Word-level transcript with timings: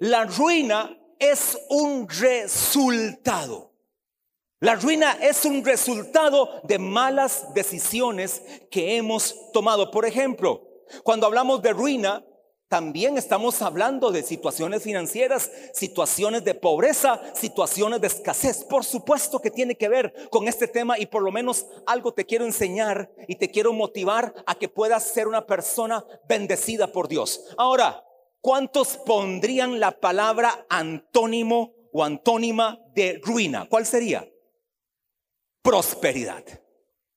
la 0.00 0.24
ruina 0.24 0.98
es 1.18 1.58
un 1.68 2.08
resultado. 2.08 3.74
La 4.58 4.74
ruina 4.74 5.12
es 5.20 5.44
un 5.44 5.64
resultado 5.64 6.60
de 6.64 6.78
malas 6.78 7.52
decisiones 7.54 8.42
que 8.70 8.96
hemos 8.96 9.52
tomado. 9.52 9.90
Por 9.90 10.06
ejemplo, 10.06 10.66
cuando 11.02 11.26
hablamos 11.26 11.60
de 11.60 11.74
ruina, 11.74 12.24
también 12.68 13.18
estamos 13.18 13.60
hablando 13.60 14.10
de 14.10 14.22
situaciones 14.22 14.82
financieras, 14.82 15.50
situaciones 15.74 16.44
de 16.44 16.54
pobreza, 16.54 17.20
situaciones 17.34 18.00
de 18.00 18.06
escasez. 18.06 18.64
Por 18.64 18.84
supuesto 18.84 19.40
que 19.40 19.50
tiene 19.50 19.74
que 19.74 19.88
ver 19.90 20.14
con 20.30 20.48
este 20.48 20.66
tema 20.66 20.98
y 20.98 21.06
por 21.06 21.22
lo 21.22 21.30
menos 21.30 21.66
algo 21.86 22.14
te 22.14 22.24
quiero 22.24 22.46
enseñar 22.46 23.10
y 23.28 23.36
te 23.36 23.50
quiero 23.50 23.74
motivar 23.74 24.34
a 24.46 24.54
que 24.54 24.68
puedas 24.68 25.02
ser 25.02 25.28
una 25.28 25.46
persona 25.46 26.04
bendecida 26.26 26.86
por 26.90 27.08
Dios. 27.08 27.44
Ahora, 27.58 28.02
¿cuántos 28.40 28.96
pondrían 28.98 29.80
la 29.80 29.92
palabra 29.92 30.66
antónimo 30.68 31.74
o 31.92 32.04
antónima 32.04 32.78
de 32.94 33.20
ruina? 33.22 33.66
¿Cuál 33.68 33.86
sería? 33.86 34.28
Prosperidad. 35.62 36.44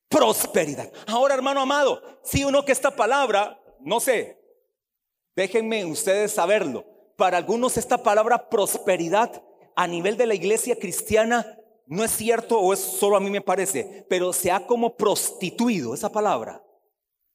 Prosperidad. 0.10 0.92
Ahora, 1.08 1.34
hermano 1.34 1.62
amado, 1.62 2.02
si 2.24 2.44
uno 2.44 2.64
que 2.66 2.72
esta 2.72 2.96
palabra, 2.96 3.60
no 3.80 4.00
sé, 4.00 4.44
Déjenme 5.36 5.86
ustedes 5.86 6.32
saberlo. 6.32 6.86
Para 7.18 7.38
algunos 7.38 7.78
esta 7.78 7.98
palabra 7.98 8.50
prosperidad 8.50 9.44
a 9.76 9.88
nivel 9.88 10.18
de 10.18 10.28
la 10.28 10.36
iglesia 10.36 10.78
cristiana 10.78 11.58
no 11.86 12.04
es 12.04 12.12
cierto 12.12 12.60
o 12.60 12.74
es 12.74 12.80
solo 12.80 13.18
a 13.18 13.20
mí 13.20 13.30
me 13.30 13.42
parece, 13.42 14.06
pero 14.10 14.32
se 14.32 14.52
ha 14.52 14.66
como 14.66 14.96
prostituido 14.96 15.94
esa 15.94 16.12
palabra. 16.12 16.64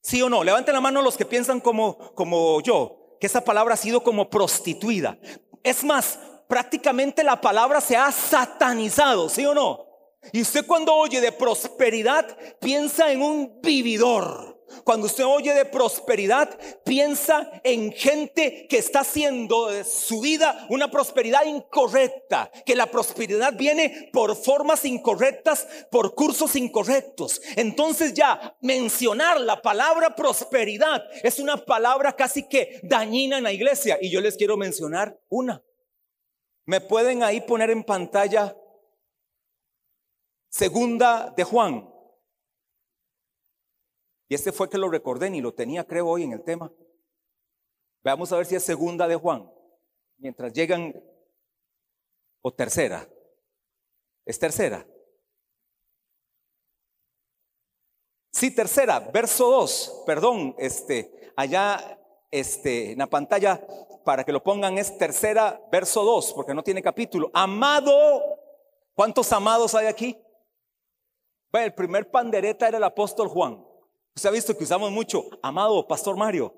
¿Sí 0.01 0.23
o 0.23 0.29
no? 0.29 0.43
Levanten 0.43 0.75
la 0.75 0.81
mano 0.81 1.03
los 1.03 1.17
que 1.17 1.27
piensan 1.27 1.61
como, 1.61 1.99
como 2.15 2.61
yo, 2.61 2.98
que 3.21 3.27
esa 3.27 3.45
palabra 3.45 3.75
ha 3.75 3.77
sido 3.77 4.03
como 4.03 4.31
prostituida. 4.31 5.19
Es 5.63 5.85
más, 5.85 6.19
prácticamente 6.49 7.25
la 7.25 7.41
palabra 7.41 7.81
se 7.81 7.97
ha 7.97 8.11
satanizado, 8.13 9.29
¿sí 9.29 9.45
o 9.45 9.55
no? 9.55 9.88
Y 10.33 10.43
usted 10.43 10.67
cuando 10.67 10.95
oye 10.95 11.21
de 11.21 11.33
prosperidad 11.33 12.37
piensa 12.61 13.13
en 13.13 13.23
un 13.23 13.61
vividor 13.61 14.59
cuando 14.85 15.07
usted 15.07 15.25
oye 15.25 15.55
de 15.55 15.65
prosperidad, 15.65 16.59
piensa 16.85 17.61
en 17.65 17.93
gente 17.93 18.67
que 18.69 18.79
está 18.79 19.01
haciendo 19.01 19.69
de 19.69 19.85
su 19.85 20.21
vida 20.21 20.67
una 20.69 20.91
prosperidad 20.91 21.45
incorrecta, 21.47 22.51
que 22.67 22.77
la 22.77 22.87
prosperidad 22.87 23.55
viene 23.55 24.11
por 24.13 24.37
formas 24.37 24.85
incorrectas, 24.85 25.67
por 25.91 26.15
cursos 26.15 26.55
incorrectos. 26.57 27.41
Entonces 27.57 28.15
ya 28.15 28.57
mencionar 28.61 29.41
la 29.41 29.61
palabra 29.63 30.15
prosperidad 30.15 31.03
es 31.23 31.39
una 31.39 31.57
palabra 31.57 32.15
casi 32.15 32.47
que 32.47 32.81
dañina 32.83 33.39
en 33.39 33.45
la 33.45 33.53
iglesia. 33.53 33.99
Y 34.01 34.11
yo 34.11 34.21
les 34.21 34.37
quiero 34.37 34.57
mencionar 34.57 35.19
una. 35.29 35.63
Me 36.67 36.83
pueden 36.83 37.23
ahí 37.23 37.41
poner 37.41 37.71
en 37.71 37.83
pantalla 37.83 38.55
segunda 40.49 41.33
de 41.37 41.45
Juan 41.45 41.99
y 44.29 44.35
este 44.35 44.53
fue 44.53 44.69
que 44.69 44.79
lo 44.79 44.91
recordé, 44.91 45.31
ni 45.31 45.41
lo 45.41 45.55
tenía 45.55 45.85
creo 45.85 46.07
hoy 46.07 46.23
en 46.23 46.33
el 46.33 46.45
tema. 46.45 46.71
Veamos 48.05 48.31
a 48.31 48.37
ver 48.37 48.47
si 48.47 48.55
es 48.55 48.63
segunda 48.63 49.09
de 49.09 49.17
Juan. 49.17 49.51
Mientras 50.19 50.53
llegan, 50.53 50.95
o 52.43 52.53
tercera. 52.53 53.09
Es 54.27 54.39
tercera. 54.39 54.87
Sí, 58.31 58.55
tercera, 58.55 59.01
verso 59.01 59.51
2, 59.51 60.05
perdón, 60.07 60.55
este, 60.59 61.33
allá 61.35 61.99
este, 62.31 62.93
en 62.93 62.99
la 62.99 63.07
pantalla, 63.07 63.67
para 64.05 64.23
que 64.23 64.33
lo 64.33 64.45
pongan, 64.45 64.79
es 64.79 64.97
tercera, 64.97 65.61
verso 65.73 66.05
2, 66.05 66.35
porque 66.35 66.55
no 66.55 66.63
tiene 66.63 66.83
capítulo. 66.83 67.31
Amado, 67.33 68.23
¿cuántos 68.95 69.33
amados 69.33 69.75
hay 69.75 69.87
aquí? 69.87 70.17
El 71.53 71.75
primer 71.75 72.11
pandereta 72.11 72.69
era 72.69 72.79
el 72.79 72.85
apóstol 72.85 73.29
Juan. 73.29 73.65
Usted 74.15 74.29
ha 74.29 74.33
visto 74.33 74.57
que 74.57 74.65
usamos 74.65 74.91
mucho, 74.91 75.25
amado 75.43 75.87
Pastor 75.87 76.17
Mario, 76.17 76.55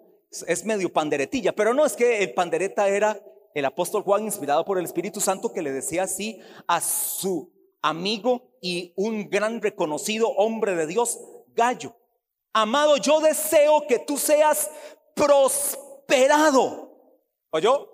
es 0.46 0.64
medio 0.64 0.92
panderetilla, 0.92 1.52
pero 1.52 1.74
no 1.74 1.84
es 1.84 1.94
que 1.94 2.22
el 2.22 2.34
pandereta 2.34 2.88
era 2.88 3.20
el 3.54 3.64
apóstol 3.64 4.02
Juan 4.02 4.24
inspirado 4.24 4.64
por 4.64 4.78
el 4.78 4.84
Espíritu 4.84 5.20
Santo 5.20 5.52
que 5.52 5.62
le 5.62 5.72
decía 5.72 6.04
así 6.04 6.40
a 6.66 6.80
su 6.80 7.52
amigo 7.82 8.56
y 8.60 8.92
un 8.96 9.28
gran 9.28 9.60
reconocido 9.60 10.28
hombre 10.30 10.74
de 10.74 10.86
Dios, 10.86 11.20
Gallo. 11.48 11.94
Amado, 12.52 12.96
yo 12.96 13.20
deseo 13.20 13.86
que 13.86 13.98
tú 13.98 14.16
seas 14.16 14.70
prosperado. 15.14 16.90
¿Oyó? 17.50 17.88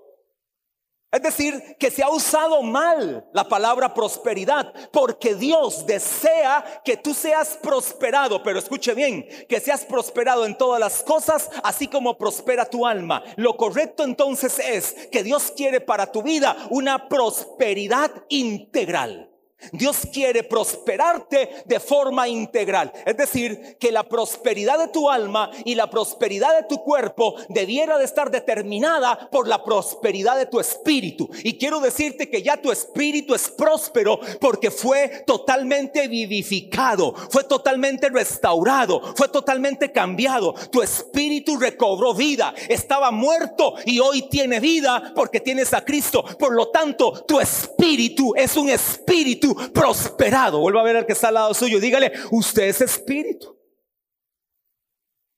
Es 1.12 1.22
decir, 1.22 1.76
que 1.78 1.90
se 1.90 2.02
ha 2.02 2.10
usado 2.10 2.62
mal 2.62 3.28
la 3.32 3.48
palabra 3.48 3.94
prosperidad, 3.94 4.72
porque 4.92 5.34
Dios 5.34 5.86
desea 5.86 6.82
que 6.84 6.96
tú 6.96 7.14
seas 7.14 7.56
prosperado, 7.62 8.42
pero 8.42 8.58
escuche 8.58 8.92
bien, 8.92 9.26
que 9.48 9.60
seas 9.60 9.84
prosperado 9.84 10.44
en 10.44 10.58
todas 10.58 10.80
las 10.80 11.02
cosas, 11.02 11.48
así 11.62 11.86
como 11.86 12.18
prospera 12.18 12.68
tu 12.68 12.86
alma. 12.86 13.22
Lo 13.36 13.56
correcto 13.56 14.02
entonces 14.02 14.58
es 14.58 15.08
que 15.10 15.22
Dios 15.22 15.52
quiere 15.56 15.80
para 15.80 16.10
tu 16.10 16.22
vida 16.22 16.56
una 16.70 17.08
prosperidad 17.08 18.10
integral. 18.28 19.35
Dios 19.72 20.02
quiere 20.12 20.44
prosperarte 20.44 21.64
de 21.64 21.80
forma 21.80 22.28
integral. 22.28 22.92
Es 23.04 23.16
decir, 23.16 23.76
que 23.80 23.90
la 23.90 24.04
prosperidad 24.04 24.78
de 24.78 24.88
tu 24.88 25.10
alma 25.10 25.50
y 25.64 25.74
la 25.74 25.90
prosperidad 25.90 26.56
de 26.56 26.66
tu 26.68 26.82
cuerpo 26.82 27.34
debiera 27.48 27.98
de 27.98 28.04
estar 28.04 28.30
determinada 28.30 29.28
por 29.30 29.48
la 29.48 29.64
prosperidad 29.64 30.36
de 30.36 30.46
tu 30.46 30.60
espíritu. 30.60 31.28
Y 31.42 31.58
quiero 31.58 31.80
decirte 31.80 32.28
que 32.28 32.42
ya 32.42 32.60
tu 32.60 32.70
espíritu 32.70 33.34
es 33.34 33.48
próspero 33.48 34.20
porque 34.40 34.70
fue 34.70 35.24
totalmente 35.26 36.06
vivificado, 36.06 37.14
fue 37.30 37.44
totalmente 37.44 38.08
restaurado, 38.10 39.14
fue 39.16 39.28
totalmente 39.28 39.90
cambiado. 39.90 40.54
Tu 40.70 40.82
espíritu 40.82 41.56
recobró 41.56 42.14
vida, 42.14 42.54
estaba 42.68 43.10
muerto 43.10 43.74
y 43.84 43.98
hoy 44.00 44.28
tiene 44.28 44.60
vida 44.60 45.12
porque 45.14 45.40
tienes 45.40 45.72
a 45.74 45.84
Cristo. 45.84 46.24
Por 46.38 46.54
lo 46.54 46.68
tanto, 46.68 47.24
tu 47.26 47.40
espíritu 47.40 48.34
es 48.36 48.56
un 48.56 48.68
espíritu 48.68 49.45
prosperado. 49.54 50.60
Vuelva 50.60 50.80
a 50.80 50.84
ver 50.84 50.96
al 50.96 51.06
que 51.06 51.12
está 51.12 51.28
al 51.28 51.34
lado 51.34 51.54
suyo. 51.54 51.78
Dígale, 51.78 52.12
usted 52.30 52.64
es 52.64 52.80
espíritu. 52.80 53.56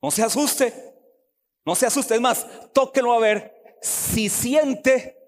No 0.03 0.11
se 0.11 0.23
asuste. 0.23 0.73
No 1.65 1.75
se 1.75 1.87
asuste. 1.87 2.15
Es 2.15 2.21
más, 2.21 2.47
tóquelo 2.73 3.13
a 3.13 3.19
ver. 3.19 3.55
Si 3.83 4.29
siente, 4.29 5.19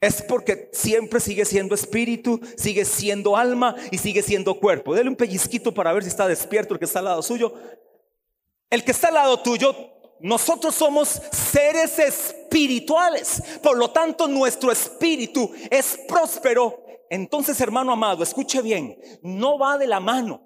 es 0.00 0.22
porque 0.22 0.70
siempre 0.72 1.18
sigue 1.18 1.44
siendo 1.44 1.74
espíritu, 1.74 2.40
sigue 2.56 2.84
siendo 2.84 3.36
alma 3.36 3.74
y 3.90 3.98
sigue 3.98 4.22
siendo 4.22 4.60
cuerpo. 4.60 4.94
Dele 4.94 5.08
un 5.08 5.16
pellizquito 5.16 5.72
para 5.72 5.92
ver 5.92 6.02
si 6.02 6.10
está 6.10 6.28
despierto 6.28 6.74
el 6.74 6.78
que 6.78 6.84
está 6.84 6.98
al 6.98 7.06
lado 7.06 7.22
suyo. 7.22 7.54
El 8.70 8.84
que 8.84 8.90
está 8.90 9.08
al 9.08 9.14
lado 9.14 9.40
tuyo, 9.40 9.74
nosotros 10.20 10.74
somos 10.74 11.20
seres 11.32 11.98
espirituales. 11.98 13.42
Por 13.62 13.76
lo 13.76 13.90
tanto, 13.90 14.28
nuestro 14.28 14.70
espíritu 14.70 15.50
es 15.70 15.98
próspero 16.06 16.83
entonces, 17.14 17.60
hermano 17.60 17.92
amado, 17.92 18.22
escuche 18.22 18.60
bien, 18.60 18.98
no 19.22 19.58
va 19.58 19.78
de 19.78 19.86
la 19.86 20.00
mano, 20.00 20.42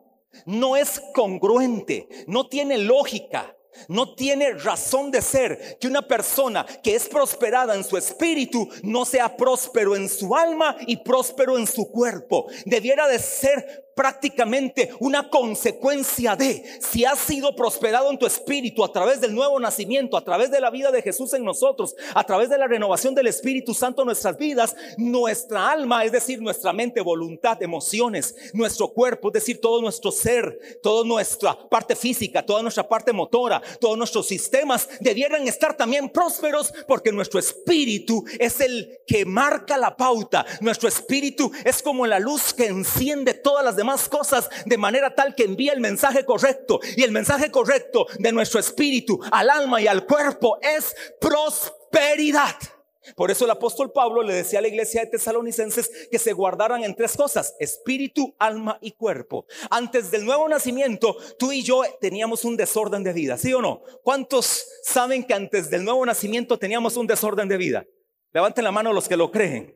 no 0.47 0.77
es 0.77 1.03
congruente, 1.15 2.09
no 2.27 2.49
tiene 2.49 2.79
lógica. 2.79 3.55
No 3.87 4.17
tiene 4.17 4.55
razón 4.55 5.13
de 5.13 5.23
ser 5.23 5.79
que 5.79 5.87
una 5.87 6.03
persona 6.03 6.67
que 6.83 6.97
es 6.97 7.09
prosperada 7.09 7.77
en 7.77 7.85
su 7.85 7.97
espíritu 7.97 8.69
no 8.83 9.05
sea 9.05 9.37
próspero 9.37 9.95
en 9.95 10.09
su 10.09 10.35
alma 10.35 10.77
y 10.81 10.97
próspero 10.97 11.57
en 11.57 11.67
su 11.67 11.89
cuerpo. 11.89 12.47
Debiera 12.65 13.07
de 13.07 13.21
ser 13.21 13.88
prácticamente 13.99 14.91
una 15.01 15.29
consecuencia 15.29 16.37
de 16.37 16.63
si 16.81 17.05
has 17.05 17.19
sido 17.19 17.57
prosperado 17.57 18.13
en 18.13 18.17
tu 18.17 18.27
espíritu 18.27 18.85
a 18.85 18.93
través 18.93 19.21
del 19.21 19.35
nuevo 19.35 19.59
nacimiento, 19.59 20.17
a 20.17 20.23
través 20.23 20.53
de 20.53 20.61
la 20.61 20.71
vida 20.71 20.93
de 20.93 21.03
Jesús 21.03 21.35
en 21.35 21.43
nosotros, 21.43 21.97
a 22.15 22.23
través 22.23 22.49
de 22.49 22.59
la 22.59 22.69
renovación 22.69 23.13
del 23.17 23.27
Espíritu 23.27 23.75
Santo 23.75 24.03
en 24.03 24.07
nuestras 24.07 24.39
vidas, 24.39 24.77
nuestra 24.99 25.73
alma, 25.73 26.05
es 26.05 26.13
decir, 26.13 26.41
nuestra 26.41 26.73
mente, 26.73 27.01
voluntad, 27.01 27.61
emociones, 27.61 28.37
nuestro 28.53 28.87
cuerpo, 28.87 29.31
es 29.31 29.33
decir, 29.33 29.61
todo 29.61 29.83
nuestro 29.83 30.13
ser, 30.13 30.79
toda 30.81 31.05
nuestra 31.05 31.59
parte 31.69 31.97
física, 31.97 32.47
toda 32.47 32.63
nuestra 32.63 32.89
parte 32.89 33.13
motora, 33.13 33.61
todos 33.81 33.99
nuestros 33.99 34.29
sistemas 34.29 34.89
debieran 35.01 35.49
estar 35.49 35.77
también 35.77 36.09
prósperos 36.09 36.73
porque 36.87 37.11
nuestro 37.11 37.41
espíritu 37.41 38.25
es 38.39 38.61
el 38.61 39.01
que 39.09 39.25
marca 39.25 39.77
la 39.77 39.97
pauta. 39.97 40.47
Nuestro 40.61 40.89
espíritu 40.89 41.51
es 41.65 41.83
como 41.83 42.07
la 42.07 42.21
luz 42.21 42.55
que 42.55 42.67
enciende 42.67 43.35
todas 43.35 43.65
las 43.65 43.75
demás 43.75 43.88
más 43.89 44.09
cosas 44.09 44.51
de 44.67 44.77
manera 44.77 45.15
tal 45.15 45.35
que 45.35 45.45
envía 45.45 45.73
el 45.73 45.81
mensaje 45.81 46.25
correcto. 46.27 46.79
Y 46.97 47.03
el 47.03 47.11
mensaje 47.11 47.51
correcto 47.51 48.07
de 48.19 48.33
nuestro 48.33 48.61
espíritu 48.61 49.19
al 49.33 49.49
alma 49.49 49.81
y 49.81 49.87
al 49.87 50.05
cuerpo 50.05 50.59
es 50.61 50.95
prosperidad. 51.19 52.55
Por 53.17 53.31
eso 53.31 53.47
el 53.47 53.51
apóstol 53.51 53.91
Pablo 53.91 54.23
le 54.23 54.35
decía 54.35 54.59
a 54.59 54.63
la 54.63 54.69
iglesia 54.69 55.01
de 55.01 55.07
tesalonicenses 55.07 55.91
que 56.11 56.19
se 56.19 56.35
guardaran 56.35 56.85
en 56.85 56.95
tres 56.95 57.17
cosas, 57.17 57.55
espíritu, 57.59 58.35
alma 58.39 58.79
y 58.83 58.93
cuerpo. 58.93 59.47
Antes 59.71 60.11
del 60.11 60.27
nuevo 60.27 60.47
nacimiento, 60.47 61.17
tú 61.39 61.51
y 61.51 61.63
yo 61.63 61.83
teníamos 62.01 62.45
un 62.45 62.59
desorden 62.59 63.03
de 63.03 63.15
vida, 63.15 63.39
¿sí 63.39 63.55
o 63.55 63.63
no? 63.63 63.81
¿Cuántos 64.03 64.67
saben 64.83 65.25
que 65.25 65.33
antes 65.33 65.71
del 65.71 65.85
nuevo 65.85 66.05
nacimiento 66.05 66.59
teníamos 66.59 66.99
un 66.99 67.07
desorden 67.07 67.49
de 67.49 67.57
vida? 67.57 67.87
Levanten 68.35 68.65
la 68.65 68.73
mano 68.73 68.93
los 68.93 69.09
que 69.09 69.17
lo 69.17 69.31
creen. 69.31 69.75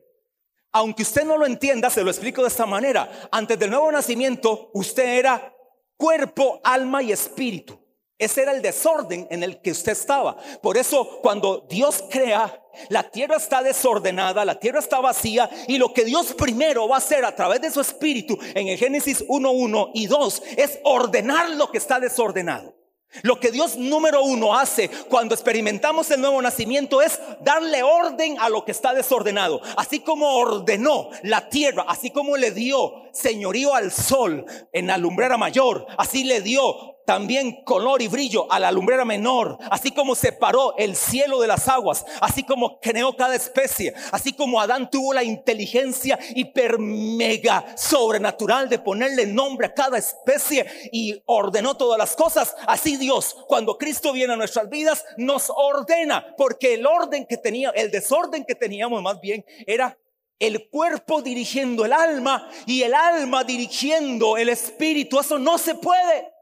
Aunque 0.73 1.03
usted 1.03 1.23
no 1.23 1.37
lo 1.37 1.45
entienda, 1.45 1.89
se 1.89 2.03
lo 2.03 2.09
explico 2.09 2.41
de 2.41 2.47
esta 2.47 2.65
manera. 2.65 3.29
Antes 3.31 3.59
del 3.59 3.69
nuevo 3.69 3.91
nacimiento, 3.91 4.71
usted 4.73 5.17
era 5.19 5.55
cuerpo, 5.95 6.59
alma 6.63 7.03
y 7.03 7.11
espíritu. 7.11 7.79
Ese 8.17 8.41
era 8.41 8.53
el 8.53 8.61
desorden 8.61 9.27
en 9.29 9.43
el 9.43 9.61
que 9.61 9.71
usted 9.71 9.91
estaba. 9.91 10.35
Por 10.61 10.77
eso 10.77 11.19
cuando 11.21 11.67
Dios 11.69 12.03
crea, 12.09 12.59
la 12.89 13.03
tierra 13.03 13.35
está 13.35 13.61
desordenada, 13.61 14.45
la 14.45 14.59
tierra 14.59 14.79
está 14.79 14.99
vacía 14.99 15.49
y 15.67 15.77
lo 15.77 15.93
que 15.93 16.05
Dios 16.05 16.33
primero 16.33 16.87
va 16.87 16.95
a 16.95 16.99
hacer 16.99 17.23
a 17.23 17.35
través 17.35 17.61
de 17.61 17.69
su 17.69 17.81
espíritu 17.81 18.37
en 18.55 18.67
el 18.67 18.77
Génesis 18.77 19.27
1.1 19.27 19.91
y 19.93 20.07
2 20.07 20.43
es 20.57 20.79
ordenar 20.83 21.51
lo 21.51 21.69
que 21.69 21.77
está 21.77 21.99
desordenado. 21.99 22.73
Lo 23.21 23.39
que 23.39 23.51
Dios 23.51 23.77
número 23.77 24.23
uno 24.23 24.57
hace 24.57 24.89
cuando 25.09 25.35
experimentamos 25.35 26.09
el 26.11 26.21
nuevo 26.21 26.41
nacimiento 26.41 27.01
es 27.01 27.19
darle 27.41 27.83
orden 27.83 28.37
a 28.39 28.49
lo 28.49 28.65
que 28.65 28.71
está 28.71 28.93
desordenado. 28.93 29.61
Así 29.77 29.99
como 29.99 30.35
ordenó 30.35 31.09
la 31.21 31.49
tierra, 31.49 31.85
así 31.87 32.09
como 32.09 32.37
le 32.37 32.51
dio 32.51 33.03
señorío 33.11 33.75
al 33.75 33.91
sol 33.91 34.45
en 34.71 34.87
la 34.87 34.97
lumbrera 34.97 35.37
mayor, 35.37 35.85
así 35.97 36.23
le 36.23 36.41
dio 36.41 36.93
también 37.05 37.63
color 37.63 38.01
y 38.01 38.07
brillo 38.07 38.51
a 38.51 38.59
la 38.59 38.71
lumbrera 38.71 39.05
menor, 39.05 39.57
así 39.69 39.91
como 39.91 40.15
separó 40.15 40.75
el 40.77 40.95
cielo 40.95 41.39
de 41.39 41.47
las 41.47 41.67
aguas, 41.67 42.05
así 42.21 42.43
como 42.43 42.79
creó 42.79 43.15
cada 43.15 43.35
especie, 43.35 43.93
así 44.11 44.33
como 44.33 44.59
Adán 44.59 44.89
tuvo 44.89 45.13
la 45.13 45.23
inteligencia 45.23 46.19
hiper 46.35 46.79
mega 46.79 47.65
sobrenatural 47.77 48.69
de 48.69 48.79
ponerle 48.79 49.25
nombre 49.25 49.67
a 49.67 49.73
cada 49.73 49.97
especie 49.97 50.65
y 50.91 51.21
ordenó 51.25 51.75
todas 51.75 51.97
las 51.97 52.15
cosas, 52.15 52.55
así 52.67 52.97
Dios, 52.97 53.35
cuando 53.47 53.77
Cristo 53.77 54.13
viene 54.13 54.33
a 54.33 54.37
nuestras 54.37 54.69
vidas, 54.69 55.05
nos 55.17 55.51
ordena, 55.55 56.33
porque 56.37 56.75
el 56.75 56.85
orden 56.85 57.25
que 57.25 57.37
tenía, 57.37 57.69
el 57.71 57.91
desorden 57.91 58.45
que 58.45 58.55
teníamos 58.55 59.01
más 59.01 59.19
bien 59.19 59.45
era 59.65 59.97
el 60.39 60.69
cuerpo 60.69 61.21
dirigiendo 61.21 61.85
el 61.85 61.93
alma 61.93 62.49
y 62.65 62.83
el 62.83 62.93
alma 62.93 63.43
dirigiendo 63.43 64.35
el 64.35 64.49
espíritu. 64.49 65.19
Eso 65.19 65.39
no 65.39 65.57
se 65.57 65.75
puede. 65.75 66.32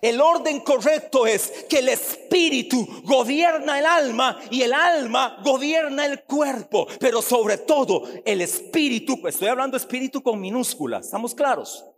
El 0.00 0.20
orden 0.20 0.60
correcto 0.60 1.26
es 1.26 1.50
que 1.68 1.80
el 1.80 1.88
espíritu 1.88 2.86
gobierna 3.04 3.78
el 3.78 3.86
alma 3.86 4.38
y 4.50 4.62
el 4.62 4.72
alma 4.72 5.38
gobierna 5.44 6.06
el 6.06 6.22
cuerpo, 6.22 6.86
pero 7.00 7.20
sobre 7.20 7.58
todo 7.58 8.04
el 8.24 8.40
espíritu, 8.40 9.20
pues 9.20 9.34
estoy 9.34 9.48
hablando 9.48 9.76
espíritu 9.76 10.22
con 10.22 10.40
minúsculas, 10.40 11.06
¿estamos 11.06 11.34
claros? 11.34 11.89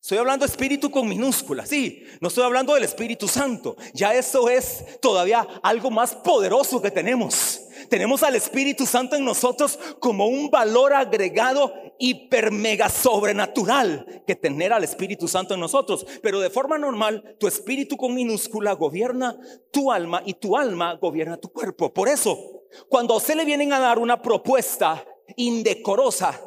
Estoy 0.00 0.18
hablando 0.18 0.44
espíritu 0.44 0.90
con 0.90 1.08
minúsculas, 1.08 1.68
sí, 1.68 2.04
no 2.20 2.28
estoy 2.28 2.44
hablando 2.44 2.74
del 2.74 2.84
Espíritu 2.84 3.26
Santo, 3.26 3.76
ya 3.92 4.14
eso 4.14 4.48
es 4.48 5.00
todavía 5.00 5.46
algo 5.62 5.90
más 5.90 6.14
poderoso 6.14 6.80
que 6.80 6.92
tenemos. 6.92 7.62
Tenemos 7.88 8.22
al 8.22 8.36
Espíritu 8.36 8.86
Santo 8.86 9.16
en 9.16 9.24
nosotros 9.24 9.78
como 9.98 10.26
un 10.26 10.50
valor 10.50 10.94
agregado 10.94 11.72
hiper 11.98 12.50
mega 12.50 12.88
sobrenatural 12.88 14.22
que 14.26 14.34
tener 14.34 14.72
al 14.72 14.84
Espíritu 14.84 15.28
Santo 15.28 15.54
en 15.54 15.60
nosotros. 15.60 16.06
Pero 16.22 16.40
de 16.40 16.50
forma 16.50 16.78
normal, 16.78 17.36
tu 17.38 17.46
espíritu 17.46 17.96
con 17.96 18.14
minúscula 18.14 18.72
gobierna 18.72 19.36
tu 19.70 19.92
alma 19.92 20.22
y 20.24 20.34
tu 20.34 20.56
alma 20.56 20.94
gobierna 20.94 21.36
tu 21.36 21.48
cuerpo. 21.50 21.92
Por 21.92 22.08
eso, 22.08 22.38
cuando 22.88 23.14
a 23.14 23.18
usted 23.18 23.36
le 23.36 23.44
vienen 23.44 23.72
a 23.72 23.80
dar 23.80 23.98
una 23.98 24.20
propuesta 24.20 25.04
indecorosa, 25.36 26.40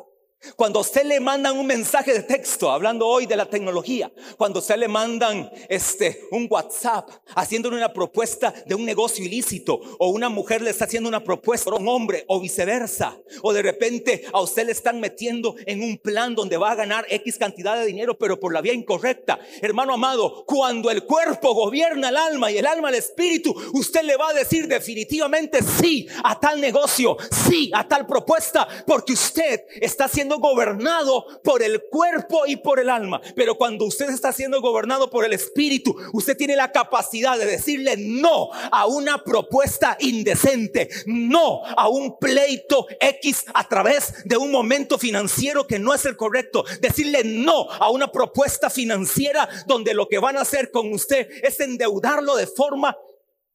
cuando 0.56 0.80
usted 0.80 1.04
le 1.04 1.20
mandan 1.20 1.58
un 1.58 1.66
mensaje 1.66 2.14
de 2.14 2.24
texto, 2.24 2.72
hablando 2.72 3.06
hoy 3.06 3.26
de 3.26 3.36
la 3.36 3.46
tecnología, 3.46 4.12
cuando 4.38 4.60
usted 4.60 4.78
le 4.78 4.88
mandan 4.88 5.52
este 5.68 6.28
un 6.32 6.48
WhatsApp 6.50 7.10
haciéndole 7.36 7.76
una 7.76 7.92
propuesta 7.92 8.54
de 8.66 8.76
un 8.76 8.86
negocio 8.86 9.26
ilícito 9.26 9.80
o 10.00 10.10
una 10.10 10.30
mujer 10.30 10.62
le 10.62 10.70
está 10.70 10.86
haciendo 10.86 11.10
una 11.10 11.24
propuesta 11.24 11.70
a 11.72 11.76
un 11.76 11.88
hombre 11.88 12.24
o 12.28 12.40
viceversa, 12.40 13.18
o 13.42 13.52
de 13.52 13.62
repente 13.62 14.26
a 14.32 14.42
usted 14.42 14.66
le 14.66 14.72
están 14.72 15.00
metiendo 15.00 15.56
en 15.66 15.84
un 15.84 15.98
plan 15.98 16.36
donde 16.36 16.58
va 16.58 16.72
a 16.72 16.76
ganar 16.76 17.06
X 17.10 17.38
cantidad 17.38 17.78
de 17.78 17.86
dinero, 17.86 18.18
pero 18.18 18.40
por 18.40 18.54
la 18.54 18.62
vía 18.62 18.74
incorrecta. 18.74 19.40
Hermano 19.62 19.94
amado, 19.94 20.46
cuando 20.46 20.90
el 20.90 21.04
cuerpo 21.04 21.54
gobierna 21.54 22.10
el 22.10 22.18
alma 22.18 22.52
y 22.52 22.58
el 22.58 22.66
alma 22.66 22.90
el 22.90 22.96
espíritu, 22.96 23.54
usted 23.74 24.04
le 24.04 24.16
va 24.16 24.30
a 24.30 24.34
decir 24.34 24.68
definitivamente 24.68 25.60
sí 25.62 26.08
a 26.24 26.40
tal 26.40 26.62
negocio, 26.62 27.18
sí 27.46 27.72
a 27.74 27.88
tal 27.88 28.08
propuesta, 28.08 28.68
porque 28.86 29.14
usted 29.14 29.64
está 29.82 30.06
haciendo 30.06 30.29
gobernado 30.38 31.26
por 31.44 31.64
el 31.64 31.82
cuerpo 31.90 32.46
y 32.46 32.58
por 32.58 32.80
el 32.80 32.90
alma. 32.90 33.20
Pero 33.36 33.56
cuando 33.56 33.86
usted 33.86 34.10
está 34.10 34.32
siendo 34.32 34.62
gobernado 34.62 35.10
por 35.10 35.26
el 35.26 35.34
espíritu, 35.34 35.96
usted 36.14 36.38
tiene 36.38 36.56
la 36.56 36.72
capacidad 36.72 37.38
de 37.38 37.46
decirle 37.46 37.96
no 37.98 38.50
a 38.54 38.86
una 38.86 39.24
propuesta 39.24 39.98
indecente, 40.00 40.90
no 41.06 41.64
a 41.66 41.90
un 41.90 42.18
pleito 42.20 42.86
X 43.00 43.46
a 43.54 43.68
través 43.68 44.24
de 44.26 44.38
un 44.38 44.52
momento 44.52 44.98
financiero 44.98 45.66
que 45.68 45.80
no 45.80 45.94
es 45.94 46.06
el 46.06 46.16
correcto. 46.16 46.64
Decirle 46.82 47.24
no 47.24 47.70
a 47.70 47.90
una 47.90 48.12
propuesta 48.12 48.70
financiera 48.70 49.50
donde 49.66 49.94
lo 49.94 50.08
que 50.08 50.20
van 50.20 50.38
a 50.38 50.42
hacer 50.42 50.72
con 50.72 50.94
usted 50.94 51.28
es 51.42 51.60
endeudarlo 51.60 52.36
de 52.36 52.48
forma 52.48 52.96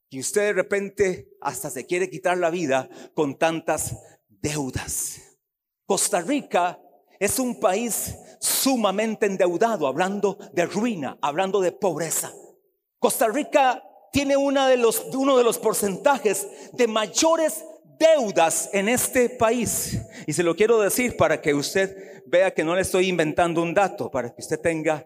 que 0.09 0.19
usted 0.19 0.41
de 0.41 0.53
repente 0.53 1.29
hasta 1.41 1.69
se 1.69 1.85
quiere 1.85 2.09
quitar 2.09 2.37
la 2.37 2.49
vida 2.49 2.89
con 3.13 3.37
tantas 3.37 3.95
deudas. 4.29 5.24
Costa 5.85 6.21
Rica 6.21 6.79
es 7.19 7.39
un 7.39 7.59
país 7.59 8.15
sumamente 8.39 9.25
endeudado, 9.25 9.87
hablando 9.87 10.37
de 10.53 10.65
ruina, 10.65 11.17
hablando 11.21 11.61
de 11.61 11.71
pobreza. 11.71 12.31
Costa 12.99 13.27
Rica 13.27 13.83
tiene 14.11 14.37
uno 14.37 14.67
de 14.67 14.77
los 14.77 15.59
porcentajes 15.59 16.47
de 16.73 16.87
mayores 16.87 17.63
deudas 17.99 18.69
en 18.73 18.89
este 18.89 19.29
país. 19.29 19.99
Y 20.27 20.33
se 20.33 20.43
lo 20.43 20.55
quiero 20.55 20.79
decir 20.79 21.17
para 21.17 21.41
que 21.41 21.53
usted 21.53 22.23
vea 22.25 22.53
que 22.53 22.63
no 22.63 22.75
le 22.75 22.81
estoy 22.81 23.09
inventando 23.09 23.61
un 23.61 23.73
dato, 23.73 24.09
para 24.09 24.33
que 24.33 24.41
usted 24.41 24.59
tenga 24.59 25.05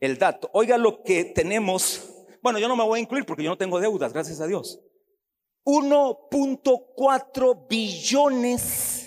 el 0.00 0.18
dato. 0.18 0.50
Oiga 0.52 0.76
lo 0.76 1.02
que 1.02 1.24
tenemos. 1.24 2.08
Bueno, 2.42 2.58
yo 2.58 2.68
no 2.68 2.76
me 2.76 2.84
voy 2.84 2.98
a 2.98 3.02
incluir 3.02 3.24
porque 3.24 3.44
yo 3.44 3.50
no 3.50 3.58
tengo 3.58 3.80
deudas, 3.80 4.12
gracias 4.12 4.40
a 4.40 4.46
Dios. 4.46 4.80
1.4 5.64 7.68
billones 7.68 9.01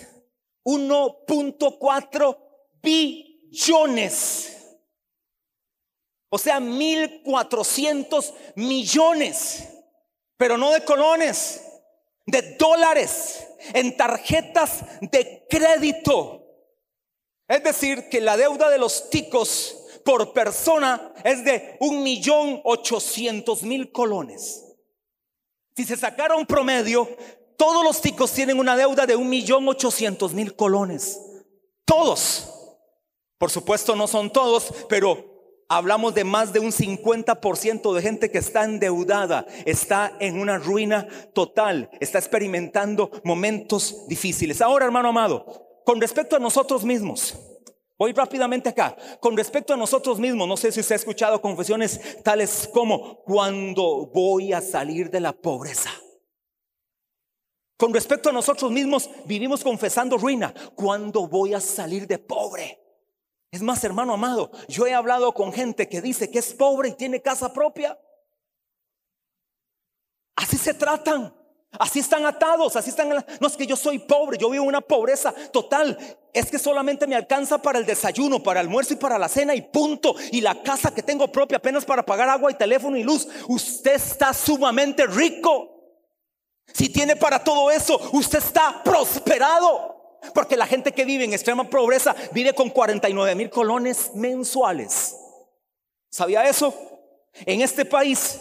1.4 0.66 2.38
billones. 2.82 4.52
O 6.28 6.38
sea, 6.38 6.58
1.400 6.58 8.34
millones, 8.56 9.68
pero 10.36 10.58
no 10.58 10.72
de 10.72 10.84
colones, 10.84 11.62
de 12.26 12.56
dólares 12.56 13.46
en 13.74 13.96
tarjetas 13.96 14.84
de 15.00 15.46
crédito. 15.48 16.42
Es 17.46 17.62
decir, 17.62 18.08
que 18.08 18.20
la 18.20 18.36
deuda 18.36 18.68
de 18.68 18.78
los 18.78 19.08
ticos 19.08 19.84
por 20.04 20.32
persona 20.32 21.12
es 21.24 21.44
de 21.44 21.76
un 21.78 22.02
millón 22.02 22.60
ochocientos 22.64 23.62
mil 23.62 23.92
colones. 23.92 24.64
Si 25.76 25.84
se 25.84 25.96
sacara 25.96 26.36
un 26.36 26.46
promedio, 26.46 27.08
todos 27.56 27.84
los 27.84 28.00
ticos 28.00 28.32
tienen 28.32 28.58
una 28.58 28.76
deuda 28.76 29.06
de 29.06 29.16
un 29.16 29.28
millón 29.28 29.68
ochocientos 29.68 30.34
mil 30.34 30.54
colones. 30.54 31.20
Todos. 31.84 32.52
Por 33.38 33.50
supuesto 33.50 33.94
no 33.94 34.06
son 34.06 34.30
todos, 34.30 34.72
pero 34.88 35.36
hablamos 35.68 36.14
de 36.14 36.24
más 36.24 36.52
de 36.52 36.60
un 36.60 36.72
50% 36.72 37.92
de 37.92 38.02
gente 38.02 38.30
que 38.30 38.38
está 38.38 38.64
endeudada, 38.64 39.46
está 39.64 40.16
en 40.20 40.38
una 40.38 40.58
ruina 40.58 41.06
total, 41.34 41.90
está 42.00 42.18
experimentando 42.18 43.10
momentos 43.24 44.06
difíciles. 44.08 44.60
Ahora, 44.60 44.86
hermano 44.86 45.08
amado, 45.08 45.82
con 45.84 46.00
respecto 46.00 46.36
a 46.36 46.40
nosotros 46.40 46.84
mismos, 46.84 47.34
voy 47.98 48.12
rápidamente 48.12 48.68
acá, 48.68 48.96
con 49.20 49.36
respecto 49.36 49.74
a 49.74 49.76
nosotros 49.76 50.18
mismos, 50.18 50.48
no 50.48 50.56
sé 50.56 50.72
si 50.72 50.80
usted 50.80 50.94
ha 50.94 50.96
escuchado 50.96 51.40
confesiones 51.40 52.22
tales 52.22 52.68
como 52.72 53.22
cuando 53.24 54.10
voy 54.12 54.52
a 54.52 54.60
salir 54.60 55.10
de 55.10 55.20
la 55.20 55.32
pobreza. 55.32 55.90
Con 57.76 57.92
respecto 57.92 58.30
a 58.30 58.32
nosotros 58.32 58.70
mismos, 58.70 59.10
vivimos 59.26 59.62
confesando 59.62 60.16
ruina. 60.16 60.54
¿Cuándo 60.74 61.28
voy 61.28 61.52
a 61.52 61.60
salir 61.60 62.06
de 62.06 62.18
pobre? 62.18 62.80
Es 63.50 63.62
más, 63.62 63.84
hermano 63.84 64.14
amado, 64.14 64.50
yo 64.68 64.86
he 64.86 64.94
hablado 64.94 65.32
con 65.32 65.52
gente 65.52 65.88
que 65.88 66.00
dice 66.00 66.30
que 66.30 66.38
es 66.38 66.54
pobre 66.54 66.90
y 66.90 66.94
tiene 66.94 67.22
casa 67.22 67.52
propia. 67.52 67.98
Así 70.36 70.56
se 70.56 70.74
tratan. 70.74 71.34
Así 71.78 71.98
están 71.98 72.24
atados, 72.24 72.76
así 72.76 72.90
están. 72.90 73.10
No 73.40 73.46
es 73.46 73.56
que 73.56 73.66
yo 73.66 73.76
soy 73.76 73.98
pobre, 73.98 74.38
yo 74.38 74.48
vivo 74.48 74.64
una 74.64 74.80
pobreza 74.80 75.34
total. 75.52 75.98
Es 76.32 76.50
que 76.50 76.58
solamente 76.58 77.06
me 77.06 77.16
alcanza 77.16 77.58
para 77.58 77.78
el 77.78 77.84
desayuno, 77.84 78.42
para 78.42 78.60
el 78.60 78.66
almuerzo 78.66 78.94
y 78.94 78.96
para 78.96 79.18
la 79.18 79.28
cena 79.28 79.54
y 79.54 79.60
punto. 79.60 80.14
Y 80.32 80.40
la 80.40 80.62
casa 80.62 80.94
que 80.94 81.02
tengo 81.02 81.30
propia 81.30 81.58
apenas 81.58 81.84
para 81.84 82.04
pagar 82.04 82.28
agua 82.30 82.50
y 82.50 82.54
teléfono 82.54 82.96
y 82.96 83.02
luz. 83.02 83.28
Usted 83.48 83.94
está 83.94 84.32
sumamente 84.32 85.06
rico. 85.06 85.75
Si 86.72 86.88
tiene 86.88 87.16
para 87.16 87.42
todo 87.42 87.70
eso, 87.70 87.98
usted 88.12 88.38
está 88.38 88.82
prosperado. 88.82 89.94
Porque 90.34 90.56
la 90.56 90.66
gente 90.66 90.92
que 90.92 91.04
vive 91.04 91.24
en 91.24 91.32
extrema 91.32 91.64
pobreza 91.64 92.14
vive 92.32 92.52
con 92.52 92.70
49 92.70 93.34
mil 93.34 93.50
colones 93.50 94.12
mensuales. 94.14 95.14
¿Sabía 96.10 96.48
eso? 96.48 96.74
En 97.44 97.60
este 97.60 97.84
país, 97.84 98.40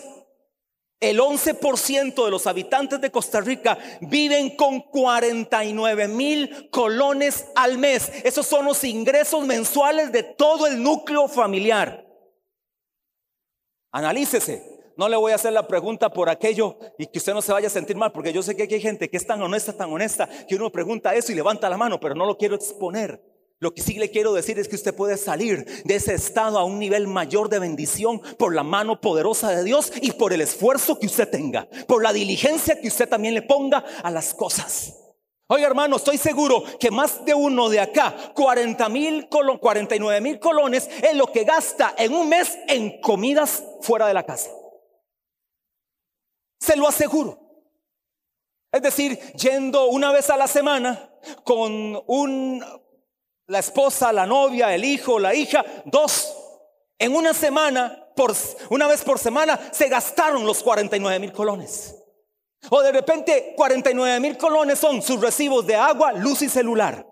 El 1.00 1.20
11% 1.20 2.26
de 2.26 2.32
los 2.32 2.48
habitantes 2.48 3.02
de 3.02 3.12
Costa 3.12 3.42
Rica 3.42 3.78
viven 4.02 4.56
con 4.56 4.80
49 4.80 6.08
mil 6.08 6.70
colones 6.72 7.46
al 7.54 7.78
mes. 7.78 8.12
Esos 8.24 8.48
son 8.48 8.66
los 8.66 8.84
ingresos 8.84 9.46
mensuales 9.46 10.12
de 10.12 10.24
todo 10.24 10.66
el 10.66 10.82
núcleo 10.82 11.28
familiar. 11.28 12.08
Analícese. 13.92 14.75
No 14.98 15.10
le 15.10 15.18
voy 15.18 15.34
a 15.34 15.36
hacer 15.36 15.52
la 15.52 15.68
pregunta 15.68 16.10
por 16.10 16.30
aquello 16.30 16.78
y 16.98 17.08
que 17.08 17.20
usted 17.20 17.34
no 17.34 17.42
se 17.42 17.52
vaya 17.52 17.68
a 17.68 17.72
sentir 17.72 17.98
mal, 17.98 18.12
porque 18.14 18.32
yo 18.32 18.42
sé 18.42 18.56
que 18.56 18.64
aquí 18.64 18.76
hay 18.76 18.82
gente 18.82 19.10
que 19.10 19.18
es 19.18 19.28
tan 19.28 19.42
honesta, 19.42 19.74
tan 19.74 19.92
honesta, 19.92 20.30
que 20.48 20.56
uno 20.56 20.72
pregunta 20.72 21.14
eso 21.16 21.32
y 21.32 21.36
levanta 21.36 21.70
la 21.70 21.78
mano, 21.78 22.00
pero 22.00 22.16
no 22.16 22.26
lo 22.26 22.38
quiero 22.38 22.56
exponer. 22.56 23.22
Lo 23.60 23.74
que 23.74 23.82
sí 23.82 23.96
le 23.96 24.12
quiero 24.12 24.34
decir 24.34 24.60
es 24.60 24.68
que 24.68 24.76
usted 24.76 24.96
puede 24.96 25.18
salir 25.18 25.66
de 25.86 25.96
ese 25.96 26.14
estado 26.14 26.60
a 26.60 26.66
un 26.66 26.78
nivel 26.78 27.08
mayor 27.08 27.50
de 27.50 27.60
bendición 27.60 28.22
por 28.38 28.54
la 28.54 28.64
mano 28.64 29.00
poderosa 29.00 29.50
de 29.50 29.64
Dios 29.64 29.92
y 30.02 30.12
por 30.12 30.34
el 30.34 30.42
esfuerzo 30.42 31.00
que 31.00 31.08
usted 31.08 31.30
tenga, 31.30 31.68
por 31.88 32.04
la 32.04 32.14
diligencia 32.14 32.80
que 32.80 32.90
usted 32.90 33.08
también 33.08 33.34
le 33.34 33.42
ponga 33.42 33.84
a 34.04 34.12
las 34.12 34.34
cosas. 34.34 35.02
Oiga 35.48 35.68
hermano, 35.68 35.98
estoy 35.98 36.18
seguro 36.18 36.64
que 36.80 36.90
más 36.90 37.24
de 37.24 37.34
uno 37.34 37.70
de 37.70 37.80
acá, 37.80 38.16
40 38.34 38.90
mil 38.90 39.30
49 39.30 40.22
mil 40.22 40.40
colones 40.40 40.90
es 41.04 41.16
lo 41.16 41.28
que 41.32 41.44
gasta 41.44 41.94
en 41.98 42.14
un 42.14 42.28
mes 42.28 42.58
en 42.68 43.00
comidas 43.00 43.64
fuera 43.82 44.08
de 44.08 44.14
la 44.14 44.24
casa. 44.24 44.50
Se 46.66 46.76
lo 46.76 46.88
aseguro. 46.88 47.40
Es 48.72 48.82
decir, 48.82 49.20
yendo 49.34 49.86
una 49.88 50.12
vez 50.12 50.30
a 50.32 50.38
la 50.38 50.48
semana 50.48 51.12
con 51.44 52.02
un 52.08 52.64
la 53.48 53.60
esposa, 53.60 54.12
la 54.12 54.26
novia, 54.26 54.74
el 54.74 54.84
hijo, 54.84 55.20
la 55.20 55.36
hija, 55.36 55.64
dos. 55.86 56.36
En 56.98 57.16
una 57.16 57.34
semana, 57.34 58.10
por, 58.16 58.34
una 58.70 58.88
vez 58.88 59.04
por 59.04 59.20
semana, 59.20 59.60
se 59.72 59.88
gastaron 59.88 60.46
los 60.46 60.64
49 60.64 61.20
mil 61.20 61.32
colones. 61.32 61.96
O 62.72 62.82
de 62.82 62.92
repente, 62.92 63.54
49 63.56 64.20
mil 64.20 64.38
colones 64.38 64.80
son 64.80 65.04
sus 65.04 65.22
recibos 65.22 65.68
de 65.68 65.76
agua, 65.76 66.14
luz 66.14 66.42
y 66.42 66.50
celular. 66.50 67.06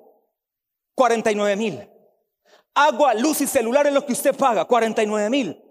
49 0.95 1.55
mil. 1.55 1.89
Agua, 2.73 3.13
luz 3.13 3.41
y 3.41 3.47
celular 3.47 3.85
es 3.85 3.93
lo 3.93 4.03
que 4.03 4.13
usted 4.13 4.35
paga, 4.35 4.65
49 4.65 5.29
mil. 5.29 5.62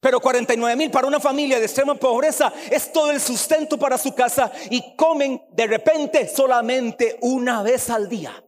Pero 0.00 0.18
49 0.18 0.76
mil 0.76 0.90
para 0.90 1.06
una 1.06 1.20
familia 1.20 1.58
de 1.58 1.66
extrema 1.66 1.94
pobreza 1.94 2.52
es 2.70 2.90
todo 2.90 3.10
el 3.10 3.20
sustento 3.20 3.78
para 3.78 3.98
su 3.98 4.14
casa 4.14 4.50
y 4.70 4.96
comen 4.96 5.42
de 5.52 5.66
repente 5.66 6.26
solamente 6.26 7.18
una 7.20 7.62
vez 7.62 7.90
al 7.90 8.08
día. 8.08 8.42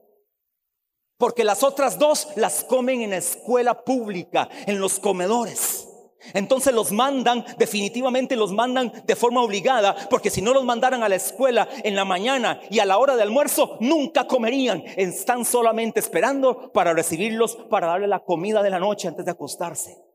Porque 1.18 1.44
las 1.44 1.62
otras 1.62 1.98
dos 1.98 2.28
las 2.36 2.64
comen 2.64 3.02
en 3.02 3.10
la 3.10 3.18
escuela 3.18 3.84
pública, 3.84 4.48
en 4.66 4.80
los 4.80 4.98
comedores. 4.98 5.88
Entonces 6.32 6.72
los 6.72 6.90
mandan, 6.90 7.44
definitivamente 7.58 8.34
los 8.34 8.52
mandan 8.52 8.90
de 9.04 9.16
forma 9.16 9.42
obligada, 9.42 9.94
porque 10.08 10.30
si 10.30 10.40
no 10.40 10.54
los 10.54 10.64
mandaran 10.64 11.02
a 11.02 11.08
la 11.08 11.16
escuela 11.16 11.68
en 11.84 11.96
la 11.96 12.04
mañana 12.04 12.60
y 12.70 12.78
a 12.78 12.86
la 12.86 12.96
hora 12.96 13.14
de 13.14 13.22
almuerzo, 13.22 13.76
nunca 13.80 14.26
comerían. 14.26 14.84
Están 14.96 15.44
solamente 15.44 16.00
esperando 16.00 16.72
para 16.72 16.94
recibirlos, 16.94 17.56
para 17.68 17.88
darle 17.88 18.06
la 18.06 18.20
comida 18.20 18.62
de 18.62 18.70
la 18.70 18.78
noche 18.78 19.08
antes 19.08 19.24
de 19.24 19.32
acostarse. 19.32 20.11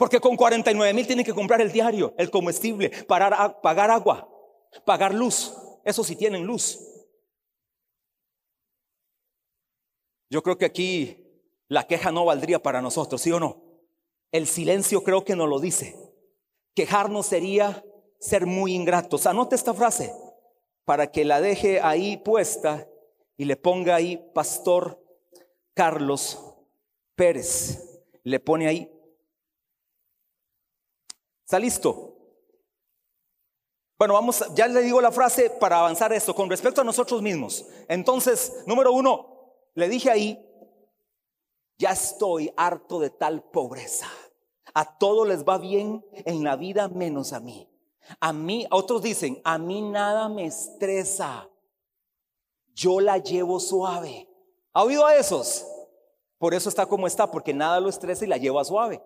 Porque 0.00 0.18
con 0.18 0.34
49 0.34 0.94
mil 0.94 1.06
tienen 1.06 1.26
que 1.26 1.34
comprar 1.34 1.60
el 1.60 1.70
diario, 1.70 2.14
el 2.16 2.30
comestible, 2.30 2.88
pagar 3.04 3.34
agua, 3.34 4.30
pagar 4.86 5.12
luz. 5.12 5.54
Eso 5.84 6.02
sí 6.02 6.16
tienen 6.16 6.46
luz. 6.46 6.80
Yo 10.30 10.42
creo 10.42 10.56
que 10.56 10.64
aquí 10.64 11.44
la 11.68 11.86
queja 11.86 12.12
no 12.12 12.24
valdría 12.24 12.62
para 12.62 12.80
nosotros, 12.80 13.20
¿sí 13.20 13.30
o 13.30 13.38
no? 13.38 13.62
El 14.32 14.46
silencio 14.46 15.04
creo 15.04 15.22
que 15.22 15.36
nos 15.36 15.50
lo 15.50 15.60
dice. 15.60 15.94
Quejarnos 16.74 17.26
sería 17.26 17.84
ser 18.18 18.46
muy 18.46 18.72
ingratos. 18.72 19.26
Anote 19.26 19.54
esta 19.54 19.74
frase 19.74 20.14
para 20.86 21.12
que 21.12 21.26
la 21.26 21.42
deje 21.42 21.78
ahí 21.82 22.16
puesta 22.16 22.88
y 23.36 23.44
le 23.44 23.56
ponga 23.56 23.96
ahí 23.96 24.18
Pastor 24.32 24.98
Carlos 25.74 26.42
Pérez. 27.16 28.02
Le 28.24 28.40
pone 28.40 28.66
ahí. 28.66 28.90
¿Está 31.50 31.58
listo? 31.58 32.14
Bueno, 33.98 34.14
vamos, 34.14 34.44
ya 34.54 34.68
le 34.68 34.82
digo 34.82 35.00
la 35.00 35.10
frase 35.10 35.50
para 35.50 35.80
avanzar 35.80 36.12
esto 36.12 36.32
con 36.32 36.48
respecto 36.48 36.80
a 36.80 36.84
nosotros 36.84 37.20
mismos. 37.22 37.66
Entonces, 37.88 38.62
número 38.68 38.92
uno, 38.92 39.50
le 39.74 39.88
dije 39.88 40.12
ahí, 40.12 40.48
ya 41.76 41.90
estoy 41.90 42.52
harto 42.56 43.00
de 43.00 43.10
tal 43.10 43.42
pobreza. 43.42 44.06
A 44.74 44.96
todos 44.96 45.26
les 45.26 45.42
va 45.42 45.58
bien 45.58 46.06
en 46.12 46.44
la 46.44 46.54
vida 46.54 46.86
menos 46.86 47.32
a 47.32 47.40
mí. 47.40 47.68
A 48.20 48.32
mí, 48.32 48.64
otros 48.70 49.02
dicen, 49.02 49.40
a 49.42 49.58
mí 49.58 49.82
nada 49.82 50.28
me 50.28 50.44
estresa. 50.46 51.50
Yo 52.74 53.00
la 53.00 53.18
llevo 53.18 53.58
suave. 53.58 54.28
¿Ha 54.72 54.84
oído 54.84 55.04
a 55.04 55.16
esos? 55.16 55.66
Por 56.38 56.54
eso 56.54 56.68
está 56.68 56.86
como 56.86 57.08
está, 57.08 57.28
porque 57.28 57.52
nada 57.52 57.80
lo 57.80 57.88
estresa 57.88 58.24
y 58.24 58.28
la 58.28 58.36
lleva 58.36 58.64
suave. 58.64 59.02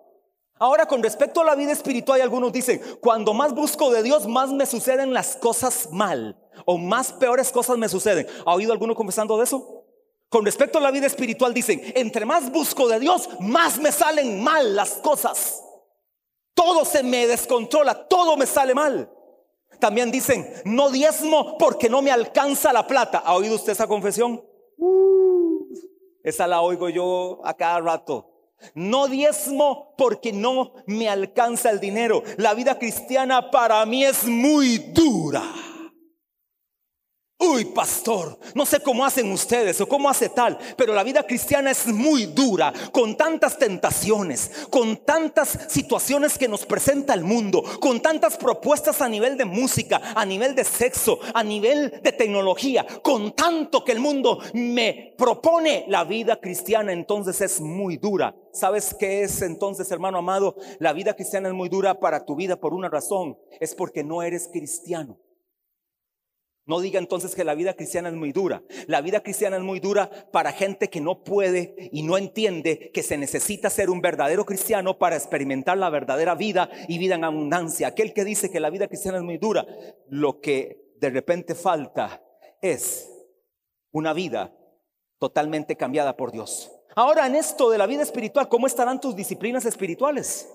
Ahora, 0.57 0.85
con 0.85 1.03
respecto 1.03 1.41
a 1.41 1.45
la 1.45 1.55
vida 1.55 1.73
espiritual, 1.73 2.21
algunos 2.21 2.53
dicen, 2.53 2.81
cuando 3.01 3.33
más 3.33 3.53
busco 3.53 3.91
de 3.91 4.03
Dios, 4.03 4.25
más 4.27 4.51
me 4.51 4.65
suceden 4.65 5.13
las 5.13 5.35
cosas 5.35 5.89
mal 5.91 6.37
o 6.65 6.77
más 6.77 7.11
peores 7.11 7.51
cosas 7.51 7.77
me 7.77 7.89
suceden. 7.89 8.25
¿Ha 8.45 8.53
oído 8.53 8.71
alguno 8.71 8.95
confesando 8.95 9.37
de 9.37 9.43
eso? 9.43 9.83
Con 10.29 10.45
respecto 10.45 10.77
a 10.77 10.81
la 10.81 10.91
vida 10.91 11.07
espiritual 11.07 11.53
dicen, 11.53 11.81
entre 11.95 12.25
más 12.25 12.51
busco 12.51 12.87
de 12.87 12.99
Dios, 12.99 13.29
más 13.39 13.79
me 13.79 13.91
salen 13.91 14.41
mal 14.43 14.75
las 14.75 14.93
cosas. 14.93 15.61
Todo 16.53 16.85
se 16.85 17.03
me 17.03 17.27
descontrola, 17.27 18.07
todo 18.07 18.37
me 18.37 18.45
sale 18.45 18.73
mal. 18.73 19.11
También 19.79 20.09
dicen, 20.09 20.49
no 20.63 20.89
diezmo 20.89 21.57
porque 21.57 21.89
no 21.89 22.01
me 22.01 22.11
alcanza 22.11 22.71
la 22.71 22.87
plata. 22.87 23.19
¿Ha 23.19 23.35
oído 23.35 23.55
usted 23.55 23.73
esa 23.73 23.87
confesión? 23.87 24.41
Uh, 24.77 25.67
esa 26.23 26.47
la 26.47 26.61
oigo 26.61 26.87
yo 26.89 27.41
a 27.43 27.53
cada 27.53 27.81
rato. 27.81 28.34
No 28.73 29.07
diezmo 29.07 29.93
porque 29.97 30.33
no 30.33 30.73
me 30.87 31.09
alcanza 31.09 31.69
el 31.69 31.79
dinero. 31.79 32.23
La 32.37 32.53
vida 32.53 32.79
cristiana 32.79 33.51
para 33.51 33.85
mí 33.85 34.03
es 34.03 34.25
muy 34.25 34.77
dura. 34.77 35.43
Uy, 37.47 37.65
pastor, 37.65 38.39
no 38.55 38.65
sé 38.65 38.79
cómo 38.79 39.05
hacen 39.05 39.31
ustedes 39.31 39.79
o 39.79 39.87
cómo 39.87 40.09
hace 40.09 40.29
tal, 40.29 40.57
pero 40.75 40.95
la 40.95 41.03
vida 41.03 41.23
cristiana 41.23 41.69
es 41.69 41.85
muy 41.87 42.25
dura, 42.25 42.73
con 42.91 43.15
tantas 43.15 43.59
tentaciones, 43.59 44.51
con 44.71 44.97
tantas 44.97 45.57
situaciones 45.67 46.37
que 46.37 46.47
nos 46.47 46.65
presenta 46.65 47.13
el 47.13 47.23
mundo, 47.23 47.63
con 47.79 48.01
tantas 48.01 48.37
propuestas 48.37 49.01
a 49.01 49.09
nivel 49.09 49.37
de 49.37 49.45
música, 49.45 50.01
a 50.15 50.25
nivel 50.25 50.55
de 50.55 50.63
sexo, 50.63 51.19
a 51.33 51.43
nivel 51.43 51.99
de 52.01 52.11
tecnología, 52.11 52.85
con 53.03 53.35
tanto 53.35 53.83
que 53.83 53.91
el 53.91 53.99
mundo 53.99 54.39
me 54.53 55.13
propone 55.17 55.85
la 55.87 56.03
vida 56.03 56.39
cristiana, 56.39 56.93
entonces 56.93 57.41
es 57.41 57.61
muy 57.61 57.97
dura. 57.97 58.35
¿Sabes 58.53 58.95
qué 58.97 59.21
es 59.23 59.41
entonces, 59.41 59.91
hermano 59.91 60.17
amado? 60.17 60.55
La 60.79 60.93
vida 60.93 61.13
cristiana 61.13 61.49
es 61.49 61.53
muy 61.53 61.69
dura 61.69 61.99
para 61.99 62.25
tu 62.25 62.35
vida 62.35 62.55
por 62.55 62.73
una 62.73 62.89
razón, 62.89 63.37
es 63.59 63.75
porque 63.75 64.03
no 64.03 64.23
eres 64.23 64.49
cristiano. 64.51 65.19
No 66.67 66.79
diga 66.79 66.97
entonces 66.97 67.35
que 67.35 67.43
la 67.43 67.53
vida 67.53 67.75
cristiana 67.75 68.09
es 68.09 68.15
muy 68.15 68.31
dura. 68.31 68.63
La 68.87 69.01
vida 69.01 69.21
cristiana 69.21 69.57
es 69.57 69.63
muy 69.63 69.79
dura 69.79 70.09
para 70.31 70.51
gente 70.51 70.89
que 70.89 70.99
no 70.99 71.23
puede 71.23 71.89
y 71.91 72.01
no 72.01 72.17
entiende 72.17 72.89
que 72.91 73.03
se 73.03 73.17
necesita 73.17 73.69
ser 73.69 73.91
un 73.91 74.01
verdadero 74.01 74.45
cristiano 74.45 74.97
para 74.97 75.15
experimentar 75.15 75.77
la 75.77 75.91
verdadera 75.91 76.33
vida 76.33 76.69
y 76.87 76.97
vida 76.97 77.15
en 77.15 77.23
abundancia. 77.23 77.87
Aquel 77.87 78.13
que 78.13 78.25
dice 78.25 78.49
que 78.49 78.59
la 78.59 78.71
vida 78.71 78.87
cristiana 78.87 79.19
es 79.19 79.23
muy 79.23 79.37
dura, 79.37 79.65
lo 80.09 80.41
que 80.41 80.95
de 80.99 81.09
repente 81.11 81.53
falta 81.53 82.23
es 82.61 83.11
una 83.91 84.13
vida 84.13 84.51
totalmente 85.19 85.75
cambiada 85.75 86.17
por 86.17 86.31
Dios. 86.31 86.71
Ahora 86.95 87.27
en 87.27 87.35
esto 87.35 87.69
de 87.69 87.77
la 87.77 87.85
vida 87.85 88.01
espiritual, 88.01 88.49
¿cómo 88.49 88.65
estarán 88.65 88.99
tus 88.99 89.15
disciplinas 89.15 89.65
espirituales? 89.65 90.49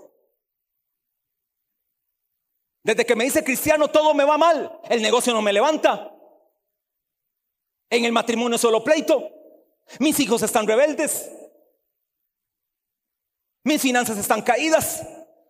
Desde 2.83 3.05
que 3.05 3.17
me 3.17 3.25
dice 3.25 3.45
cristiano 3.45 3.89
todo 3.89 4.15
me 4.15 4.25
va 4.25 4.39
mal. 4.39 4.81
El 4.89 5.03
negocio 5.03 5.33
no 5.33 5.43
me 5.43 5.53
levanta. 5.53 6.13
En 7.91 8.05
el 8.05 8.13
matrimonio 8.13 8.59
solo 8.59 8.83
pleito. 8.83 9.29
Mis 9.99 10.19
hijos 10.21 10.43
están 10.43 10.67
rebeldes. 10.67 11.31
Mis 13.65 13.83
finanzas 13.83 14.17
están 14.17 14.43
caídas. 14.43 15.07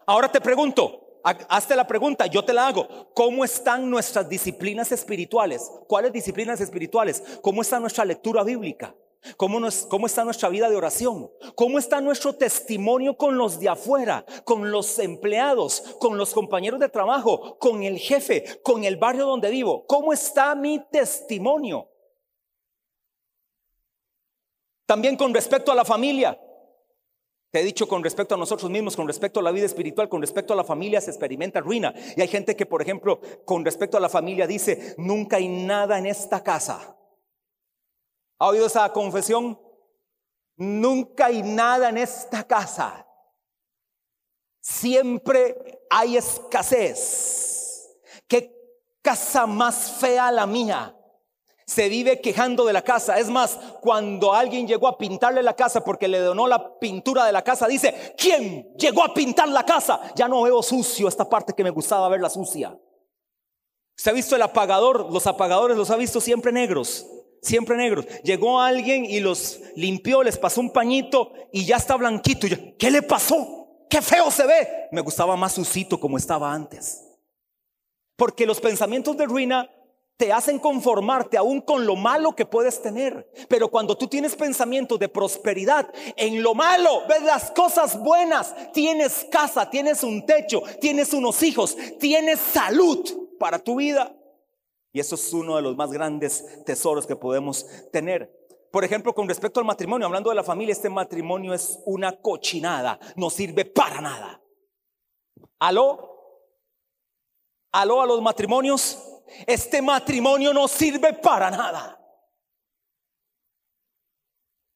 Ahora 0.07 0.33
te 0.33 0.41
pregunto, 0.41 1.21
hazte 1.23 1.77
la 1.77 1.87
pregunta, 1.87 2.27
yo 2.27 2.45
te 2.45 2.53
la 2.53 2.67
hago. 2.67 3.13
¿Cómo 3.15 3.45
están 3.45 3.89
nuestras 3.89 4.29
disciplinas 4.29 4.91
espirituales? 4.91 5.71
¿Cuáles 5.87 6.13
disciplinas 6.13 6.61
espirituales? 6.61 7.23
¿Cómo 7.43 7.63
está 7.63 7.79
nuestra 7.79 8.05
lectura 8.05 8.43
bíblica? 8.43 8.95
¿Cómo, 9.37 9.61
¿Cómo, 9.89 10.07
está 10.07 10.25
nuestra 10.25 10.49
vida 10.49 10.71
de 10.71 10.77
oración? 10.77 11.31
¿Cómo 11.55 11.79
está 11.79 12.01
nuestro 12.01 12.35
testimonio 12.35 13.17
con 13.17 13.37
los 13.37 13.61
de 13.61 13.69
afuera, 13.69 14.25
con 14.45 14.71
los 14.71 14.99
empleados, 14.99 15.83
con 16.01 16.17
los 16.17 16.33
compañeros 16.33 16.81
de 16.81 16.89
trabajo, 16.89 17.59
con 17.59 17.83
el 17.83 17.99
jefe, 17.99 18.61
con 18.63 18.85
el 18.85 18.97
barrio 18.97 19.27
donde 19.27 19.51
vivo? 19.51 19.85
¿Cómo 19.87 20.13
está 20.13 20.55
mi 20.55 20.83
testimonio? 20.91 21.89
También 24.87 25.17
con 25.17 25.35
respecto 25.35 25.71
a 25.71 25.75
la 25.75 25.85
familia. 25.85 26.41
Te 27.51 27.61
he 27.61 27.65
dicho 27.65 27.89
con 27.89 28.03
respecto 28.03 28.37
a 28.37 28.39
nosotros 28.39 28.71
mismos, 28.71 28.97
con 28.97 29.07
respecto 29.07 29.41
a 29.41 29.43
la 29.43 29.51
vida 29.51 29.67
espiritual, 29.67 30.09
con 30.09 30.21
respecto 30.21 30.53
a 30.53 30.57
la 30.57 30.65
familia, 30.65 31.01
se 31.01 31.11
experimenta 31.11 31.61
ruina. 31.61 31.93
Y 32.17 32.21
hay 32.23 32.29
gente 32.29 32.57
que, 32.57 32.65
por 32.65 32.81
ejemplo, 32.81 33.21
con 33.45 33.65
respecto 33.65 33.97
a 33.97 34.01
la 34.01 34.09
familia 34.09 34.47
dice, 34.47 34.95
nunca 34.99 35.37
hay 35.37 35.49
nada 35.49 35.99
en 35.99 36.07
esta 36.07 36.43
casa. 36.43 36.97
¿Ha 38.41 38.49
oído 38.49 38.67
esa 38.67 38.93
confesión? 38.93 39.61
Nunca 40.57 41.27
hay 41.27 41.43
nada 41.43 41.91
en 41.91 41.99
esta 41.99 42.43
casa. 42.43 43.07
Siempre 44.61 45.85
hay 45.89 46.17
escasez. 46.17 48.01
¿Qué 48.27 48.53
casa 49.03 49.47
más 49.47 49.93
fea 50.01 50.33
la 50.33 50.47
mía? 50.47 50.97
se 51.71 51.89
vive 51.89 52.21
quejando 52.21 52.65
de 52.65 52.73
la 52.73 52.83
casa. 52.83 53.21
Es 53.21 53.29
más, 53.29 53.57
cuando 53.81 54.35
alguien 54.35 54.67
llegó 54.67 54.89
a 54.89 54.99
pintarle 54.99 55.41
la 55.41 55.55
casa 55.55 55.85
porque 55.85 56.09
le 56.09 56.19
donó 56.19 56.49
la 56.49 56.81
pintura 56.81 57.25
de 57.25 57.31
la 57.31 57.43
casa, 57.43 57.69
dice, 57.69 58.17
¿quién 58.19 58.75
llegó 58.77 59.05
a 59.05 59.15
pintar 59.15 59.49
la 59.49 59.65
casa? 59.65 60.01
Ya 60.17 60.27
no 60.27 60.43
veo 60.43 60.65
sucio 60.65 61.07
esta 61.07 61.29
parte 61.29 61.53
que 61.53 61.63
me 61.63 61.71
gustaba 61.71 62.09
verla 62.09 62.29
sucia. 62.29 62.77
¿Se 63.95 64.11
ha 64.11 64.13
visto 64.13 64.35
el 64.35 64.43
apagador? 64.43 65.13
Los 65.13 65.29
apagadores 65.29 65.77
los 65.77 65.93
ha 65.93 65.97
visto 65.97 66.21
siempre 66.21 66.51
negros, 66.51 67.07
siempre 67.43 67.77
negros. 67.77 68.07
Llegó 68.23 68.61
alguien 68.61 69.05
y 69.05 69.21
los 69.21 69.61
limpió, 69.77 70.23
les 70.23 70.39
pasó 70.39 70.61
un 70.61 70.73
pañito 70.73 71.33
y 71.53 71.65
ya 71.65 71.77
está 71.77 71.97
blanquito. 71.97 72.47
¿Qué 72.79 72.91
le 72.91 73.03
pasó? 73.03 73.87
¡Qué 73.89 74.01
feo 74.03 74.31
se 74.31 74.47
ve! 74.47 74.89
Me 74.93 75.01
gustaba 75.01 75.37
más 75.37 75.53
sucito 75.53 75.99
como 75.99 76.17
estaba 76.17 76.53
antes. 76.53 77.07
Porque 78.17 78.47
los 78.47 78.61
pensamientos 78.61 79.17
de 79.17 79.27
ruina 79.27 79.69
te 80.21 80.35
hacen 80.35 80.59
conformarte 80.59 81.39
aún 81.39 81.63
con 81.63 81.87
lo 81.87 81.97
malo 81.97 82.37
que 82.37 82.45
puedes 82.45 82.83
tener. 82.83 83.33
Pero 83.49 83.71
cuando 83.71 83.97
tú 83.97 84.07
tienes 84.07 84.37
pensamientos 84.37 84.99
de 84.99 85.09
prosperidad, 85.09 85.89
en 86.15 86.43
lo 86.43 86.55
malo 86.55 87.05
ves 87.09 87.23
las 87.23 87.51
cosas 87.53 87.99
buenas. 87.99 88.55
Tienes 88.75 89.27
casa, 89.31 89.71
tienes 89.71 90.05
un 90.05 90.27
techo, 90.27 90.63
tienes 90.79 91.15
unos 91.15 91.43
hijos, 91.43 91.75
tienes 91.99 92.39
salud 92.39 93.03
para 93.39 93.59
tu 93.59 93.77
vida. 93.77 94.15
Y 94.93 95.01
eso 95.01 95.15
es 95.15 95.33
uno 95.33 95.57
de 95.57 95.63
los 95.63 95.77
más 95.77 95.93
grandes 95.93 96.65
tesoros 96.65 97.07
que 97.07 97.17
podemos 97.17 97.67
tener. 97.93 98.41
Por 98.71 98.85
ejemplo, 98.85 99.15
con 99.15 99.29
respecto 99.29 99.61
al 99.61 99.67
matrimonio, 99.67 100.07
hablando 100.07 100.31
de 100.31 100.37
la 100.37 100.45
familia, 100.45 100.73
este 100.73 100.89
matrimonio 100.89 101.53
es 101.55 101.81
una 101.87 102.21
cochinada, 102.21 102.99
no 103.17 103.31
sirve 103.31 103.65
para 103.65 104.01
nada. 104.01 104.41
¿Aló? 105.59 106.09
¿Aló 107.73 108.01
a 108.01 108.07
los 108.07 108.23
matrimonios? 108.23 108.99
Este 109.47 109.83
matrimonio 109.83 110.53
no 110.53 110.67
sirve 110.67 111.13
para 111.15 111.51
nada. 111.51 111.97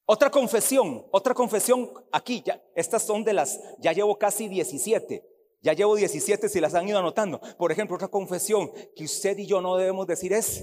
Otra 0.06 0.30
confesión, 0.30 1.06
otra 1.12 1.32
confesión 1.32 1.90
aquí, 2.12 2.42
ya, 2.44 2.62
estas 2.74 3.02
son 3.02 3.24
de 3.24 3.32
las, 3.32 3.58
ya 3.78 3.92
llevo 3.92 4.18
casi 4.18 4.48
17, 4.48 5.24
ya 5.64 5.72
llevo 5.72 5.96
17 5.96 6.50
si 6.50 6.60
las 6.60 6.74
han 6.74 6.86
ido 6.86 6.98
anotando. 6.98 7.40
Por 7.56 7.72
ejemplo, 7.72 7.96
otra 7.96 8.08
confesión 8.08 8.70
que 8.94 9.04
usted 9.04 9.38
y 9.38 9.46
yo 9.46 9.62
no 9.62 9.76
debemos 9.76 10.06
decir 10.06 10.34
es, 10.34 10.62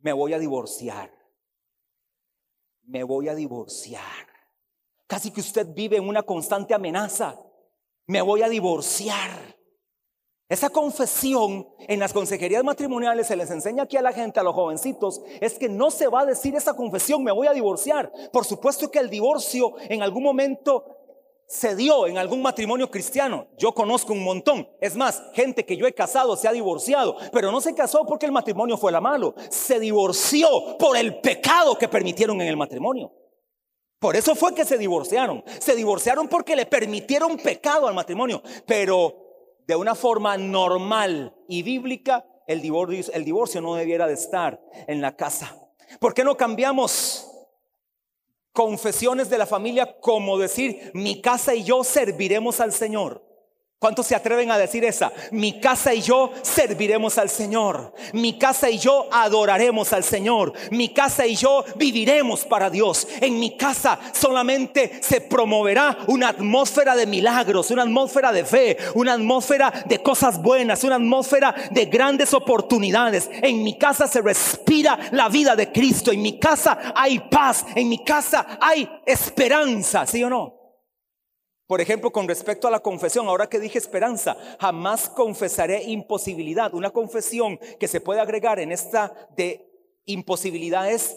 me 0.00 0.12
voy 0.12 0.34
a 0.34 0.38
divorciar, 0.38 1.10
me 2.82 3.04
voy 3.04 3.28
a 3.28 3.34
divorciar. 3.34 4.28
Casi 5.06 5.30
que 5.30 5.40
usted 5.40 5.66
vive 5.74 5.96
en 5.96 6.06
una 6.06 6.24
constante 6.24 6.74
amenaza, 6.74 7.40
me 8.06 8.20
voy 8.20 8.42
a 8.42 8.50
divorciar. 8.50 9.56
Esa 10.46 10.68
confesión 10.68 11.66
en 11.88 11.98
las 11.98 12.12
consejerías 12.12 12.62
matrimoniales 12.62 13.28
se 13.28 13.36
les 13.36 13.50
enseña 13.50 13.84
aquí 13.84 13.96
a 13.96 14.02
la 14.02 14.12
gente, 14.12 14.40
a 14.40 14.42
los 14.42 14.54
jovencitos, 14.54 15.22
es 15.40 15.58
que 15.58 15.70
no 15.70 15.90
se 15.90 16.06
va 16.06 16.20
a 16.20 16.26
decir 16.26 16.54
esa 16.54 16.74
confesión, 16.74 17.24
me 17.24 17.32
voy 17.32 17.46
a 17.46 17.54
divorciar. 17.54 18.12
Por 18.30 18.44
supuesto 18.44 18.90
que 18.90 18.98
el 18.98 19.08
divorcio 19.08 19.74
en 19.88 20.02
algún 20.02 20.22
momento 20.22 20.93
se 21.46 21.76
dio 21.76 22.06
en 22.06 22.18
algún 22.18 22.42
matrimonio 22.42 22.90
cristiano. 22.90 23.48
Yo 23.58 23.72
conozco 23.72 24.12
un 24.12 24.24
montón. 24.24 24.68
Es 24.80 24.96
más, 24.96 25.22
gente 25.34 25.64
que 25.64 25.76
yo 25.76 25.86
he 25.86 25.92
casado 25.92 26.36
se 26.36 26.48
ha 26.48 26.52
divorciado, 26.52 27.16
pero 27.32 27.52
no 27.52 27.60
se 27.60 27.74
casó 27.74 28.04
porque 28.06 28.26
el 28.26 28.32
matrimonio 28.32 28.76
fue 28.76 28.92
la 28.92 29.00
malo. 29.00 29.34
Se 29.50 29.78
divorció 29.78 30.76
por 30.78 30.96
el 30.96 31.20
pecado 31.20 31.76
que 31.76 31.88
permitieron 31.88 32.40
en 32.40 32.48
el 32.48 32.56
matrimonio. 32.56 33.12
Por 33.98 34.16
eso 34.16 34.34
fue 34.34 34.54
que 34.54 34.64
se 34.64 34.78
divorciaron. 34.78 35.42
Se 35.60 35.74
divorciaron 35.74 36.28
porque 36.28 36.56
le 36.56 36.66
permitieron 36.66 37.36
pecado 37.38 37.88
al 37.88 37.94
matrimonio. 37.94 38.42
Pero 38.66 39.14
de 39.66 39.76
una 39.76 39.94
forma 39.94 40.36
normal 40.36 41.34
y 41.48 41.62
bíblica, 41.62 42.26
el 42.46 42.60
divorcio, 42.60 43.12
el 43.14 43.24
divorcio 43.24 43.60
no 43.60 43.74
debiera 43.74 44.06
de 44.06 44.14
estar 44.14 44.60
en 44.86 45.00
la 45.00 45.16
casa. 45.16 45.56
¿Por 46.00 46.14
qué 46.14 46.24
no 46.24 46.36
cambiamos 46.36 47.33
confesiones 48.54 49.28
de 49.28 49.36
la 49.36 49.46
familia 49.46 49.98
como 50.00 50.38
decir, 50.38 50.92
mi 50.94 51.20
casa 51.20 51.54
y 51.54 51.64
yo 51.64 51.84
serviremos 51.84 52.60
al 52.60 52.72
Señor? 52.72 53.33
¿Cuántos 53.84 54.06
se 54.06 54.14
atreven 54.14 54.50
a 54.50 54.56
decir 54.56 54.82
esa? 54.82 55.12
Mi 55.30 55.60
casa 55.60 55.92
y 55.92 56.00
yo 56.00 56.30
serviremos 56.40 57.18
al 57.18 57.28
Señor. 57.28 57.92
Mi 58.14 58.38
casa 58.38 58.70
y 58.70 58.78
yo 58.78 59.08
adoraremos 59.12 59.92
al 59.92 60.02
Señor. 60.02 60.54
Mi 60.70 60.94
casa 60.94 61.26
y 61.26 61.36
yo 61.36 61.62
viviremos 61.76 62.46
para 62.46 62.70
Dios. 62.70 63.06
En 63.20 63.38
mi 63.38 63.58
casa 63.58 63.98
solamente 64.12 65.02
se 65.02 65.20
promoverá 65.20 65.98
una 66.06 66.30
atmósfera 66.30 66.96
de 66.96 67.04
milagros, 67.06 67.70
una 67.70 67.82
atmósfera 67.82 68.32
de 68.32 68.46
fe, 68.46 68.78
una 68.94 69.12
atmósfera 69.12 69.84
de 69.84 70.02
cosas 70.02 70.40
buenas, 70.40 70.82
una 70.82 70.94
atmósfera 70.94 71.54
de 71.70 71.84
grandes 71.84 72.32
oportunidades. 72.32 73.28
En 73.30 73.62
mi 73.62 73.76
casa 73.76 74.06
se 74.06 74.22
respira 74.22 74.98
la 75.12 75.28
vida 75.28 75.54
de 75.56 75.70
Cristo. 75.70 76.10
En 76.10 76.22
mi 76.22 76.38
casa 76.38 76.94
hay 76.96 77.18
paz. 77.18 77.66
En 77.74 77.90
mi 77.90 78.02
casa 78.02 78.56
hay 78.58 78.88
esperanza, 79.04 80.06
¿sí 80.06 80.24
o 80.24 80.30
no? 80.30 80.63
Por 81.66 81.80
ejemplo, 81.80 82.12
con 82.12 82.28
respecto 82.28 82.68
a 82.68 82.70
la 82.70 82.80
confesión, 82.80 83.26
ahora 83.26 83.48
que 83.48 83.58
dije 83.58 83.78
esperanza, 83.78 84.36
jamás 84.60 85.08
confesaré 85.08 85.82
imposibilidad. 85.84 86.74
Una 86.74 86.90
confesión 86.90 87.58
que 87.80 87.88
se 87.88 88.00
puede 88.00 88.20
agregar 88.20 88.60
en 88.60 88.70
esta 88.70 89.28
de 89.36 89.66
imposibilidad 90.04 90.90
es, 90.90 91.16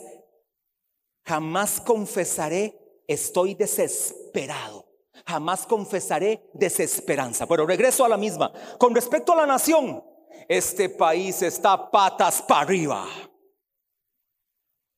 jamás 1.25 1.81
confesaré 1.81 2.79
estoy 3.07 3.55
desesperado. 3.55 4.85
Jamás 5.25 5.65
confesaré 5.65 6.49
desesperanza. 6.53 7.47
Pero 7.47 7.65
regreso 7.65 8.05
a 8.05 8.09
la 8.09 8.17
misma. 8.17 8.51
Con 8.77 8.95
respecto 8.95 9.33
a 9.33 9.37
la 9.37 9.45
nación, 9.45 10.03
este 10.47 10.89
país 10.89 11.41
está 11.41 11.91
patas 11.91 12.41
para 12.41 12.61
arriba. 12.61 13.05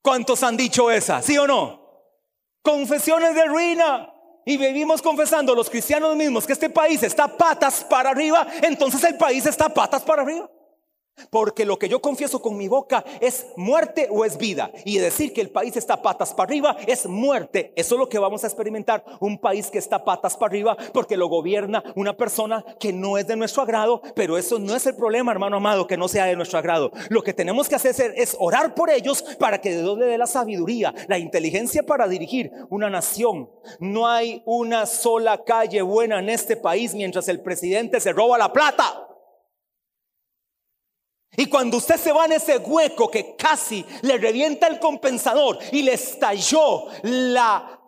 ¿Cuántos 0.04 0.44
han 0.44 0.56
dicho 0.56 0.92
esa? 0.92 1.22
¿Sí 1.22 1.38
o 1.38 1.48
no? 1.48 2.04
Confesiones 2.62 3.34
de 3.34 3.46
ruina. 3.46 4.14
Y 4.46 4.58
vivimos 4.58 5.02
confesando 5.02 5.54
los 5.54 5.70
cristianos 5.70 6.16
mismos 6.16 6.48
que 6.48 6.54
este 6.54 6.70
país 6.70 7.04
está 7.04 7.28
patas 7.28 7.84
para 7.84 8.10
arriba, 8.10 8.48
entonces 8.62 9.04
el 9.04 9.18
país 9.18 9.46
está 9.46 9.70
patas 9.70 10.02
para 10.02 10.22
arriba. 10.22 10.50
Porque 11.30 11.66
lo 11.66 11.78
que 11.78 11.90
yo 11.90 12.02
confieso 12.02 12.42
con 12.42 12.58
mi 12.58 12.68
boca 12.68 13.04
es 13.22 13.48
muerte 13.56 14.08
o 14.12 14.26
es 14.26 14.38
vida. 14.38 14.72
Y 14.86 14.98
decir 14.98 15.34
que 15.34 15.42
el 15.42 15.50
país 15.50 15.76
está 15.78 16.02
patas 16.02 16.34
para 16.34 16.50
arriba 16.50 16.78
es 16.88 17.06
muerte. 17.06 17.74
Eso 17.76 17.96
es 17.96 18.00
lo 18.00 18.10
que 18.10 18.20
vamos 18.20 18.44
a 18.44 18.48
experimentar. 18.48 19.04
Un 19.20 19.38
país 19.38 19.70
que 19.70 19.78
está 19.78 20.04
patas 20.04 20.38
para 20.38 20.52
arriba 20.52 20.78
porque 20.94 21.18
lo 21.18 21.28
gobierna 21.28 21.84
una 21.96 22.16
persona 22.16 22.64
que 22.80 22.94
no 22.94 23.18
es 23.18 23.28
de 23.28 23.36
nuestro 23.36 23.64
agrado. 23.64 24.02
Pero 24.16 24.38
eso 24.38 24.60
no 24.60 24.76
es 24.76 24.86
el 24.86 24.96
problema, 24.96 25.32
hermano 25.32 25.58
amado, 25.58 25.88
que 25.88 25.98
no 25.98 26.08
sea 26.08 26.26
de 26.26 26.36
nuestro 26.36 26.60
agrado. 26.60 26.92
Lo 27.10 27.22
que 27.22 27.34
tenemos 27.34 27.68
que 27.68 27.76
hacer 27.76 28.14
es 28.16 28.36
orar 28.40 28.76
por 28.76 28.90
ellos 28.90 29.24
para 29.40 29.60
que 29.60 29.76
Dios 29.76 29.98
le 29.98 30.06
dé 30.06 30.18
la 30.18 30.28
sabiduría, 30.28 30.94
la 31.08 31.18
inteligencia 31.18 31.84
para 31.84 32.08
dirigir 32.08 32.52
una 32.70 32.90
nación. 32.90 33.50
No 33.80 34.08
hay 34.08 34.42
una 34.46 34.86
sola 34.86 35.44
calle 35.44 35.82
buena 35.82 36.20
en 36.20 36.30
este 36.30 36.58
país 36.58 36.94
mientras 36.94 37.28
el 37.28 37.42
presidente 37.42 38.00
se 38.00 38.14
roba 38.14 38.38
la 38.38 38.52
plata. 38.52 39.06
Y 41.38 41.48
cuando 41.48 41.78
usted 41.78 41.98
se 41.98 42.12
va 42.12 42.26
en 42.26 42.34
ese 42.34 42.58
hueco 42.58 43.10
que 43.10 43.36
casi 43.36 43.86
le 44.02 44.18
revienta 44.18 44.68
el 44.68 44.80
compensador 44.80 45.60
y 45.72 45.84
le 45.84 45.94
estalló 45.94 46.88
la 47.04 47.80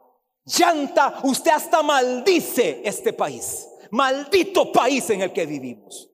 llanta, 0.45 1.19
usted 1.23 1.51
hasta 1.51 1.81
maldice 1.81 2.81
este 2.83 3.13
país. 3.13 3.67
Maldito 3.91 4.71
país 4.71 5.09
en 5.09 5.21
el 5.21 5.33
que 5.33 5.45
vivimos. 5.45 6.09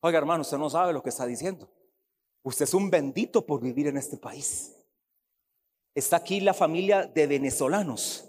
Oiga 0.00 0.18
hermano, 0.18 0.42
usted 0.42 0.56
no 0.56 0.70
sabe 0.70 0.92
lo 0.92 1.02
que 1.02 1.10
está 1.10 1.26
diciendo. 1.26 1.68
Usted 2.42 2.64
es 2.64 2.74
un 2.74 2.88
bendito 2.88 3.44
por 3.44 3.60
vivir 3.60 3.88
en 3.88 3.96
este 3.96 4.16
país. 4.16 4.74
Está 5.94 6.16
aquí 6.16 6.40
la 6.40 6.54
familia 6.54 7.06
de 7.06 7.26
venezolanos. 7.26 8.24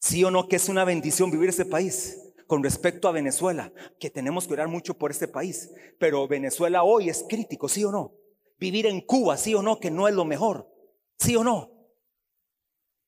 Sí 0.00 0.24
o 0.24 0.30
no 0.30 0.48
que 0.48 0.56
es 0.56 0.68
una 0.68 0.84
bendición 0.84 1.30
vivir 1.30 1.44
en 1.44 1.50
este 1.50 1.66
país 1.66 2.25
con 2.46 2.62
respecto 2.62 3.08
a 3.08 3.12
Venezuela, 3.12 3.72
que 3.98 4.10
tenemos 4.10 4.46
que 4.46 4.54
orar 4.54 4.68
mucho 4.68 4.94
por 4.94 5.10
este 5.10 5.28
país, 5.28 5.70
pero 5.98 6.28
Venezuela 6.28 6.84
hoy 6.84 7.08
es 7.08 7.24
crítico, 7.28 7.68
¿sí 7.68 7.84
o 7.84 7.90
no? 7.90 8.14
Vivir 8.58 8.86
en 8.86 9.00
Cuba, 9.00 9.36
¿sí 9.36 9.54
o 9.54 9.62
no? 9.62 9.78
Que 9.78 9.90
no 9.90 10.08
es 10.08 10.14
lo 10.14 10.24
mejor, 10.24 10.70
¿sí 11.18 11.36
o 11.36 11.44
no? 11.44 11.72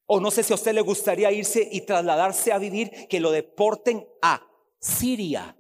O 0.06 0.20
no 0.20 0.30
sé 0.30 0.42
si 0.42 0.52
a 0.52 0.56
usted 0.56 0.72
le 0.72 0.80
gustaría 0.80 1.30
irse 1.30 1.68
y 1.70 1.82
trasladarse 1.82 2.52
a 2.52 2.58
vivir, 2.58 3.08
que 3.08 3.20
lo 3.20 3.30
deporten 3.30 4.06
a 4.22 4.46
Siria. 4.80 5.56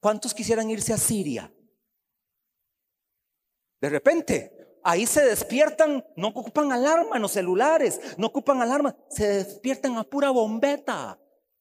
¿Cuántos 0.00 0.32
quisieran 0.32 0.70
irse 0.70 0.92
a 0.92 0.98
Siria? 0.98 1.52
De 3.80 3.88
repente, 3.88 4.56
Ahí 4.88 5.04
se 5.04 5.24
despiertan, 5.24 6.06
no 6.14 6.28
ocupan 6.28 6.70
alarma 6.70 7.16
en 7.16 7.22
los 7.22 7.32
celulares, 7.32 8.00
no 8.18 8.28
ocupan 8.28 8.62
alarma, 8.62 8.94
se 9.08 9.26
despiertan 9.26 9.96
a 9.96 10.04
pura 10.04 10.30
bombeta, 10.30 11.18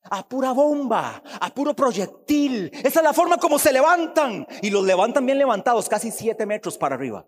a 0.10 0.28
pura 0.28 0.52
bomba, 0.52 1.22
a 1.39 1.54
puro 1.54 1.76
proyectil. 1.76 2.72
Esa 2.84 3.00
es 3.00 3.04
la 3.04 3.13
forma 3.13 3.38
como 3.38 3.60
se 3.60 3.74
levantan. 3.74 4.48
Y 4.62 4.70
los 4.70 4.84
levantan 4.84 5.26
bien 5.26 5.38
levantados, 5.38 5.89
casi 5.89 6.12
siete 6.12 6.46
metros 6.46 6.78
para 6.78 6.96
arriba. 6.96 7.28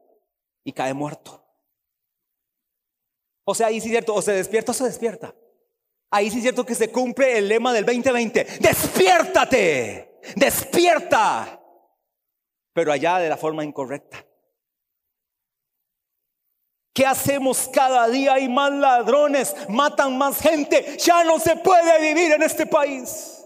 Y 0.63 0.73
cae 0.73 0.93
muerto. 0.93 1.43
O 3.45 3.55
sea, 3.55 3.67
ahí 3.67 3.79
sí 3.79 3.87
es 3.87 3.91
cierto, 3.91 4.13
o 4.13 4.21
se 4.21 4.33
despierta 4.33 4.71
o 4.71 4.75
se 4.75 4.83
despierta. 4.83 5.33
Ahí 6.11 6.29
sí 6.29 6.37
es 6.37 6.43
cierto 6.43 6.65
que 6.65 6.75
se 6.75 6.91
cumple 6.91 7.37
el 7.37 7.47
lema 7.47 7.73
del 7.73 7.85
2020. 7.85 8.59
Despiértate, 8.59 10.19
despierta. 10.35 11.61
Pero 12.73 12.91
allá 12.91 13.19
de 13.19 13.29
la 13.29 13.37
forma 13.37 13.63
incorrecta. 13.63 14.26
¿Qué 16.97 17.05
hacemos 17.05 17.69
cada 17.71 18.07
día? 18.07 18.33
Hay 18.33 18.49
más 18.49 18.71
ladrones, 18.71 19.55
matan 19.69 20.17
más 20.17 20.39
gente. 20.39 20.97
Ya 20.97 21.23
no 21.23 21.39
se 21.39 21.55
puede 21.57 22.01
vivir 22.01 22.31
en 22.31 22.41
este 22.41 22.65
país. 22.65 23.45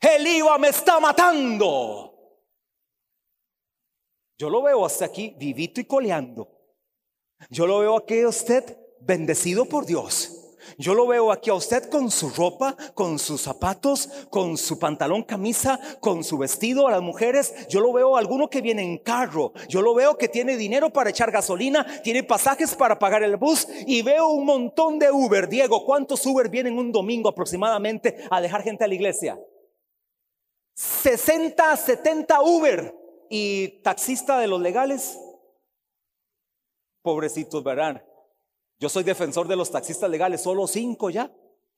El 0.00 0.24
IVA 0.24 0.56
me 0.58 0.68
está 0.68 1.00
matando. 1.00 2.38
Yo 4.38 4.48
lo 4.48 4.62
veo 4.62 4.86
hasta 4.86 5.06
aquí 5.06 5.34
vivito 5.36 5.80
y 5.80 5.84
coleando. 5.84 6.48
Yo 7.48 7.66
lo 7.66 7.80
veo 7.80 7.96
aquí 7.96 8.24
usted 8.24 8.78
bendecido 9.00 9.64
por 9.64 9.84
Dios. 9.84 10.49
Yo 10.78 10.94
lo 10.94 11.06
veo 11.06 11.32
aquí 11.32 11.50
a 11.50 11.54
usted 11.54 11.88
con 11.88 12.10
su 12.10 12.30
ropa, 12.30 12.76
con 12.94 13.18
sus 13.18 13.40
zapatos, 13.42 14.08
con 14.30 14.56
su 14.56 14.78
pantalón, 14.78 15.22
camisa, 15.22 15.78
con 16.00 16.24
su 16.24 16.38
vestido 16.38 16.88
a 16.88 16.92
las 16.92 17.02
mujeres. 17.02 17.68
Yo 17.68 17.80
lo 17.80 17.92
veo 17.92 18.16
a 18.16 18.18
alguno 18.18 18.48
que 18.48 18.60
viene 18.60 18.82
en 18.82 18.98
carro. 18.98 19.52
Yo 19.68 19.82
lo 19.82 19.94
veo 19.94 20.16
que 20.16 20.28
tiene 20.28 20.56
dinero 20.56 20.90
para 20.90 21.10
echar 21.10 21.30
gasolina, 21.30 21.86
tiene 22.02 22.22
pasajes 22.22 22.74
para 22.74 22.98
pagar 22.98 23.22
el 23.22 23.36
bus 23.36 23.66
y 23.86 24.02
veo 24.02 24.28
un 24.28 24.46
montón 24.46 24.98
de 24.98 25.10
Uber. 25.10 25.48
Diego, 25.48 25.84
¿cuántos 25.84 26.24
Uber 26.26 26.48
vienen 26.48 26.78
un 26.78 26.92
domingo 26.92 27.28
aproximadamente 27.28 28.16
a 28.30 28.40
dejar 28.40 28.62
gente 28.62 28.84
a 28.84 28.88
la 28.88 28.94
iglesia? 28.94 29.38
60, 30.74 31.76
70 31.76 32.42
Uber 32.42 32.94
y 33.28 33.82
taxista 33.82 34.38
de 34.38 34.46
los 34.46 34.60
legales. 34.60 35.18
Pobrecitos, 37.02 37.62
¿verdad? 37.62 38.02
Yo 38.80 38.88
soy 38.88 39.04
defensor 39.04 39.46
de 39.46 39.56
los 39.56 39.70
taxistas 39.70 40.08
legales, 40.10 40.40
solo 40.40 40.66
cinco 40.66 41.10
ya. 41.10 41.30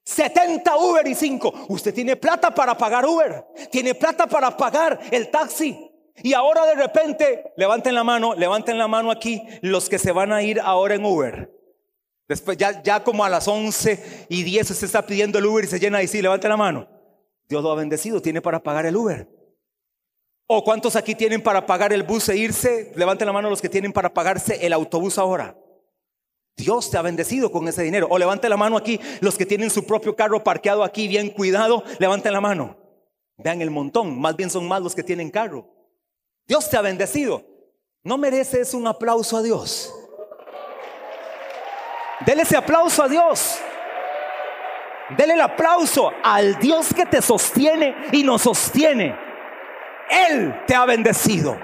70 0.05 0.77
Uber 0.77 1.07
y 1.07 1.15
5. 1.15 1.67
Usted 1.69 1.95
tiene 1.95 2.17
plata 2.17 2.53
para 2.53 2.77
pagar 2.77 3.05
Uber, 3.05 3.45
tiene 3.71 3.95
plata 3.95 4.27
para 4.27 4.57
pagar 4.57 4.99
el 5.11 5.31
taxi. 5.31 5.91
Y 6.23 6.35
ahora 6.35 6.65
de 6.67 6.75
repente, 6.75 7.53
levanten 7.57 7.95
la 7.95 8.05
mano, 8.05 8.35
levanten 8.35 8.79
la 8.79 8.87
mano 8.87 9.11
aquí 9.11 9.43
los 9.63 9.89
que 9.89 9.99
se 9.99 10.13
van 10.13 10.33
a 10.33 10.43
ir 10.43 10.61
ahora 10.61 10.95
en 10.95 11.05
Uber. 11.05 11.51
Después, 12.29 12.57
ya, 12.57 12.83
ya 12.83 13.03
como 13.03 13.25
a 13.25 13.29
las 13.29 13.49
11 13.49 14.27
y 14.29 14.43
10 14.43 14.69
se 14.69 14.87
está 14.87 15.05
pidiendo 15.05 15.39
el 15.39 15.47
Uber 15.47 15.65
y 15.65 15.69
se 15.69 15.81
llena 15.81 16.03
y 16.03 16.09
sí, 16.09 16.23
levanten 16.23 16.51
la 16.51 16.57
mano. 16.57 16.89
Dios 17.49 17.63
lo 17.63 17.73
ha 17.73 17.77
bendecido, 17.77 18.23
tiene 18.23 18.41
para 18.41 18.63
pagar 18.63 18.87
el 18.87 18.97
Uber. 18.97 19.29
¿O 20.47 20.63
cuántos 20.63 20.97
aquí 20.97 21.15
tienen 21.15 21.43
para 21.43 21.67
pagar 21.67 21.93
el 21.93 22.03
bus 22.03 22.29
e 22.29 22.37
irse? 22.37 22.93
Levanten 22.95 23.27
la 23.27 23.33
mano 23.33 23.51
los 23.51 23.63
que 23.63 23.69
tienen 23.69 23.93
para 23.93 24.13
pagarse 24.13 24.65
el 24.65 24.73
autobús 24.73 25.19
ahora. 25.19 25.57
Dios 26.57 26.91
te 26.91 26.99
ha 26.99 27.03
bendecido 27.03 27.51
con 27.51 27.67
ese 27.69 27.83
dinero. 27.83 28.07
O 28.11 28.19
levante 28.19 28.49
la 28.49 28.57
mano 28.57 28.77
aquí, 28.77 29.01
los 29.21 29.37
que 29.37 29.47
tienen 29.47 29.71
su 29.71 29.87
propio 29.87 30.15
carro 30.15 30.43
parqueado 30.45 30.85
aquí 30.85 31.09
bien 31.09 31.31
cuidado, 31.31 31.83
levanten 31.99 32.33
la 32.33 32.41
mano. 32.41 32.77
Vean 33.39 33.63
el 33.63 33.71
montón, 33.71 34.21
más 34.21 34.37
bien 34.37 34.51
son 34.51 34.69
más 34.69 34.83
los 34.83 34.95
que 34.95 35.03
tienen 35.03 35.31
carro. 35.31 35.67
Dios 36.47 36.69
te 36.69 36.77
ha 36.77 36.83
bendecido. 36.83 37.45
¿No 38.05 38.19
mereces 38.19 38.75
un 38.75 38.87
aplauso 38.87 39.37
a 39.37 39.43
Dios? 39.43 39.93
Dele 42.27 42.43
ese 42.43 42.57
aplauso 42.57 43.03
a 43.03 43.09
Dios. 43.09 43.59
Dele 45.17 45.35
el 45.35 45.41
aplauso 45.41 46.13
al 46.23 46.59
Dios 46.59 46.93
que 46.95 47.07
te 47.07 47.21
sostiene 47.21 47.95
y 48.13 48.23
nos 48.23 48.43
sostiene. 48.43 49.17
Él 50.09 50.63
te 50.67 50.75
ha 50.75 50.85
bendecido. 50.85 51.57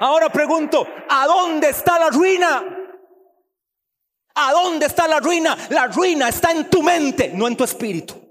Ahora 0.00 0.28
pregunto, 0.30 0.86
¿a 1.08 1.26
dónde 1.26 1.68
está 1.68 1.98
la 1.98 2.10
ruina? 2.10 2.81
¿A 4.34 4.52
dónde 4.52 4.86
está 4.86 5.06
la 5.08 5.20
ruina? 5.20 5.56
La 5.70 5.86
ruina 5.86 6.28
está 6.28 6.52
en 6.52 6.68
tu 6.70 6.82
mente, 6.82 7.30
no 7.34 7.46
en 7.46 7.56
tu 7.56 7.64
espíritu. 7.64 8.21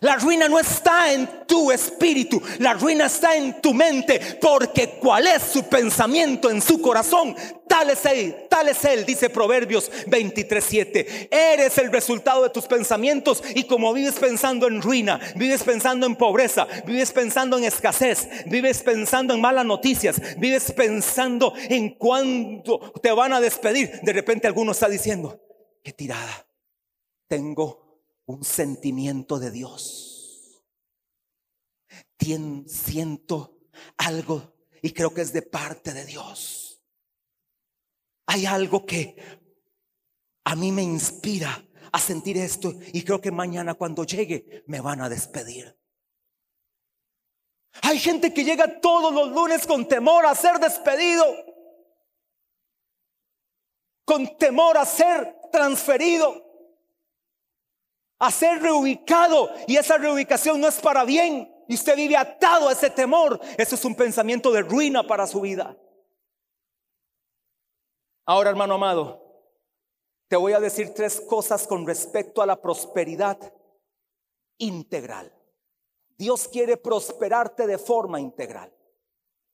La 0.00 0.16
ruina 0.16 0.48
no 0.48 0.58
está 0.58 1.12
en 1.12 1.46
tu 1.46 1.72
espíritu, 1.72 2.40
la 2.58 2.74
ruina 2.74 3.06
está 3.06 3.36
en 3.36 3.60
tu 3.60 3.74
mente, 3.74 4.38
porque 4.40 4.98
cuál 5.00 5.26
es 5.26 5.42
su 5.42 5.64
pensamiento 5.64 6.50
en 6.50 6.62
su 6.62 6.80
corazón, 6.80 7.34
tal 7.66 7.90
es 7.90 8.04
él, 8.06 8.46
tal 8.48 8.68
es 8.68 8.84
él, 8.84 9.04
dice 9.04 9.30
Proverbios 9.30 9.90
23:7. 10.06 11.28
Eres 11.30 11.78
el 11.78 11.90
resultado 11.90 12.42
de 12.42 12.50
tus 12.50 12.66
pensamientos 12.66 13.42
y 13.54 13.64
como 13.64 13.92
vives 13.92 14.14
pensando 14.14 14.68
en 14.68 14.82
ruina, 14.82 15.20
vives 15.36 15.62
pensando 15.62 16.06
en 16.06 16.16
pobreza, 16.16 16.66
vives 16.86 17.12
pensando 17.12 17.58
en 17.58 17.64
escasez, 17.64 18.28
vives 18.46 18.82
pensando 18.82 19.34
en 19.34 19.40
malas 19.40 19.66
noticias, 19.66 20.20
vives 20.38 20.72
pensando 20.72 21.54
en 21.68 21.90
cuándo 21.90 22.92
te 23.02 23.10
van 23.12 23.32
a 23.32 23.40
despedir, 23.40 24.00
de 24.02 24.12
repente 24.12 24.46
alguno 24.46 24.72
está 24.72 24.88
diciendo, 24.88 25.40
qué 25.82 25.92
tirada 25.92 26.46
tengo 27.28 27.87
un 28.28 28.44
sentimiento 28.44 29.38
de 29.38 29.50
Dios. 29.50 30.62
siento 32.66 33.58
algo 33.96 34.54
y 34.82 34.90
creo 34.90 35.14
que 35.14 35.22
es 35.22 35.32
de 35.32 35.40
parte 35.40 35.94
de 35.94 36.04
Dios. 36.04 36.82
Hay 38.26 38.44
algo 38.44 38.84
que 38.84 39.16
a 40.44 40.54
mí 40.54 40.72
me 40.72 40.82
inspira 40.82 41.66
a 41.90 41.98
sentir 41.98 42.36
esto 42.36 42.74
y 42.92 43.02
creo 43.02 43.18
que 43.20 43.30
mañana 43.30 43.74
cuando 43.74 44.04
llegue 44.04 44.62
me 44.66 44.80
van 44.82 45.00
a 45.00 45.08
despedir. 45.08 45.78
Hay 47.80 47.98
gente 47.98 48.34
que 48.34 48.44
llega 48.44 48.80
todos 48.80 49.14
los 49.14 49.30
lunes 49.30 49.66
con 49.66 49.88
temor 49.88 50.26
a 50.26 50.34
ser 50.34 50.58
despedido, 50.58 51.24
con 54.04 54.36
temor 54.36 54.76
a 54.76 54.84
ser 54.84 55.34
transferido 55.50 56.47
a 58.18 58.30
ser 58.30 58.60
reubicado 58.60 59.50
y 59.66 59.76
esa 59.76 59.96
reubicación 59.98 60.60
no 60.60 60.68
es 60.68 60.80
para 60.80 61.04
bien 61.04 61.52
y 61.68 61.74
usted 61.74 61.96
vive 61.96 62.16
atado 62.16 62.68
a 62.68 62.72
ese 62.72 62.90
temor. 62.90 63.40
Eso 63.56 63.74
es 63.74 63.84
un 63.84 63.94
pensamiento 63.94 64.50
de 64.50 64.62
ruina 64.62 65.06
para 65.06 65.26
su 65.26 65.40
vida. 65.40 65.76
Ahora, 68.24 68.50
hermano 68.50 68.74
amado, 68.74 69.28
te 70.28 70.36
voy 70.36 70.52
a 70.52 70.60
decir 70.60 70.92
tres 70.94 71.20
cosas 71.20 71.66
con 71.66 71.86
respecto 71.86 72.42
a 72.42 72.46
la 72.46 72.60
prosperidad 72.60 73.38
integral. 74.58 75.32
Dios 76.16 76.48
quiere 76.48 76.76
prosperarte 76.76 77.66
de 77.66 77.78
forma 77.78 78.20
integral. 78.20 78.74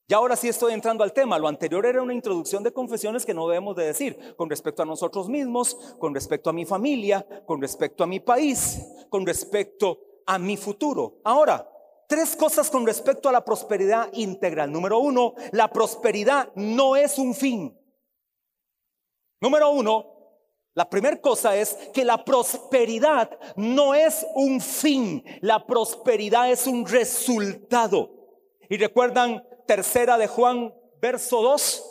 Y 0.07 0.13
ahora 0.13 0.37
sí 0.37 0.49
estoy 0.49 0.75
entrando 0.75 1.03
al 1.03 1.15
tema. 1.15 1.39
Lo 1.39 1.49
anterior 1.49 1.87
era 1.87 2.03
una 2.03 2.13
introducción 2.13 2.63
de 2.63 2.73
confesiones 2.73 3.25
que 3.25 3.33
no 3.33 3.49
debemos 3.49 3.75
de 3.75 3.87
decir 3.87 4.35
con 4.37 4.51
respecto 4.51 4.83
a 4.83 4.87
nosotros 4.87 5.29
mismos, 5.29 5.75
con 5.99 6.15
respecto 6.15 6.51
a 6.51 6.53
mi 6.53 6.67
familia, 6.67 7.27
con 7.47 7.61
respecto 7.61 8.05
a 8.05 8.07
mi 8.07 8.21
país, 8.21 8.87
con 9.09 9.25
respecto 9.25 9.99
a 10.27 10.39
mi 10.39 10.59
futuro. 10.59 11.21
Ahora, 11.25 11.71
tres 12.07 12.37
cosas 12.37 12.71
con 12.71 12.85
respecto 12.85 13.31
a 13.31 13.33
la 13.33 13.45
prosperidad 13.45 14.11
integral. 14.13 14.71
Número 14.71 14.99
uno, 14.99 15.35
la 15.53 15.69
prosperidad 15.69 16.53
no 16.55 16.97
es 16.97 17.19
un 17.19 17.35
fin. 17.35 17.75
Número 19.41 19.71
uno, 19.71 20.15
la 20.75 20.91
primera 20.91 21.19
cosa 21.19 21.57
es 21.57 21.75
que 21.95 22.05
la 22.05 22.23
prosperidad 22.23 23.39
no 23.57 23.95
es 23.95 24.27
un 24.35 24.61
fin, 24.61 25.25
la 25.41 25.65
prosperidad 25.65 26.51
es 26.51 26.67
un 26.67 26.87
resultado. 26.87 28.11
Y 28.69 28.77
recuerdan 28.77 29.43
tercera 29.67 30.19
de 30.19 30.27
Juan, 30.27 30.75
verso 31.01 31.43
2. 31.43 31.91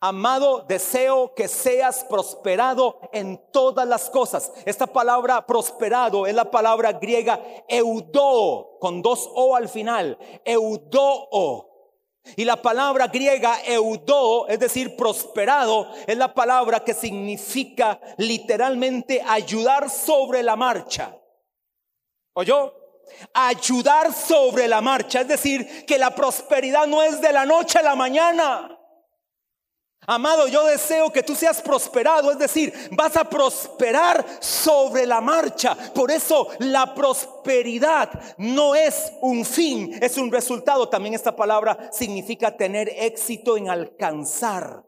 Amado, 0.00 0.66
deseo 0.68 1.34
que 1.34 1.48
seas 1.48 2.04
prosperado 2.04 3.00
en 3.12 3.40
todas 3.50 3.88
las 3.88 4.10
cosas. 4.10 4.52
Esta 4.66 4.86
palabra 4.86 5.46
prosperado 5.46 6.26
es 6.26 6.34
la 6.34 6.50
palabra 6.50 6.92
griega 6.92 7.40
eudó, 7.68 8.76
con 8.80 9.00
dos 9.00 9.30
O 9.34 9.56
al 9.56 9.68
final. 9.68 10.18
Eudó. 10.44 11.70
Y 12.36 12.44
la 12.44 12.60
palabra 12.60 13.06
griega 13.06 13.58
eudó, 13.64 14.46
es 14.48 14.58
decir, 14.58 14.94
prosperado, 14.94 15.88
es 16.06 16.16
la 16.18 16.34
palabra 16.34 16.80
que 16.80 16.92
significa 16.92 17.98
literalmente 18.18 19.22
ayudar 19.26 19.88
sobre 19.88 20.42
la 20.42 20.56
marcha. 20.56 21.18
¿Oyó? 22.34 22.83
Ayudar 23.32 24.12
sobre 24.12 24.68
la 24.68 24.80
marcha. 24.80 25.20
Es 25.22 25.28
decir, 25.28 25.84
que 25.86 25.98
la 25.98 26.14
prosperidad 26.14 26.86
no 26.86 27.02
es 27.02 27.20
de 27.20 27.32
la 27.32 27.44
noche 27.44 27.78
a 27.78 27.82
la 27.82 27.94
mañana. 27.94 28.78
Amado, 30.06 30.48
yo 30.48 30.66
deseo 30.66 31.10
que 31.10 31.22
tú 31.22 31.34
seas 31.34 31.62
prosperado, 31.62 32.30
es 32.30 32.38
decir, 32.38 32.72
vas 32.90 33.16
a 33.16 33.24
prosperar 33.24 34.24
sobre 34.38 35.06
la 35.06 35.22
marcha. 35.22 35.74
Por 35.94 36.10
eso 36.10 36.48
la 36.58 36.94
prosperidad 36.94 38.36
no 38.36 38.74
es 38.74 39.12
un 39.22 39.46
fin, 39.46 39.98
es 40.02 40.18
un 40.18 40.30
resultado. 40.30 40.88
También 40.90 41.14
esta 41.14 41.34
palabra 41.34 41.88
significa 41.90 42.54
tener 42.54 42.90
éxito 42.90 43.56
en 43.56 43.70
alcanzar. 43.70 44.84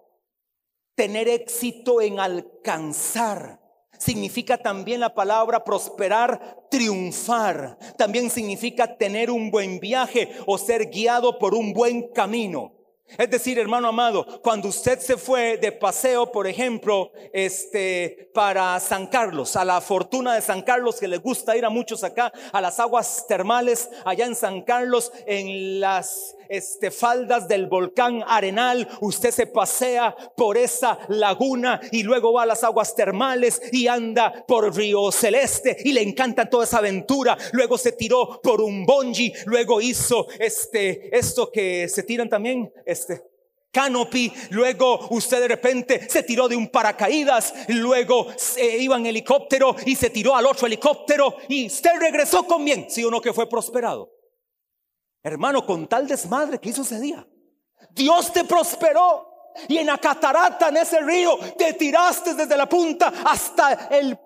Tener 0.95 1.29
éxito 1.29 2.03
en 2.03 2.21
alcanzar. 2.21 3.66
Significa 3.99 4.59
también 4.59 5.01
la 5.01 5.15
palabra 5.15 5.65
prosperar, 5.65 6.67
triunfar. 6.71 7.79
También 7.97 8.31
significa 8.31 8.97
tener 8.97 9.31
un 9.31 9.51
buen 9.51 9.81
viaje 9.81 10.31
o 10.47 10.59
ser 10.59 10.91
guiado 10.91 11.39
por 11.39 11.55
un 11.55 11.73
buen 11.73 12.09
camino. 12.13 12.76
Es 13.19 13.31
decir, 13.31 13.59
hermano 13.59 13.89
amado, 13.89 14.41
cuando 14.43 14.69
usted 14.69 14.99
se 14.99 15.17
fue 15.17 15.59
de 15.59 15.73
paseo, 15.73 16.33
por 16.33 16.47
ejemplo, 16.47 17.13
este, 17.33 18.31
para 18.35 18.79
San 18.81 19.07
Carlos, 19.07 19.55
a 19.57 19.65
la 19.65 19.81
fortuna 19.81 20.35
de 20.35 20.43
San 20.43 20.63
Carlos, 20.63 20.99
que 20.99 21.09
le 21.09 21.19
gusta 21.19 21.57
ir 21.57 21.65
a 21.65 21.71
muchos 21.71 22.03
acá, 22.03 22.33
a 22.53 22.61
las 22.61 22.81
aguas 22.81 23.27
termales 23.29 23.89
allá 24.05 24.27
en 24.27 24.35
San 24.35 24.63
Carlos, 24.63 25.13
en 25.27 25.81
las 25.81 26.37
este, 26.49 26.91
faldas 26.91 27.49
del 27.49 27.67
volcán 27.67 28.23
Arenal, 28.27 28.89
usted 29.01 29.31
se 29.31 29.47
pasea 29.47 30.15
por 30.37 30.57
esa 30.57 30.99
laguna 31.09 31.81
y 31.91 32.03
luego 32.03 32.33
va 32.33 32.43
a 32.43 32.47
las 32.47 32.65
aguas 32.65 32.95
termales 32.95 33.61
y 33.73 33.89
anda 33.89 34.45
por 34.47 34.75
Río 34.75 35.11
Celeste 35.13 35.77
y 35.85 35.93
le 35.93 36.03
encanta 36.03 36.49
toda 36.49 36.65
esa 36.65 36.79
aventura. 36.79 37.37
Luego 37.53 37.79
se 37.79 37.93
tiró 37.93 38.41
por 38.43 38.61
un 38.61 38.85
bungee, 38.85 39.33
luego 39.47 39.81
hizo 39.81 40.27
este, 40.39 41.17
esto 41.17 41.51
que 41.51 41.89
se 41.89 42.03
tiran 42.03 42.29
también, 42.29 42.73
este, 42.97 43.23
canopy, 43.71 44.33
luego 44.51 45.07
usted 45.11 45.41
de 45.41 45.49
repente 45.49 46.09
se 46.09 46.23
tiró 46.23 46.49
de 46.49 46.57
un 46.57 46.69
paracaídas, 46.69 47.53
luego 47.69 48.27
se 48.37 48.79
iba 48.79 48.97
en 48.97 49.05
helicóptero 49.05 49.77
y 49.85 49.95
se 49.95 50.09
tiró 50.09 50.35
al 50.35 50.47
otro 50.47 50.67
helicóptero 50.67 51.37
y 51.49 51.67
usted 51.67 51.93
regresó 52.01 52.47
con 52.47 52.65
bien, 52.65 52.87
si 52.89 53.05
uno 53.05 53.21
que 53.21 53.35
fue 53.35 53.49
prosperado. 53.49 54.11
Hermano, 55.23 55.67
con 55.67 55.87
tal 55.89 56.07
desmadre 56.07 56.59
que 56.59 56.71
hizo 56.71 56.83
ese 56.83 57.01
día, 57.01 57.27
Dios 57.91 58.33
te 58.33 58.45
prosperó. 58.45 59.35
Y 59.69 59.79
en 59.79 59.87
la 59.87 59.97
catarata, 59.97 60.69
en 60.69 60.77
ese 60.77 61.01
río, 61.01 61.39
te 61.57 61.73
tiraste 61.73 62.35
desde 62.35 62.57
la 62.57 62.69
punta 62.69 63.13
hasta 63.25 63.89
el 63.91 64.19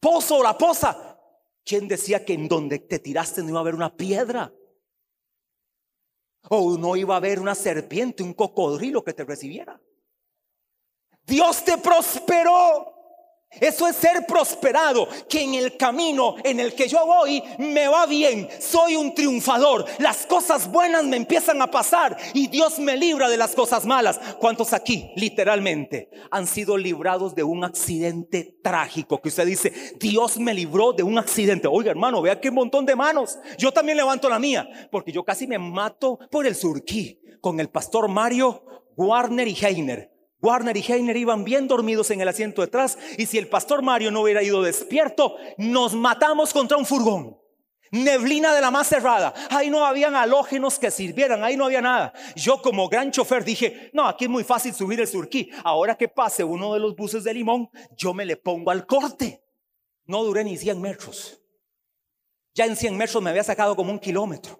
pozo 0.00 0.38
o 0.38 0.42
la 0.42 0.58
poza. 0.58 1.16
¿Quién 1.64 1.88
decía 1.88 2.24
que 2.24 2.34
en 2.34 2.48
donde 2.48 2.80
te 2.80 2.98
tiraste 2.98 3.42
no 3.42 3.50
iba 3.50 3.58
a 3.58 3.62
haber 3.62 3.74
una 3.74 3.96
piedra? 3.96 4.52
O 6.48 6.76
no 6.76 6.96
iba 6.96 7.14
a 7.14 7.18
haber 7.18 7.40
una 7.40 7.54
serpiente, 7.54 8.22
un 8.22 8.34
cocodrilo 8.34 9.02
que 9.02 9.12
te 9.12 9.24
recibiera. 9.24 9.80
Dios 11.26 11.64
te 11.64 11.78
prosperó. 11.78 13.03
Eso 13.60 13.86
es 13.86 13.96
ser 13.96 14.26
prosperado, 14.26 15.08
que 15.28 15.42
en 15.42 15.54
el 15.54 15.76
camino 15.76 16.36
en 16.44 16.60
el 16.60 16.74
que 16.74 16.88
yo 16.88 17.04
voy 17.06 17.42
me 17.58 17.88
va 17.88 18.06
bien, 18.06 18.48
soy 18.60 18.96
un 18.96 19.14
triunfador, 19.14 19.84
las 19.98 20.26
cosas 20.26 20.70
buenas 20.70 21.04
me 21.04 21.16
empiezan 21.16 21.60
a 21.62 21.70
pasar 21.70 22.16
y 22.32 22.48
Dios 22.48 22.78
me 22.78 22.96
libra 22.96 23.28
de 23.28 23.36
las 23.36 23.54
cosas 23.54 23.84
malas. 23.84 24.20
¿Cuántos 24.38 24.72
aquí 24.72 25.10
literalmente 25.16 26.10
han 26.30 26.46
sido 26.46 26.76
librados 26.76 27.34
de 27.34 27.42
un 27.42 27.64
accidente 27.64 28.56
trágico? 28.62 29.20
Que 29.20 29.28
usted 29.28 29.46
dice, 29.46 29.72
Dios 29.98 30.38
me 30.38 30.54
libró 30.54 30.92
de 30.92 31.02
un 31.02 31.18
accidente. 31.18 31.68
Oiga 31.68 31.90
hermano, 31.90 32.22
vea 32.22 32.40
qué 32.40 32.50
montón 32.50 32.86
de 32.86 32.96
manos. 32.96 33.38
Yo 33.58 33.72
también 33.72 33.96
levanto 33.96 34.28
la 34.28 34.38
mía, 34.38 34.68
porque 34.90 35.12
yo 35.12 35.24
casi 35.24 35.46
me 35.46 35.58
mato 35.58 36.18
por 36.30 36.46
el 36.46 36.54
surquí 36.54 37.20
con 37.40 37.60
el 37.60 37.68
pastor 37.68 38.08
Mario 38.08 38.64
Warner 38.96 39.48
y 39.48 39.54
Heiner. 39.54 40.13
Warner 40.44 40.76
y 40.76 40.84
Heiner 40.86 41.16
iban 41.16 41.42
bien 41.42 41.66
dormidos 41.66 42.10
en 42.10 42.20
el 42.20 42.28
asiento 42.28 42.60
detrás 42.60 42.98
y 43.16 43.24
si 43.24 43.38
el 43.38 43.48
pastor 43.48 43.80
Mario 43.80 44.10
no 44.10 44.20
hubiera 44.20 44.42
ido 44.42 44.62
despierto, 44.62 45.36
nos 45.56 45.94
matamos 45.94 46.52
contra 46.52 46.76
un 46.76 46.84
furgón. 46.84 47.38
Neblina 47.90 48.54
de 48.54 48.60
la 48.60 48.70
más 48.70 48.88
cerrada. 48.88 49.32
Ahí 49.50 49.70
no 49.70 49.86
habían 49.86 50.16
halógenos 50.16 50.78
que 50.78 50.90
sirvieran, 50.90 51.44
ahí 51.44 51.56
no 51.56 51.64
había 51.64 51.80
nada. 51.80 52.12
Yo 52.34 52.60
como 52.60 52.88
gran 52.88 53.10
chofer 53.10 53.44
dije, 53.44 53.90
no, 53.94 54.06
aquí 54.06 54.24
es 54.24 54.30
muy 54.30 54.44
fácil 54.44 54.74
subir 54.74 55.00
el 55.00 55.06
surquí. 55.06 55.50
Ahora 55.62 55.96
que 55.96 56.08
pase 56.08 56.44
uno 56.44 56.74
de 56.74 56.80
los 56.80 56.94
buses 56.94 57.24
de 57.24 57.32
limón, 57.32 57.70
yo 57.96 58.12
me 58.12 58.26
le 58.26 58.36
pongo 58.36 58.70
al 58.70 58.84
corte. 58.84 59.42
No 60.06 60.24
duré 60.24 60.44
ni 60.44 60.56
100 60.56 60.80
metros. 60.80 61.40
Ya 62.52 62.66
en 62.66 62.76
100 62.76 62.96
metros 62.96 63.22
me 63.22 63.30
había 63.30 63.44
sacado 63.44 63.74
como 63.76 63.92
un 63.92 63.98
kilómetro. 63.98 64.58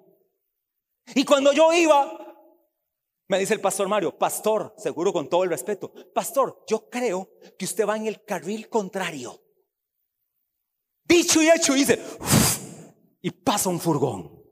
Y 1.14 1.25
cuando 1.25 1.53
yo 1.53 1.73
iba, 1.73 2.24
me 3.29 3.39
dice 3.39 3.55
el 3.55 3.61
pastor 3.61 3.89
Mario, 3.89 4.17
pastor, 4.17 4.75
seguro 4.77 5.13
con 5.13 5.29
todo 5.29 5.45
el 5.45 5.51
respeto, 5.51 5.93
pastor, 6.15 6.65
yo 6.67 6.89
creo 6.91 7.31
que 7.59 7.65
usted 7.65 7.87
va 7.87 7.97
en 7.97 8.07
el 8.07 8.25
carril 8.25 8.69
contrario. 8.69 9.41
Dicho 11.05 11.43
y 11.43 11.49
hecho, 11.49 11.75
dice, 11.75 12.01
y 13.23 13.31
pasa 13.31 13.69
un 13.69 13.81
furgón. 13.81 14.43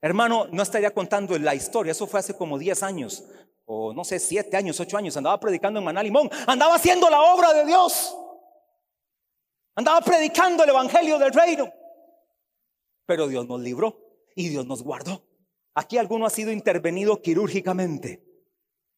Hermano, 0.00 0.46
no 0.52 0.62
estaría 0.62 0.92
contando 0.92 1.38
la 1.38 1.54
historia, 1.54 1.92
eso 1.92 2.06
fue 2.06 2.20
hace 2.20 2.34
como 2.34 2.58
10 2.58 2.82
años, 2.82 3.24
o 3.64 3.92
no 3.92 4.04
sé, 4.04 4.18
7 4.18 4.56
años, 4.56 4.78
8 4.78 4.96
años, 4.96 5.16
andaba 5.16 5.40
predicando 5.40 5.78
en 5.80 5.84
Manalimón, 5.84 6.30
andaba 6.46 6.76
haciendo 6.76 7.10
la 7.10 7.20
obra 7.34 7.52
de 7.52 7.66
Dios, 7.66 8.16
andaba 9.74 10.00
predicando 10.00 10.64
el 10.64 10.70
Evangelio 10.70 11.18
del 11.18 11.32
Reino. 11.32 11.72
Pero 13.06 13.26
Dios 13.26 13.46
nos 13.48 13.60
libró 13.60 13.98
y 14.36 14.48
Dios 14.48 14.66
nos 14.66 14.82
guardó. 14.82 15.27
Aquí 15.78 15.96
alguno 15.96 16.26
ha 16.26 16.30
sido 16.30 16.50
intervenido 16.50 17.22
quirúrgicamente. 17.22 18.20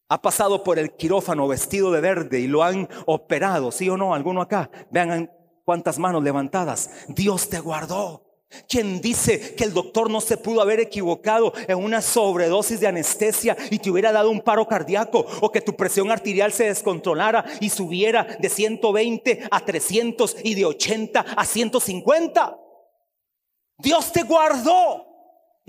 Ha 0.08 0.22
pasado 0.22 0.64
por 0.64 0.78
el 0.78 0.96
quirófano 0.96 1.46
vestido 1.46 1.92
de 1.92 2.00
verde 2.00 2.40
y 2.40 2.46
lo 2.46 2.62
han 2.62 2.88
operado, 3.04 3.70
sí 3.70 3.90
o 3.90 3.98
no, 3.98 4.14
alguno 4.14 4.40
acá. 4.40 4.70
Vean 4.90 5.30
cuántas 5.66 5.98
manos 5.98 6.24
levantadas. 6.24 6.90
Dios 7.08 7.50
te 7.50 7.60
guardó. 7.60 8.24
Quien 8.66 9.02
dice 9.02 9.54
que 9.54 9.64
el 9.64 9.74
doctor 9.74 10.08
no 10.08 10.22
se 10.22 10.38
pudo 10.38 10.62
haber 10.62 10.80
equivocado 10.80 11.52
en 11.68 11.76
una 11.76 12.00
sobredosis 12.00 12.80
de 12.80 12.86
anestesia 12.86 13.58
y 13.70 13.78
te 13.78 13.90
hubiera 13.90 14.10
dado 14.10 14.30
un 14.30 14.40
paro 14.40 14.66
cardíaco 14.66 15.26
o 15.42 15.52
que 15.52 15.60
tu 15.60 15.76
presión 15.76 16.10
arterial 16.10 16.50
se 16.50 16.64
descontrolara 16.64 17.44
y 17.60 17.68
subiera 17.68 18.24
de 18.40 18.48
120 18.48 19.48
a 19.50 19.60
300 19.66 20.36
y 20.44 20.54
de 20.54 20.64
80 20.64 21.20
a 21.20 21.44
150? 21.44 22.58
Dios 23.76 24.12
te 24.12 24.22
guardó. 24.22 25.09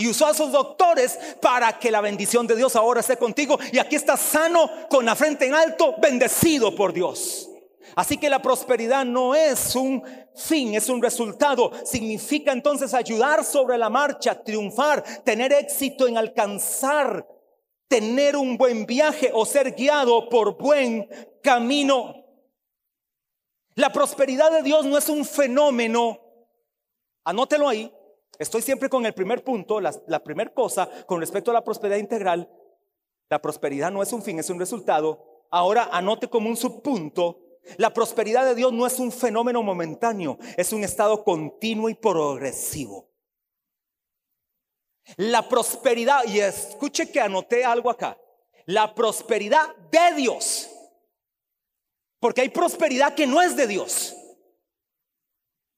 Y 0.02 0.08
usó 0.08 0.26
a 0.26 0.34
sus 0.34 0.52
doctores 0.52 1.20
para 1.40 1.78
que 1.78 1.92
la 1.92 2.02
bendición 2.02 2.48
de 2.48 2.56
Dios 2.56 2.76
ahora 2.76 3.02
esté 3.02 3.18
contigo. 3.18 3.60
Y 3.72 3.78
aquí 3.78 3.96
estás 3.96 4.20
sano, 4.20 4.68
con 4.90 5.06
la 5.06 5.16
frente 5.16 5.46
en 5.46 5.54
alto, 5.54 5.94
bendecido 6.02 6.74
por 6.74 6.92
Dios. 6.92 7.48
Así 7.96 8.18
que 8.18 8.28
la 8.28 8.42
prosperidad 8.42 9.06
no 9.06 9.36
es 9.36 9.76
un 9.76 10.04
fin, 10.36 10.74
es 10.74 10.90
un 10.90 11.04
resultado. 11.04 11.72
Significa 11.86 12.52
entonces 12.52 12.96
ayudar 12.96 13.46
sobre 13.46 13.78
la 13.78 13.92
marcha, 13.92 14.44
triunfar, 14.44 15.04
tener 15.24 15.54
éxito 15.54 16.08
en 16.08 16.18
alcanzar, 16.18 17.28
tener 17.88 18.36
un 18.36 18.58
buen 18.58 18.88
viaje 18.88 19.30
o 19.32 19.46
ser 19.46 19.76
guiado 19.76 20.30
por 20.30 20.58
buen 20.58 21.08
camino. 21.44 22.26
La 23.76 23.92
prosperidad 23.94 24.50
de 24.52 24.64
Dios 24.64 24.84
no 24.84 24.98
es 24.98 25.10
un 25.10 25.24
fenómeno, 25.26 26.20
anótelo 27.24 27.70
ahí, 27.70 27.94
Estoy 28.42 28.64
siempre 28.64 28.90
con 28.90 29.06
el 29.06 29.14
primer 29.14 29.44
punto, 29.44 29.80
la, 29.80 30.24
primera 30.24 30.52
cosa 30.52 30.90
con 31.06 31.20
respecto 31.20 31.52
a 31.52 31.54
la 31.54 31.64
prosperidad 31.64 32.00
integral. 32.00 32.50
La 33.30 33.40
prosperidad 33.40 33.92
no 33.92 34.02
es 34.02 34.12
un 34.14 34.24
fin, 34.24 34.40
es 34.40 34.50
un 34.50 34.58
resultado. 34.58 35.46
Ahora 35.52 35.90
anote 35.92 36.28
como 36.28 36.50
un 36.50 36.58
subpunto. 36.58 37.60
La 37.78 37.94
prosperidad 37.94 38.44
de 38.46 38.56
Dios 38.56 38.74
no 38.74 38.88
es 38.88 38.98
un 38.98 39.12
fenómeno 39.12 39.62
momentáneo, 39.62 40.40
es 40.58 40.74
un 40.74 40.84
estado 40.84 41.24
continuo 41.24 41.88
y 41.88 41.94
progresivo. 41.94 43.12
La 45.18 45.48
prosperidad, 45.48 46.24
y 46.26 46.40
escuche 46.40 47.12
que 47.12 47.22
anoté 47.22 47.64
algo 47.64 47.92
acá, 47.92 48.18
la 48.66 48.96
prosperidad 48.96 49.76
de 49.92 50.16
Dios. 50.16 50.68
Porque 52.20 52.42
hay 52.42 52.50
prosperidad 52.50 53.14
que 53.14 53.28
no 53.28 53.40
es 53.40 53.56
de 53.56 53.68
Dios. 53.68 54.16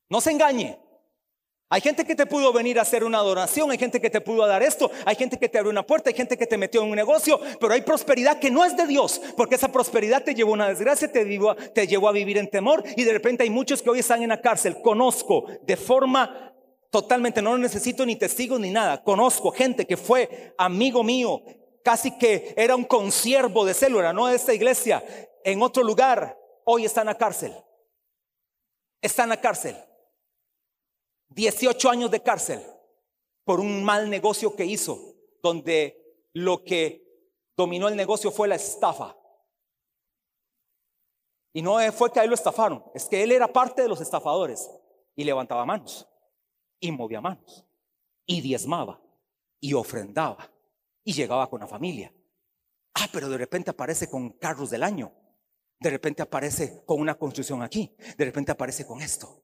No 0.07 0.21
se 0.21 0.31
engañe. 0.31 0.82
Hay 1.73 1.81
gente 1.81 2.05
que 2.05 2.15
te 2.15 2.27
pudo 2.27 2.53
venir 2.53 2.77
a 2.77 2.83
hacer 2.83 3.03
una 3.03 3.17
adoración, 3.17 3.71
hay 3.71 3.79
gente 3.79 3.99
que 3.99 4.11
te 4.11 4.21
pudo 4.21 4.45
dar 4.45 4.61
esto, 4.61 4.91
hay 5.05 5.15
gente 5.15 5.39
que 5.39 5.49
te 5.49 5.57
abrió 5.57 5.71
una 5.71 5.81
puerta, 5.81 6.11
hay 6.11 6.15
gente 6.15 6.37
que 6.37 6.45
te 6.45 6.55
metió 6.55 6.83
en 6.83 6.91
un 6.91 6.95
negocio, 6.95 7.39
pero 7.59 7.73
hay 7.73 7.81
prosperidad 7.81 8.37
que 8.37 8.51
no 8.51 8.63
es 8.63 8.77
de 8.77 8.85
Dios, 8.85 9.19
porque 9.35 9.55
esa 9.55 9.71
prosperidad 9.71 10.23
te 10.23 10.35
llevó 10.35 10.51
a 10.51 10.53
una 10.53 10.69
desgracia, 10.69 11.11
te, 11.11 11.25
te 11.73 11.87
llevó 11.87 12.09
a 12.09 12.11
vivir 12.11 12.37
en 12.37 12.47
temor 12.47 12.83
y 12.95 13.03
de 13.03 13.11
repente 13.11 13.41
hay 13.41 13.49
muchos 13.49 13.81
que 13.81 13.89
hoy 13.89 13.97
están 14.01 14.21
en 14.21 14.29
la 14.29 14.39
cárcel. 14.39 14.83
Conozco 14.83 15.47
de 15.63 15.75
forma 15.75 16.53
totalmente, 16.91 17.41
no 17.41 17.57
necesito 17.57 18.05
ni 18.05 18.17
testigos 18.17 18.59
ni 18.59 18.69
nada, 18.69 19.03
conozco 19.03 19.49
gente 19.49 19.87
que 19.87 19.97
fue 19.97 20.53
amigo 20.59 21.03
mío, 21.03 21.41
casi 21.83 22.15
que 22.19 22.53
era 22.55 22.75
un 22.75 22.83
consiervo 22.83 23.65
de 23.65 23.73
célula, 23.73 24.13
no 24.13 24.27
de 24.27 24.35
esta 24.35 24.53
iglesia, 24.53 25.03
en 25.43 25.59
otro 25.63 25.81
lugar, 25.81 26.37
hoy 26.65 26.85
está 26.85 27.01
en 27.01 27.07
la 27.07 27.17
cárcel. 27.17 27.51
Está 29.01 29.23
en 29.23 29.29
la 29.29 29.41
cárcel. 29.41 29.75
18 31.33 31.89
años 31.89 32.11
de 32.11 32.21
cárcel 32.21 32.61
por 33.43 33.59
un 33.59 33.83
mal 33.83 34.09
negocio 34.09 34.55
que 34.55 34.65
hizo, 34.65 35.15
donde 35.41 36.29
lo 36.33 36.63
que 36.63 37.03
dominó 37.55 37.87
el 37.87 37.95
negocio 37.95 38.31
fue 38.31 38.47
la 38.47 38.55
estafa. 38.55 39.17
Y 41.53 41.61
no 41.61 41.77
fue 41.91 42.11
que 42.11 42.19
a 42.19 42.23
él 42.23 42.29
lo 42.29 42.35
estafaron, 42.35 42.83
es 42.95 43.05
que 43.05 43.21
él 43.21 43.31
era 43.31 43.47
parte 43.47 43.81
de 43.83 43.87
los 43.87 44.01
estafadores 44.01 44.69
y 45.15 45.23
levantaba 45.23 45.65
manos 45.65 46.07
y 46.79 46.91
movía 46.91 47.21
manos 47.21 47.65
y 48.25 48.41
diezmaba 48.41 49.01
y 49.59 49.73
ofrendaba 49.73 50.51
y 51.03 51.13
llegaba 51.13 51.49
con 51.49 51.59
la 51.59 51.67
familia. 51.67 52.13
Ah, 52.95 53.07
pero 53.11 53.29
de 53.29 53.37
repente 53.37 53.71
aparece 53.71 54.09
con 54.09 54.31
carros 54.31 54.69
del 54.69 54.83
año. 54.83 55.11
De 55.79 55.89
repente 55.89 56.21
aparece 56.21 56.83
con 56.85 56.99
una 56.99 57.15
construcción 57.15 57.61
aquí. 57.61 57.95
De 58.17 58.25
repente 58.25 58.51
aparece 58.51 58.85
con 58.85 59.01
esto. 59.01 59.43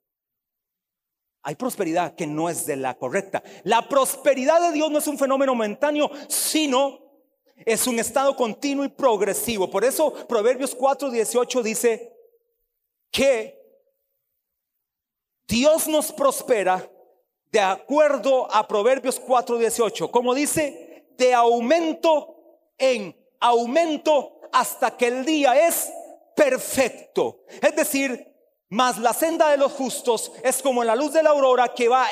Hay 1.43 1.55
prosperidad 1.55 2.15
que 2.15 2.27
no 2.27 2.49
es 2.49 2.65
de 2.65 2.75
la 2.75 2.97
correcta. 2.97 3.41
La 3.63 3.87
prosperidad 3.87 4.61
de 4.61 4.73
Dios 4.73 4.91
no 4.91 4.99
es 4.99 5.07
un 5.07 5.17
fenómeno 5.17 5.55
momentáneo, 5.55 6.11
sino 6.27 6.99
es 7.65 7.87
un 7.87 7.99
estado 7.99 8.35
continuo 8.35 8.83
y 8.85 8.89
progresivo. 8.89 9.69
Por 9.69 9.83
eso 9.83 10.13
Proverbios 10.27 10.75
4:18 10.75 11.63
dice 11.63 12.13
que 13.11 13.57
Dios 15.47 15.87
nos 15.87 16.11
prospera 16.11 16.89
de 17.51 17.59
acuerdo 17.59 18.53
a 18.53 18.67
Proverbios 18.67 19.19
4:18. 19.19 20.11
Como 20.11 20.35
dice, 20.35 21.07
de 21.17 21.33
aumento 21.33 22.35
en 22.77 23.15
aumento 23.39 24.39
hasta 24.51 24.95
que 24.95 25.07
el 25.07 25.25
día 25.25 25.67
es 25.67 25.91
perfecto. 26.35 27.43
Es 27.61 27.75
decir, 27.75 28.28
mas 28.69 28.99
la 28.99 29.13
senda 29.13 29.49
de 29.49 29.57
los 29.57 29.71
justos 29.73 30.31
es 30.43 30.61
como 30.61 30.83
la 30.83 30.95
luz 30.95 31.11
de 31.13 31.23
la 31.23 31.31
aurora 31.31 31.73
que 31.73 31.87
va 31.87 32.07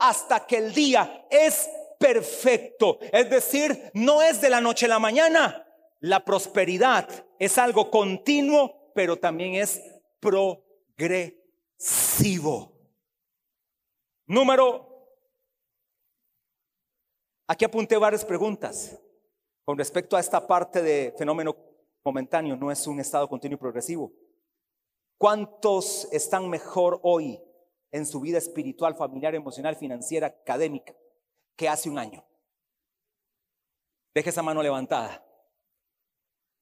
hasta 0.00 0.46
que 0.46 0.56
el 0.56 0.72
día 0.72 1.26
es 1.30 1.68
perfecto. 1.98 2.98
Es 3.12 3.28
decir, 3.28 3.90
no 3.94 4.22
es 4.22 4.40
de 4.40 4.48
la 4.48 4.62
noche 4.62 4.86
a 4.86 4.88
la 4.88 4.98
mañana. 4.98 5.68
La 6.00 6.24
prosperidad 6.24 7.08
es 7.38 7.58
algo 7.58 7.90
continuo, 7.90 8.90
pero 8.94 9.18
también 9.18 9.54
es 9.54 9.82
progresivo. 10.18 11.36
Número. 14.26 14.88
Aquí 17.46 17.66
apunté 17.66 17.96
varias 17.98 18.24
preguntas 18.24 18.98
con 19.64 19.76
respecto 19.76 20.16
a 20.16 20.20
esta 20.20 20.46
parte 20.46 20.80
de 20.80 21.14
fenómeno 21.18 21.54
momentáneo. 22.02 22.56
No 22.56 22.72
es 22.72 22.86
un 22.86 22.98
estado 22.98 23.28
continuo 23.28 23.56
y 23.56 23.60
progresivo. 23.60 24.10
¿Cuántos 25.22 26.08
están 26.10 26.50
mejor 26.50 26.98
hoy 27.04 27.40
en 27.92 28.06
su 28.06 28.18
vida 28.18 28.38
espiritual, 28.38 28.96
familiar, 28.96 29.36
emocional, 29.36 29.76
financiera, 29.76 30.26
académica 30.26 30.96
que 31.54 31.68
hace 31.68 31.88
un 31.88 31.96
año? 31.96 32.26
Deje 34.12 34.30
esa 34.30 34.42
mano 34.42 34.64
levantada. 34.64 35.24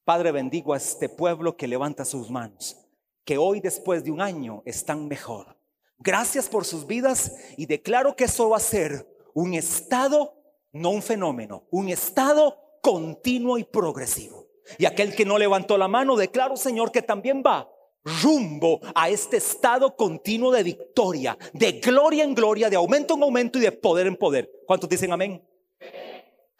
Padre, 0.04 0.30
bendigo 0.30 0.74
a 0.74 0.76
este 0.76 1.08
pueblo 1.08 1.56
que 1.56 1.66
levanta 1.66 2.04
sus 2.04 2.30
manos, 2.30 2.76
que 3.24 3.38
hoy 3.38 3.60
después 3.60 4.04
de 4.04 4.10
un 4.10 4.20
año 4.20 4.62
están 4.66 5.08
mejor. 5.08 5.56
Gracias 5.96 6.46
por 6.46 6.66
sus 6.66 6.86
vidas 6.86 7.34
y 7.56 7.64
declaro 7.64 8.14
que 8.14 8.24
eso 8.24 8.50
va 8.50 8.58
a 8.58 8.60
ser 8.60 9.08
un 9.32 9.54
estado, 9.54 10.34
no 10.72 10.90
un 10.90 11.00
fenómeno, 11.00 11.66
un 11.70 11.88
estado 11.88 12.58
continuo 12.82 13.56
y 13.56 13.64
progresivo. 13.64 14.48
Y 14.76 14.84
aquel 14.84 15.16
que 15.16 15.24
no 15.24 15.38
levantó 15.38 15.78
la 15.78 15.88
mano, 15.88 16.14
declaro, 16.14 16.58
Señor, 16.58 16.92
que 16.92 17.00
también 17.00 17.42
va 17.42 17.69
rumbo 18.04 18.80
a 18.94 19.08
este 19.08 19.36
estado 19.36 19.94
continuo 19.96 20.52
de 20.52 20.62
victoria, 20.62 21.36
de 21.52 21.72
gloria 21.72 22.24
en 22.24 22.34
gloria, 22.34 22.70
de 22.70 22.76
aumento 22.76 23.14
en 23.14 23.22
aumento 23.22 23.58
y 23.58 23.62
de 23.62 23.72
poder 23.72 24.06
en 24.06 24.16
poder. 24.16 24.50
¿Cuántos 24.66 24.88
dicen 24.88 25.12
amén? 25.12 25.46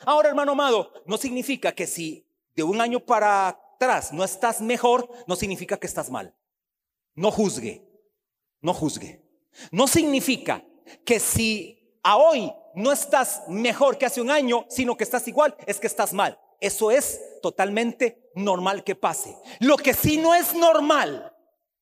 Ahora, 0.04 0.28
hermano 0.28 0.52
amado, 0.52 0.92
no 1.06 1.16
significa 1.16 1.72
que 1.72 1.86
si 1.86 2.26
de 2.54 2.62
un 2.62 2.80
año 2.80 3.00
para 3.00 3.48
atrás 3.48 4.12
no 4.12 4.24
estás 4.24 4.60
mejor, 4.60 5.08
no 5.26 5.36
significa 5.36 5.76
que 5.76 5.86
estás 5.86 6.10
mal. 6.10 6.34
No 7.14 7.30
juzgue, 7.30 7.86
no 8.60 8.72
juzgue. 8.72 9.22
No 9.70 9.86
significa 9.86 10.64
que 11.04 11.20
si 11.20 11.98
a 12.02 12.16
hoy 12.16 12.52
no 12.74 12.92
estás 12.92 13.42
mejor 13.48 13.98
que 13.98 14.06
hace 14.06 14.20
un 14.20 14.30
año, 14.30 14.64
sino 14.68 14.96
que 14.96 15.04
estás 15.04 15.26
igual, 15.28 15.54
es 15.66 15.78
que 15.78 15.86
estás 15.86 16.12
mal. 16.12 16.38
Eso 16.60 16.90
es 16.90 17.20
totalmente 17.40 18.30
normal 18.34 18.84
que 18.84 18.94
pase. 18.94 19.36
Lo 19.60 19.76
que 19.76 19.94
sí 19.94 20.18
no 20.18 20.34
es 20.34 20.54
normal 20.54 21.34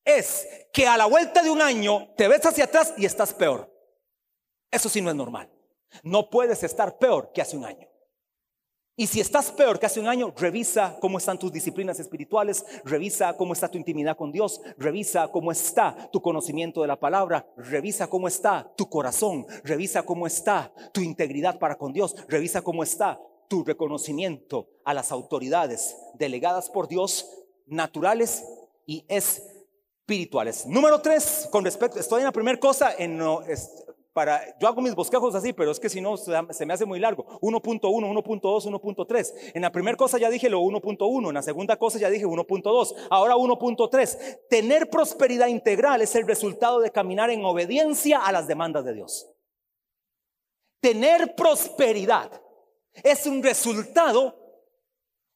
es 0.04 0.48
que 0.72 0.86
a 0.86 0.96
la 0.96 1.06
vuelta 1.06 1.42
de 1.42 1.50
un 1.50 1.60
año 1.60 2.08
te 2.16 2.28
ves 2.28 2.46
hacia 2.46 2.64
atrás 2.64 2.94
y 2.96 3.04
estás 3.04 3.34
peor. 3.34 3.70
Eso 4.70 4.88
sí 4.88 5.00
no 5.00 5.10
es 5.10 5.16
normal. 5.16 5.50
No 6.02 6.30
puedes 6.30 6.62
estar 6.62 6.98
peor 6.98 7.32
que 7.32 7.42
hace 7.42 7.56
un 7.56 7.64
año. 7.64 7.88
Y 9.00 9.06
si 9.06 9.20
estás 9.20 9.52
peor 9.52 9.78
que 9.78 9.86
hace 9.86 10.00
un 10.00 10.08
año, 10.08 10.34
revisa 10.36 10.96
cómo 11.00 11.18
están 11.18 11.38
tus 11.38 11.52
disciplinas 11.52 12.00
espirituales, 12.00 12.64
revisa 12.84 13.36
cómo 13.36 13.52
está 13.52 13.68
tu 13.68 13.78
intimidad 13.78 14.16
con 14.16 14.32
Dios, 14.32 14.60
revisa 14.76 15.28
cómo 15.28 15.52
está 15.52 16.10
tu 16.10 16.20
conocimiento 16.20 16.82
de 16.82 16.88
la 16.88 16.98
palabra, 16.98 17.48
revisa 17.56 18.08
cómo 18.08 18.26
está 18.26 18.72
tu 18.76 18.88
corazón, 18.88 19.46
revisa 19.62 20.02
cómo 20.02 20.26
está 20.26 20.72
tu 20.92 21.00
integridad 21.00 21.60
para 21.60 21.78
con 21.78 21.92
Dios, 21.92 22.16
revisa 22.26 22.60
cómo 22.60 22.82
está 22.82 23.20
tu 23.48 23.64
reconocimiento 23.64 24.68
a 24.84 24.94
las 24.94 25.10
autoridades 25.10 25.96
delegadas 26.14 26.70
por 26.70 26.88
Dios, 26.88 27.26
naturales 27.66 28.44
y 28.86 29.04
espirituales. 29.08 30.66
Número 30.66 31.00
tres, 31.00 31.48
con 31.50 31.64
respecto, 31.64 31.98
estoy 31.98 32.20
en 32.20 32.26
la 32.26 32.32
primera 32.32 32.58
cosa, 32.58 32.94
en, 32.96 33.16
no, 33.16 33.42
para, 34.12 34.58
yo 34.58 34.66
hago 34.66 34.80
mis 34.80 34.96
bosquejos 34.96 35.34
así, 35.36 35.52
pero 35.52 35.70
es 35.70 35.78
que 35.78 35.88
si 35.88 36.00
no 36.00 36.16
se 36.16 36.66
me 36.66 36.74
hace 36.74 36.84
muy 36.84 36.98
largo. 36.98 37.24
1.1, 37.40 37.80
1.2, 37.80 38.40
1.3. 38.42 39.52
En 39.54 39.62
la 39.62 39.70
primera 39.70 39.96
cosa 39.96 40.18
ya 40.18 40.28
dije 40.28 40.50
lo 40.50 40.60
1.1, 40.60 41.28
en 41.28 41.34
la 41.34 41.42
segunda 41.42 41.76
cosa 41.76 42.00
ya 42.00 42.10
dije 42.10 42.26
1.2, 42.26 42.96
ahora 43.10 43.36
1.3. 43.36 44.40
Tener 44.50 44.90
prosperidad 44.90 45.46
integral 45.46 46.02
es 46.02 46.16
el 46.16 46.26
resultado 46.26 46.80
de 46.80 46.90
caminar 46.90 47.30
en 47.30 47.44
obediencia 47.44 48.18
a 48.18 48.32
las 48.32 48.48
demandas 48.48 48.84
de 48.84 48.94
Dios. 48.94 49.30
Tener 50.80 51.36
prosperidad 51.36 52.42
es 53.02 53.26
un 53.26 53.42
resultado 53.42 54.36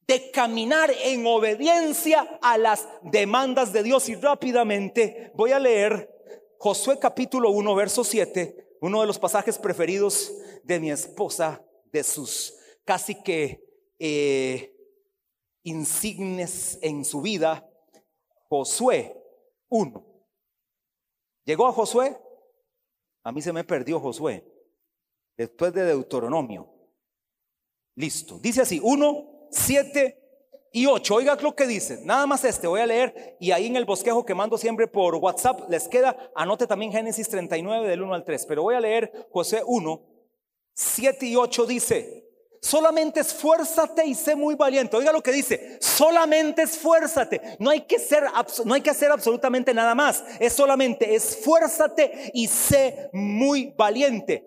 de 0.06 0.30
caminar 0.30 0.90
en 1.04 1.26
obediencia 1.26 2.38
a 2.42 2.58
las 2.58 2.88
demandas 3.02 3.72
de 3.72 3.82
Dios. 3.82 4.08
Y 4.08 4.14
rápidamente 4.16 5.32
voy 5.34 5.52
a 5.52 5.58
leer 5.58 6.10
Josué 6.58 6.98
capítulo 6.98 7.50
1, 7.50 7.74
verso 7.74 8.04
7, 8.04 8.76
uno 8.80 9.00
de 9.00 9.06
los 9.06 9.18
pasajes 9.18 9.58
preferidos 9.58 10.32
de 10.62 10.78
mi 10.78 10.90
esposa, 10.90 11.64
de 11.92 12.04
sus 12.04 12.54
casi 12.84 13.20
que 13.22 13.64
eh, 13.98 14.74
insignes 15.62 16.78
en 16.82 17.04
su 17.04 17.20
vida, 17.20 17.68
Josué 18.48 19.16
1. 19.68 20.06
¿Llegó 21.44 21.66
a 21.66 21.72
Josué? 21.72 22.16
A 23.24 23.32
mí 23.32 23.42
se 23.42 23.52
me 23.52 23.64
perdió 23.64 23.98
Josué, 24.00 24.44
después 25.36 25.72
de 25.72 25.84
Deuteronomio. 25.84 26.81
Listo. 27.94 28.38
Dice 28.38 28.62
así, 28.62 28.80
1, 28.82 29.48
7 29.50 30.18
y 30.72 30.86
8. 30.86 31.14
Oiga 31.14 31.36
lo 31.36 31.54
que 31.54 31.66
dice. 31.66 32.00
Nada 32.04 32.26
más 32.26 32.44
este, 32.44 32.66
voy 32.66 32.80
a 32.80 32.86
leer 32.86 33.36
y 33.38 33.50
ahí 33.50 33.66
en 33.66 33.76
el 33.76 33.84
bosquejo 33.84 34.24
que 34.24 34.34
mando 34.34 34.56
siempre 34.56 34.88
por 34.88 35.14
WhatsApp 35.16 35.68
les 35.68 35.88
queda, 35.88 36.16
anote 36.34 36.66
también 36.66 36.92
Génesis 36.92 37.28
39 37.28 37.88
del 37.88 38.02
1 38.02 38.14
al 38.14 38.24
3. 38.24 38.46
Pero 38.46 38.62
voy 38.62 38.74
a 38.74 38.80
leer 38.80 39.28
José 39.30 39.62
1, 39.66 40.02
7 40.74 41.26
y 41.26 41.36
8 41.36 41.66
dice, 41.66 42.26
solamente 42.62 43.20
esfuérzate 43.20 44.06
y 44.06 44.14
sé 44.14 44.34
muy 44.34 44.54
valiente. 44.54 44.96
Oiga 44.96 45.12
lo 45.12 45.22
que 45.22 45.32
dice, 45.32 45.78
solamente 45.80 46.62
esfuérzate. 46.62 47.40
No 47.58 47.68
hay 47.68 47.82
que 47.82 47.98
ser 47.98 48.24
no 48.64 48.72
hay 48.72 48.80
que 48.80 48.90
hacer 48.90 49.10
absolutamente 49.10 49.74
nada 49.74 49.94
más. 49.94 50.24
Es 50.40 50.54
solamente 50.54 51.14
esfuérzate 51.14 52.30
y 52.32 52.46
sé 52.46 53.10
muy 53.12 53.74
valiente 53.76 54.46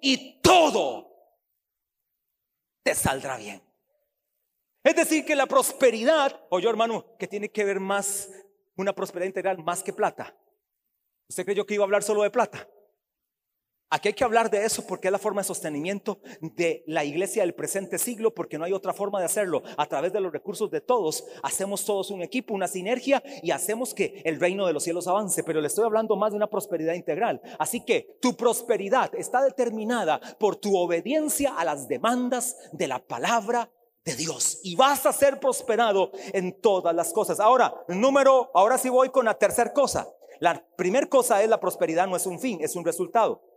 y 0.00 0.40
todo 0.40 1.10
te 2.82 2.94
saldrá 2.94 3.36
bien. 3.36 3.62
Es 4.82 4.96
decir, 4.96 5.24
que 5.24 5.36
la 5.36 5.46
prosperidad, 5.46 6.40
o 6.48 6.58
yo 6.58 6.70
hermano, 6.70 7.16
que 7.18 7.28
tiene 7.28 7.50
que 7.50 7.64
ver 7.64 7.80
más, 7.80 8.30
una 8.76 8.94
prosperidad 8.94 9.26
integral 9.26 9.58
más 9.58 9.82
que 9.82 9.92
plata. 9.92 10.34
¿Usted 11.28 11.44
creyó 11.44 11.66
que 11.66 11.74
iba 11.74 11.84
a 11.84 11.86
hablar 11.86 12.02
solo 12.02 12.22
de 12.22 12.30
plata? 12.30 12.68
Aquí 13.92 14.06
hay 14.06 14.14
que 14.14 14.22
hablar 14.22 14.50
de 14.50 14.64
eso 14.64 14.86
porque 14.86 15.08
es 15.08 15.12
la 15.12 15.18
forma 15.18 15.40
de 15.40 15.48
sostenimiento 15.48 16.20
de 16.40 16.84
la 16.86 17.04
iglesia 17.04 17.42
del 17.42 17.54
presente 17.54 17.98
siglo, 17.98 18.32
porque 18.32 18.56
no 18.56 18.64
hay 18.64 18.72
otra 18.72 18.92
forma 18.92 19.18
de 19.18 19.24
hacerlo. 19.24 19.64
A 19.76 19.86
través 19.86 20.12
de 20.12 20.20
los 20.20 20.32
recursos 20.32 20.70
de 20.70 20.80
todos, 20.80 21.24
hacemos 21.42 21.84
todos 21.84 22.12
un 22.12 22.22
equipo, 22.22 22.54
una 22.54 22.68
sinergia 22.68 23.20
y 23.42 23.50
hacemos 23.50 23.92
que 23.92 24.22
el 24.24 24.38
reino 24.38 24.64
de 24.64 24.72
los 24.72 24.84
cielos 24.84 25.08
avance. 25.08 25.42
Pero 25.42 25.60
le 25.60 25.66
estoy 25.66 25.84
hablando 25.84 26.14
más 26.14 26.30
de 26.30 26.36
una 26.36 26.46
prosperidad 26.46 26.94
integral. 26.94 27.40
Así 27.58 27.84
que 27.84 28.16
tu 28.20 28.36
prosperidad 28.36 29.12
está 29.16 29.42
determinada 29.42 30.20
por 30.38 30.54
tu 30.54 30.76
obediencia 30.76 31.56
a 31.56 31.64
las 31.64 31.88
demandas 31.88 32.70
de 32.70 32.86
la 32.86 33.00
palabra 33.00 33.72
de 34.04 34.14
Dios 34.14 34.60
y 34.62 34.76
vas 34.76 35.04
a 35.04 35.12
ser 35.12 35.40
prosperado 35.40 36.12
en 36.32 36.60
todas 36.60 36.94
las 36.94 37.12
cosas. 37.12 37.40
Ahora, 37.40 37.74
número, 37.88 38.52
ahora 38.54 38.78
sí 38.78 38.88
voy 38.88 39.10
con 39.10 39.24
la 39.24 39.34
tercera 39.34 39.72
cosa. 39.72 40.08
La 40.38 40.64
primera 40.76 41.06
cosa 41.06 41.42
es 41.42 41.48
la 41.48 41.60
prosperidad 41.60 42.06
no 42.06 42.16
es 42.16 42.24
un 42.24 42.38
fin, 42.38 42.60
es 42.62 42.76
un 42.76 42.84
resultado. 42.84 43.49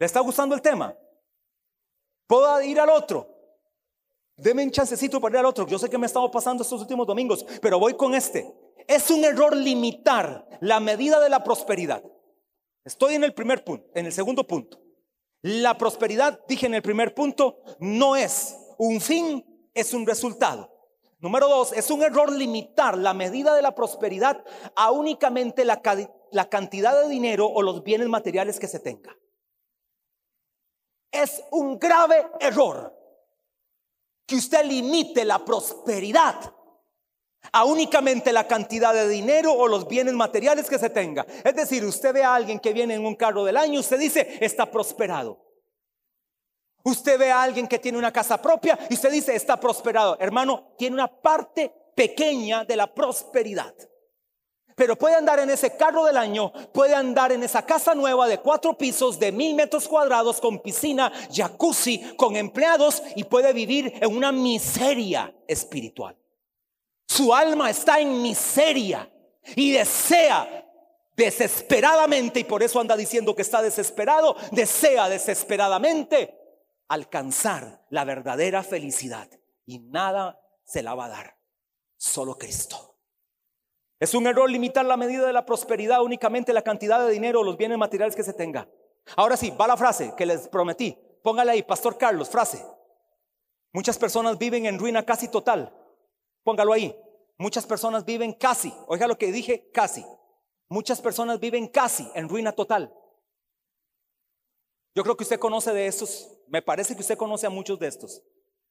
¿Le 0.00 0.06
está 0.06 0.20
gustando 0.20 0.54
el 0.54 0.62
tema? 0.62 0.96
¿Puedo 2.26 2.62
ir 2.62 2.80
al 2.80 2.88
otro? 2.88 3.28
Deme 4.34 4.64
un 4.64 4.70
chancecito 4.70 5.20
para 5.20 5.34
ir 5.34 5.38
al 5.40 5.44
otro. 5.44 5.66
Yo 5.66 5.78
sé 5.78 5.90
que 5.90 5.98
me 5.98 6.06
he 6.06 6.08
estado 6.08 6.30
pasando 6.30 6.62
estos 6.62 6.80
últimos 6.80 7.06
domingos, 7.06 7.44
pero 7.60 7.78
voy 7.78 7.92
con 7.92 8.14
este. 8.14 8.50
Es 8.88 9.10
un 9.10 9.22
error 9.24 9.54
limitar 9.54 10.48
la 10.62 10.80
medida 10.80 11.20
de 11.20 11.28
la 11.28 11.44
prosperidad. 11.44 12.02
Estoy 12.82 13.14
en 13.14 13.24
el 13.24 13.34
primer 13.34 13.62
punto, 13.62 13.90
en 13.94 14.06
el 14.06 14.12
segundo 14.14 14.46
punto. 14.46 14.80
La 15.42 15.76
prosperidad, 15.76 16.40
dije 16.48 16.64
en 16.64 16.74
el 16.74 16.82
primer 16.82 17.14
punto, 17.14 17.58
no 17.78 18.16
es 18.16 18.56
un 18.78 19.02
fin, 19.02 19.68
es 19.74 19.92
un 19.92 20.06
resultado. 20.06 20.72
Número 21.18 21.46
dos, 21.46 21.74
es 21.74 21.90
un 21.90 22.02
error 22.02 22.32
limitar 22.32 22.96
la 22.96 23.12
medida 23.12 23.54
de 23.54 23.60
la 23.60 23.74
prosperidad 23.74 24.42
a 24.74 24.92
únicamente 24.92 25.66
la, 25.66 25.82
la 26.32 26.48
cantidad 26.48 27.02
de 27.02 27.10
dinero 27.10 27.46
o 27.46 27.60
los 27.60 27.84
bienes 27.84 28.08
materiales 28.08 28.58
que 28.58 28.66
se 28.66 28.80
tenga. 28.80 29.14
Es 31.10 31.42
un 31.50 31.78
grave 31.78 32.26
error 32.40 32.96
que 34.26 34.36
usted 34.36 34.64
limite 34.64 35.24
la 35.24 35.44
prosperidad 35.44 36.54
a 37.52 37.64
únicamente 37.64 38.32
la 38.32 38.46
cantidad 38.46 38.94
de 38.94 39.08
dinero 39.08 39.52
o 39.52 39.66
los 39.66 39.88
bienes 39.88 40.14
materiales 40.14 40.68
que 40.68 40.78
se 40.78 40.90
tenga. 40.90 41.26
Es 41.44 41.54
decir, 41.54 41.84
usted 41.84 42.12
ve 42.12 42.22
a 42.22 42.34
alguien 42.34 42.60
que 42.60 42.72
viene 42.72 42.94
en 42.94 43.04
un 43.04 43.16
carro 43.16 43.44
del 43.44 43.56
año, 43.56 43.80
usted 43.80 43.98
dice, 43.98 44.38
está 44.40 44.70
prosperado. 44.70 45.50
Usted 46.82 47.18
ve 47.18 47.30
a 47.30 47.42
alguien 47.42 47.66
que 47.66 47.78
tiene 47.78 47.98
una 47.98 48.12
casa 48.12 48.40
propia 48.40 48.78
y 48.88 48.94
usted 48.94 49.10
dice, 49.10 49.34
está 49.34 49.58
prosperado. 49.58 50.16
Hermano, 50.20 50.74
tiene 50.78 50.94
una 50.94 51.08
parte 51.08 51.72
pequeña 51.94 52.64
de 52.64 52.76
la 52.76 52.92
prosperidad. 52.92 53.74
Pero 54.80 54.96
puede 54.96 55.14
andar 55.14 55.38
en 55.38 55.50
ese 55.50 55.76
carro 55.76 56.06
del 56.06 56.16
año, 56.16 56.50
puede 56.72 56.94
andar 56.94 57.32
en 57.32 57.42
esa 57.42 57.66
casa 57.66 57.94
nueva 57.94 58.26
de 58.26 58.38
cuatro 58.38 58.78
pisos, 58.78 59.18
de 59.18 59.30
mil 59.30 59.54
metros 59.54 59.86
cuadrados, 59.86 60.40
con 60.40 60.58
piscina, 60.58 61.12
jacuzzi, 61.30 62.14
con 62.16 62.34
empleados 62.34 63.02
y 63.14 63.24
puede 63.24 63.52
vivir 63.52 63.92
en 64.00 64.16
una 64.16 64.32
miseria 64.32 65.34
espiritual. 65.46 66.16
Su 67.06 67.34
alma 67.34 67.68
está 67.68 68.00
en 68.00 68.22
miseria 68.22 69.12
y 69.54 69.70
desea 69.72 70.66
desesperadamente, 71.14 72.40
y 72.40 72.44
por 72.44 72.62
eso 72.62 72.80
anda 72.80 72.96
diciendo 72.96 73.36
que 73.36 73.42
está 73.42 73.60
desesperado, 73.60 74.34
desea 74.50 75.10
desesperadamente 75.10 76.38
alcanzar 76.88 77.84
la 77.90 78.04
verdadera 78.04 78.62
felicidad 78.62 79.28
y 79.66 79.80
nada 79.80 80.40
se 80.64 80.82
la 80.82 80.94
va 80.94 81.04
a 81.04 81.10
dar, 81.10 81.36
solo 81.98 82.38
Cristo. 82.38 82.89
Es 84.00 84.14
un 84.14 84.26
error 84.26 84.50
limitar 84.50 84.86
la 84.86 84.96
medida 84.96 85.26
de 85.26 85.32
la 85.34 85.44
prosperidad 85.44 86.02
únicamente 86.02 86.54
la 86.54 86.62
cantidad 86.62 87.04
de 87.04 87.12
dinero 87.12 87.40
o 87.40 87.44
los 87.44 87.58
bienes 87.58 87.76
materiales 87.76 88.16
que 88.16 88.22
se 88.22 88.32
tenga. 88.32 88.66
Ahora 89.14 89.36
sí, 89.36 89.50
va 89.50 89.68
la 89.68 89.76
frase 89.76 90.14
que 90.16 90.24
les 90.24 90.48
prometí. 90.48 90.96
Póngale 91.22 91.52
ahí, 91.52 91.62
Pastor 91.62 91.98
Carlos, 91.98 92.30
frase. 92.30 92.64
Muchas 93.74 93.98
personas 93.98 94.38
viven 94.38 94.64
en 94.64 94.78
ruina 94.78 95.04
casi 95.04 95.28
total. 95.28 95.76
Póngalo 96.42 96.72
ahí. 96.72 96.96
Muchas 97.36 97.66
personas 97.66 98.06
viven 98.06 98.32
casi, 98.32 98.72
oiga 98.86 99.06
lo 99.06 99.18
que 99.18 99.32
dije, 99.32 99.70
casi. 99.70 100.04
Muchas 100.68 101.00
personas 101.02 101.38
viven 101.38 101.68
casi 101.68 102.10
en 102.14 102.28
ruina 102.28 102.52
total. 102.52 102.94
Yo 104.94 105.02
creo 105.02 105.16
que 105.16 105.24
usted 105.24 105.38
conoce 105.38 105.72
de 105.72 105.86
estos, 105.86 106.26
me 106.48 106.62
parece 106.62 106.94
que 106.94 107.02
usted 107.02 107.18
conoce 107.18 107.46
a 107.46 107.50
muchos 107.50 107.78
de 107.78 107.88
estos. 107.88 108.22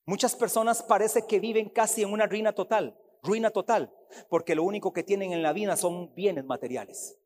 Muchas 0.05 0.35
personas 0.35 0.81
parece 0.81 1.25
que 1.27 1.39
viven 1.39 1.69
casi 1.69 2.01
en 2.01 2.11
una 2.11 2.25
ruina 2.25 2.53
total 2.53 2.97
ruina 3.21 3.51
total, 3.51 3.93
porque 4.29 4.55
lo 4.55 4.63
único 4.63 4.93
que 4.93 5.03
tienen 5.03 5.33
en 5.33 5.41
la 5.41 5.53
vida 5.53 5.75
son 5.75 6.13
bienes 6.15 6.45
materiales. 6.45 7.17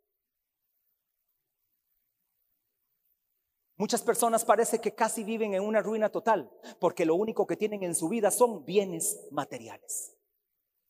Muchas 3.76 4.04
personas 4.04 4.46
parece 4.46 4.80
que 4.80 4.94
casi 4.94 5.24
viven 5.24 5.56
en 5.56 5.64
una 5.64 5.82
ruina 5.82 6.10
total, 6.10 6.52
porque 6.80 7.06
lo 7.06 7.16
único 7.16 7.48
que 7.48 7.58
tienen 7.58 7.84
en 7.84 7.96
su 7.96 8.08
vida 8.08 8.32
son 8.32 8.66
bienes 8.66 9.28
materiales. 9.32 10.16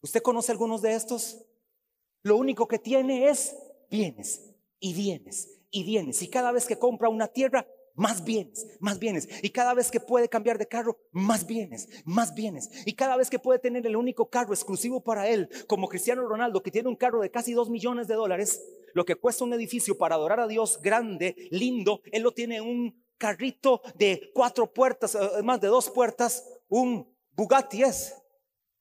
¿Usted 0.02 0.22
conoce 0.22 0.52
algunos 0.52 0.82
de 0.82 0.94
estos? 0.94 1.46
Lo 2.24 2.36
único 2.36 2.68
que 2.68 2.80
tiene 2.80 3.30
es 3.30 3.56
bienes 3.90 4.54
y 4.80 4.94
bienes 4.94 5.62
y 5.72 5.84
bienes. 5.84 6.22
Y 6.22 6.30
cada 6.30 6.52
vez 6.52 6.66
que 6.66 6.78
compra 6.78 7.10
una 7.10 7.28
tierra, 7.28 7.66
más 7.96 8.24
bienes, 8.24 8.68
más 8.80 9.00
bienes. 9.00 9.28
Y 9.42 9.50
cada 9.50 9.74
vez 9.74 9.92
que 9.92 10.00
puede 10.00 10.30
cambiar 10.30 10.58
de 10.58 10.68
carro, 10.68 10.98
más 11.12 11.46
bienes, 11.46 11.88
más 12.06 12.34
bienes. 12.34 12.70
Y 12.86 12.94
cada 12.94 13.18
vez 13.18 13.30
que 13.30 13.40
puede 13.40 13.60
tener 13.60 13.86
el 13.86 13.96
único 13.96 14.30
carro 14.30 14.54
exclusivo 14.54 15.04
para 15.04 15.28
él, 15.28 15.50
como 15.68 15.88
Cristiano 15.88 16.26
Ronaldo, 16.28 16.64
que 16.64 16.72
tiene 16.72 16.90
un 16.90 16.96
carro 16.96 17.22
de 17.22 17.32
casi 17.32 17.54
dos 17.54 17.70
millones 17.70 18.08
de 18.08 18.16
dólares, 18.16 18.64
lo 18.94 19.06
que 19.06 19.16
cuesta 19.16 19.44
un 19.44 19.54
edificio 19.54 19.98
para 19.98 20.16
adorar 20.16 20.40
a 20.40 20.48
Dios 20.48 20.80
grande, 20.82 21.36
lindo, 21.52 22.02
él 22.12 22.24
lo 22.24 22.32
tiene 22.32 22.58
en 22.58 22.64
un 22.64 23.04
carrito 23.18 23.82
de 23.96 24.32
cuatro 24.34 24.72
puertas, 24.72 25.16
eh, 25.16 25.44
más 25.44 25.62
de 25.62 25.68
dos 25.68 25.90
puertas, 25.90 26.46
un 26.68 27.12
Bugatti 27.36 27.84
es, 27.84 28.16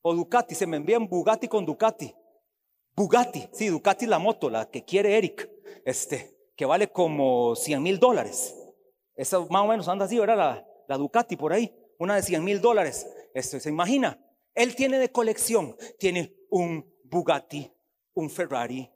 o 0.03 0.15
Ducati, 0.15 0.55
se 0.55 0.67
me 0.67 0.77
envían 0.77 1.09
Bugatti 1.09 1.49
con 1.49 1.65
Ducati. 1.65 2.13
Bugatti, 2.95 3.49
sí, 3.53 3.69
Ducati 3.69 4.07
la 4.07 4.19
moto, 4.19 4.51
la 4.51 4.69
que 4.69 4.85
quiere 4.85 5.17
Eric, 5.17 5.49
este, 5.85 6.37
que 6.57 6.67
vale 6.67 6.89
como 6.89 7.55
100 7.55 7.83
mil 7.83 7.99
dólares. 7.99 8.55
Esa 9.17 9.41
más 9.41 9.63
o 9.63 9.67
menos 9.67 9.89
anda 9.89 10.05
así, 10.05 10.19
¿verdad? 10.19 10.37
La, 10.37 10.67
la 10.89 10.99
Ducati 10.99 11.37
por 11.37 11.53
ahí, 11.53 11.75
una 11.99 12.17
de 12.17 12.23
100 12.23 12.45
mil 12.45 12.61
dólares. 12.61 13.07
Esto 13.35 13.59
se 13.61 13.69
imagina. 13.69 14.19
Él 14.55 14.75
tiene 14.75 14.99
de 14.99 15.11
colección, 15.11 15.77
tiene 15.99 16.35
un 16.51 16.85
Bugatti, 17.05 17.71
un 18.15 18.31
Ferrari, 18.31 18.91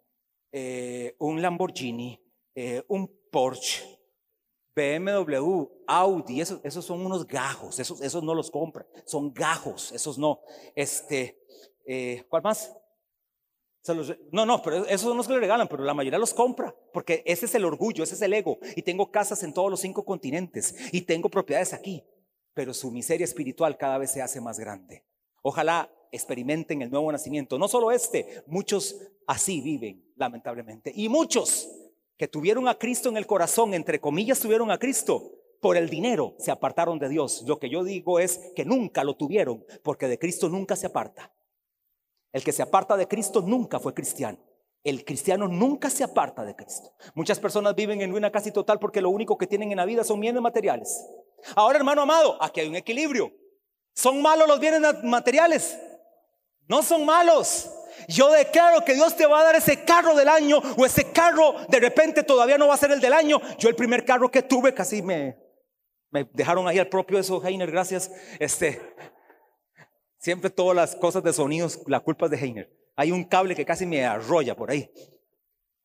eh, 0.53 1.15
un 1.19 1.41
Lamborghini, 1.41 2.21
eh, 2.55 2.83
un 2.89 3.11
Porsche, 3.31 3.85
BMW, 4.75 5.67
Audi, 5.87 6.41
esos, 6.41 6.61
esos 6.63 6.85
son 6.85 7.05
unos 7.05 7.27
gajos, 7.27 7.79
esos, 7.79 8.01
esos 8.01 8.23
no 8.23 8.35
los 8.35 8.51
compra, 8.51 8.87
son 9.05 9.33
gajos, 9.33 9.93
esos 9.93 10.19
no. 10.19 10.41
Este, 10.75 11.43
eh, 11.87 12.25
¿cuál 12.29 12.43
más? 12.43 12.75
No, 14.33 14.47
no, 14.47 14.63
pero 14.63 14.85
esos 14.87 15.03
son 15.03 15.17
los 15.17 15.27
que 15.27 15.35
le 15.35 15.41
regalan, 15.41 15.69
pero 15.69 15.85
la 15.85 15.95
mayoría 15.95 16.19
los 16.19 16.35
compra, 16.35 16.75
porque 16.93 17.23
ese 17.27 17.47
es 17.47 17.55
el 17.55 17.65
orgullo, 17.65 18.05
ese 18.05 18.15
es 18.15 18.23
el 18.23 18.33
ego. 18.33 18.59
Y 18.75 18.83
tengo 18.83 19.11
casas 19.11 19.43
en 19.43 19.53
todos 19.53 19.71
los 19.71 19.81
cinco 19.81 20.05
continentes 20.05 20.75
y 20.93 21.03
tengo 21.03 21.29
propiedades 21.29 21.73
aquí, 21.73 22.05
pero 22.55 22.75
su 22.75 22.91
miseria 22.91 23.25
espiritual 23.25 23.77
cada 23.77 23.99
vez 23.99 24.11
se 24.11 24.23
hace 24.23 24.41
más 24.41 24.59
grande. 24.59 25.05
Ojalá 25.43 25.91
experimenten 26.11 26.83
el 26.83 26.91
nuevo 26.91 27.11
nacimiento. 27.13 27.59
No 27.59 27.69
solo 27.69 27.93
este, 27.93 28.43
muchos 28.47 28.97
así 29.27 29.61
viven, 29.61 30.13
lamentablemente. 30.17 30.93
Y 30.95 31.09
muchos 31.09 31.69
que 32.17 32.29
tuvieron 32.29 32.69
a 32.69 32.79
Cristo 32.79 33.09
en 33.09 33.17
el 33.17 33.27
corazón, 33.27 33.75
entre 33.75 34.01
comillas, 34.01 34.41
tuvieron 34.41 34.71
a 34.71 34.79
Cristo. 34.79 35.33
Por 35.61 35.77
el 35.77 35.89
dinero 35.89 36.35
se 36.39 36.51
apartaron 36.51 36.99
de 36.99 37.09
Dios. 37.09 37.45
Lo 37.47 37.59
que 37.59 37.69
yo 37.69 37.85
digo 37.85 38.19
es 38.19 38.53
que 38.55 38.65
nunca 38.65 39.05
lo 39.05 39.17
tuvieron, 39.17 39.65
porque 39.83 40.09
de 40.09 40.19
Cristo 40.19 40.49
nunca 40.49 40.77
se 40.77 40.87
aparta. 40.87 41.33
El 42.37 42.45
que 42.45 42.53
se 42.53 42.63
aparta 42.63 42.99
de 42.99 43.09
Cristo 43.09 43.41
nunca 43.41 43.81
fue 43.81 43.95
cristiano. 43.95 44.37
El 44.85 45.07
cristiano 45.07 45.49
nunca 45.49 45.89
se 45.89 46.05
aparta 46.05 46.45
de 46.45 46.55
Cristo. 46.55 46.93
Muchas 47.15 47.41
personas 47.41 47.75
viven 47.75 48.03
en 48.03 48.11
ruina 48.11 48.31
casi 48.31 48.53
total 48.53 48.79
porque 48.79 49.01
lo 49.01 49.09
único 49.09 49.39
que 49.39 49.47
tienen 49.47 49.71
en 49.71 49.79
la 49.79 49.87
vida 49.87 50.05
son 50.05 50.21
bienes 50.21 50.43
materiales. 50.43 51.03
Ahora, 51.55 51.79
hermano 51.79 52.03
amado, 52.03 52.37
aquí 52.43 52.61
hay 52.61 52.69
un 52.69 52.77
equilibrio. 52.77 53.33
¿Son 53.95 54.21
malos 54.21 54.47
los 54.47 54.61
bienes 54.61 54.83
materiales? 55.03 55.79
No 56.69 56.83
son 56.83 57.07
malos. 57.07 57.71
Yo 58.07 58.31
declaro 58.31 58.85
que 58.85 58.93
Dios 58.93 59.17
te 59.17 59.25
va 59.25 59.41
a 59.41 59.45
dar 59.45 59.55
ese 59.55 59.87
carro 59.87 60.15
del 60.15 60.29
año 60.29 60.61
o 60.77 60.85
ese 60.85 61.11
carro 61.13 61.55
de 61.71 61.81
repente 61.81 62.23
todavía 62.23 62.59
no 62.59 62.69
va 62.69 62.75
a 62.75 62.77
ser 62.77 62.93
el 62.93 63.01
del 63.01 63.15
año. 63.15 63.41
Yo 63.57 63.71
el 63.71 63.77
primer 63.77 64.05
carro 64.05 64.31
que 64.31 64.43
tuve 64.43 64.75
casi 64.75 65.01
me, 65.01 65.39
me 66.11 66.29
dejaron 66.35 66.69
ahí 66.69 66.79
al 66.79 66.89
propio 66.89 67.19
eso, 67.19 67.43
Heiner, 67.43 67.71
gracias. 67.71 68.11
Este, 68.39 68.95
Siempre 70.19 70.51
todas 70.51 70.75
las 70.75 70.97
cosas 70.97 71.23
de 71.23 71.33
sonidos, 71.33 71.81
la 71.87 72.01
culpa 72.01 72.27
es 72.27 72.33
de 72.33 72.39
Heiner. 72.39 72.73
Hay 72.97 73.13
un 73.13 73.25
cable 73.25 73.55
que 73.55 73.67
casi 73.67 73.87
me 73.87 74.05
arrolla 74.05 74.57
por 74.57 74.71
ahí. 74.71 74.91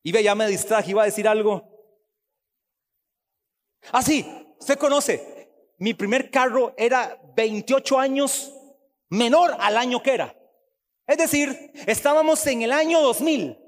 Y 0.02 0.12
ve, 0.12 0.22
ya 0.22 0.34
me 0.34 0.48
distraje, 0.48 0.90
iba 0.90 1.02
a 1.02 1.06
decir 1.06 1.28
algo. 1.28 1.68
Ah, 3.92 4.02
sí, 4.02 4.26
usted 4.58 4.78
conoce. 4.78 5.50
Mi 5.78 5.94
primer 5.94 6.30
carro 6.30 6.74
era 6.76 7.20
28 7.34 7.98
años 7.98 8.52
menor 9.08 9.54
al 9.58 9.76
año 9.76 10.02
que 10.02 10.14
era. 10.14 10.36
Es 11.06 11.18
decir, 11.18 11.72
estábamos 11.86 12.46
en 12.46 12.62
el 12.62 12.72
año 12.72 13.00
2000. 13.00 13.58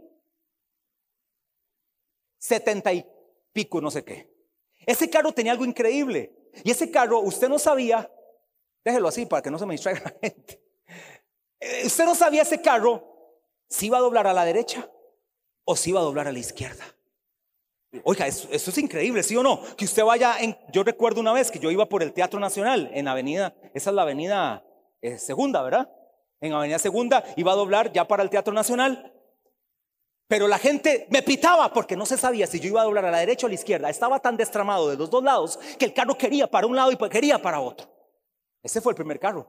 70 2.38 2.92
y 2.92 3.06
pico, 3.52 3.80
no 3.80 3.90
sé 3.90 4.04
qué. 4.04 4.32
Ese 4.86 5.10
carro 5.10 5.32
tenía 5.32 5.52
algo 5.52 5.64
increíble. 5.64 6.50
Y 6.62 6.70
ese 6.70 6.90
carro, 6.90 7.20
usted 7.20 7.48
no 7.48 7.58
sabía, 7.58 8.10
déjelo 8.84 9.08
así 9.08 9.26
para 9.26 9.42
que 9.42 9.50
no 9.50 9.58
se 9.58 9.66
me 9.66 9.74
distraiga 9.74 10.02
la 10.04 10.14
gente. 10.20 10.60
Eh, 11.60 11.82
usted 11.86 12.04
no 12.04 12.14
sabía 12.14 12.42
ese 12.42 12.60
carro 12.60 13.02
si 13.68 13.86
iba 13.86 13.98
a 13.98 14.00
doblar 14.00 14.26
a 14.26 14.32
la 14.32 14.44
derecha 14.44 14.88
o 15.64 15.74
si 15.76 15.90
iba 15.90 16.00
a 16.00 16.02
doblar 16.04 16.28
a 16.28 16.32
la 16.32 16.38
izquierda. 16.38 16.84
Oiga, 18.02 18.26
eso, 18.26 18.48
es 18.50 18.78
increíble, 18.78 19.22
¿sí 19.22 19.36
o 19.36 19.42
no? 19.42 19.60
Que 19.76 19.84
usted 19.84 20.04
vaya 20.04 20.36
en... 20.40 20.56
Yo 20.72 20.82
recuerdo 20.82 21.20
una 21.20 21.32
vez 21.32 21.50
que 21.50 21.60
yo 21.60 21.70
iba 21.70 21.88
por 21.88 22.02
el 22.02 22.12
Teatro 22.12 22.40
Nacional 22.40 22.90
en 22.92 23.06
avenida, 23.06 23.54
esa 23.72 23.90
es 23.90 23.96
la 23.96 24.02
avenida 24.02 24.64
eh, 25.00 25.16
segunda, 25.18 25.62
¿verdad? 25.62 25.90
En 26.40 26.52
avenida 26.52 26.78
segunda 26.78 27.24
iba 27.36 27.52
a 27.52 27.56
doblar 27.56 27.92
ya 27.92 28.06
para 28.06 28.22
el 28.22 28.30
Teatro 28.30 28.52
Nacional. 28.52 29.12
Pero 30.26 30.48
la 30.48 30.58
gente 30.58 31.06
me 31.10 31.22
pitaba 31.22 31.72
porque 31.72 31.96
no 31.96 32.04
se 32.06 32.16
sabía 32.16 32.46
si 32.46 32.58
yo 32.58 32.68
iba 32.68 32.80
a 32.80 32.84
doblar 32.84 33.04
a 33.04 33.10
la 33.10 33.18
derecha 33.18 33.46
o 33.46 33.48
a 33.48 33.50
la 33.50 33.54
izquierda. 33.54 33.90
Estaba 33.90 34.18
tan 34.18 34.36
destramado 34.36 34.88
de 34.88 34.96
los 34.96 35.08
dos 35.08 35.22
lados 35.22 35.58
que 35.78 35.84
el 35.84 35.94
carro 35.94 36.18
quería 36.18 36.50
para 36.50 36.66
un 36.66 36.74
lado 36.74 36.90
y 36.90 36.96
quería 36.96 37.40
para 37.40 37.60
otro. 37.60 37.93
Ese 38.64 38.80
fue 38.80 38.92
el 38.92 38.96
primer 38.96 39.20
carro 39.20 39.46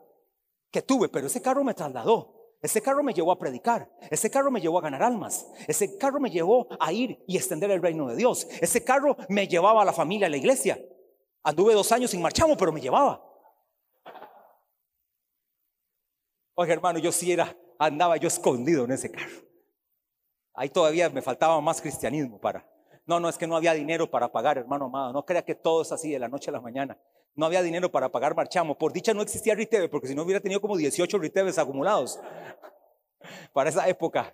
que 0.69 0.81
tuve, 0.81 1.07
pero 1.07 1.27
ese 1.27 1.41
carro 1.41 1.63
me 1.63 1.73
trasladó. 1.73 2.35
Ese 2.61 2.81
carro 2.81 3.01
me 3.01 3.13
llevó 3.13 3.31
a 3.31 3.39
predicar. 3.39 3.89
Ese 4.11 4.29
carro 4.29 4.51
me 4.51 4.59
llevó 4.59 4.79
a 4.79 4.81
ganar 4.81 5.01
almas. 5.03 5.47
Ese 5.67 5.97
carro 5.97 6.19
me 6.19 6.29
llevó 6.29 6.67
a 6.79 6.91
ir 6.91 7.23
y 7.25 7.37
extender 7.37 7.71
el 7.71 7.81
reino 7.81 8.07
de 8.07 8.15
Dios. 8.17 8.45
Ese 8.59 8.83
carro 8.83 9.15
me 9.29 9.47
llevaba 9.47 9.83
a 9.83 9.85
la 9.85 9.93
familia, 9.93 10.27
a 10.27 10.29
la 10.29 10.37
iglesia. 10.37 10.77
Anduve 11.43 11.73
dos 11.73 11.91
años 11.93 12.11
sin 12.11 12.21
marchamo, 12.21 12.57
pero 12.57 12.73
me 12.73 12.81
llevaba. 12.81 13.23
Oye, 16.55 16.73
hermano, 16.73 16.99
yo 16.99 17.11
sí 17.11 17.31
era, 17.31 17.55
andaba 17.79 18.17
yo 18.17 18.27
escondido 18.27 18.83
en 18.83 18.91
ese 18.91 19.11
carro. 19.11 19.45
Ahí 20.53 20.69
todavía 20.69 21.09
me 21.09 21.21
faltaba 21.21 21.61
más 21.61 21.81
cristianismo 21.81 22.39
para. 22.39 22.69
No, 23.05 23.19
no, 23.19 23.29
es 23.29 23.37
que 23.37 23.47
no 23.47 23.55
había 23.55 23.73
dinero 23.73 24.09
para 24.09 24.31
pagar, 24.31 24.57
hermano 24.57 24.85
amado. 24.85 25.13
No 25.13 25.25
crea 25.25 25.43
que 25.43 25.55
todo 25.55 25.83
es 25.83 25.91
así 25.91 26.11
de 26.11 26.19
la 26.19 26.27
noche 26.27 26.49
a 26.49 26.53
la 26.53 26.61
mañana. 26.61 26.97
No 27.35 27.45
había 27.45 27.61
dinero 27.61 27.91
para 27.91 28.09
pagar 28.09 28.35
marchamo. 28.35 28.77
Por 28.77 28.93
dicha 28.93 29.13
no 29.13 29.21
existía 29.21 29.53
Riteve, 29.53 29.89
porque 29.89 30.07
si 30.07 30.15
no 30.15 30.23
hubiera 30.23 30.39
tenido 30.39 30.61
como 30.61 30.75
18 30.75 31.17
Riteves 31.19 31.57
acumulados 31.57 32.19
para 33.53 33.69
esa 33.69 33.87
época. 33.87 34.33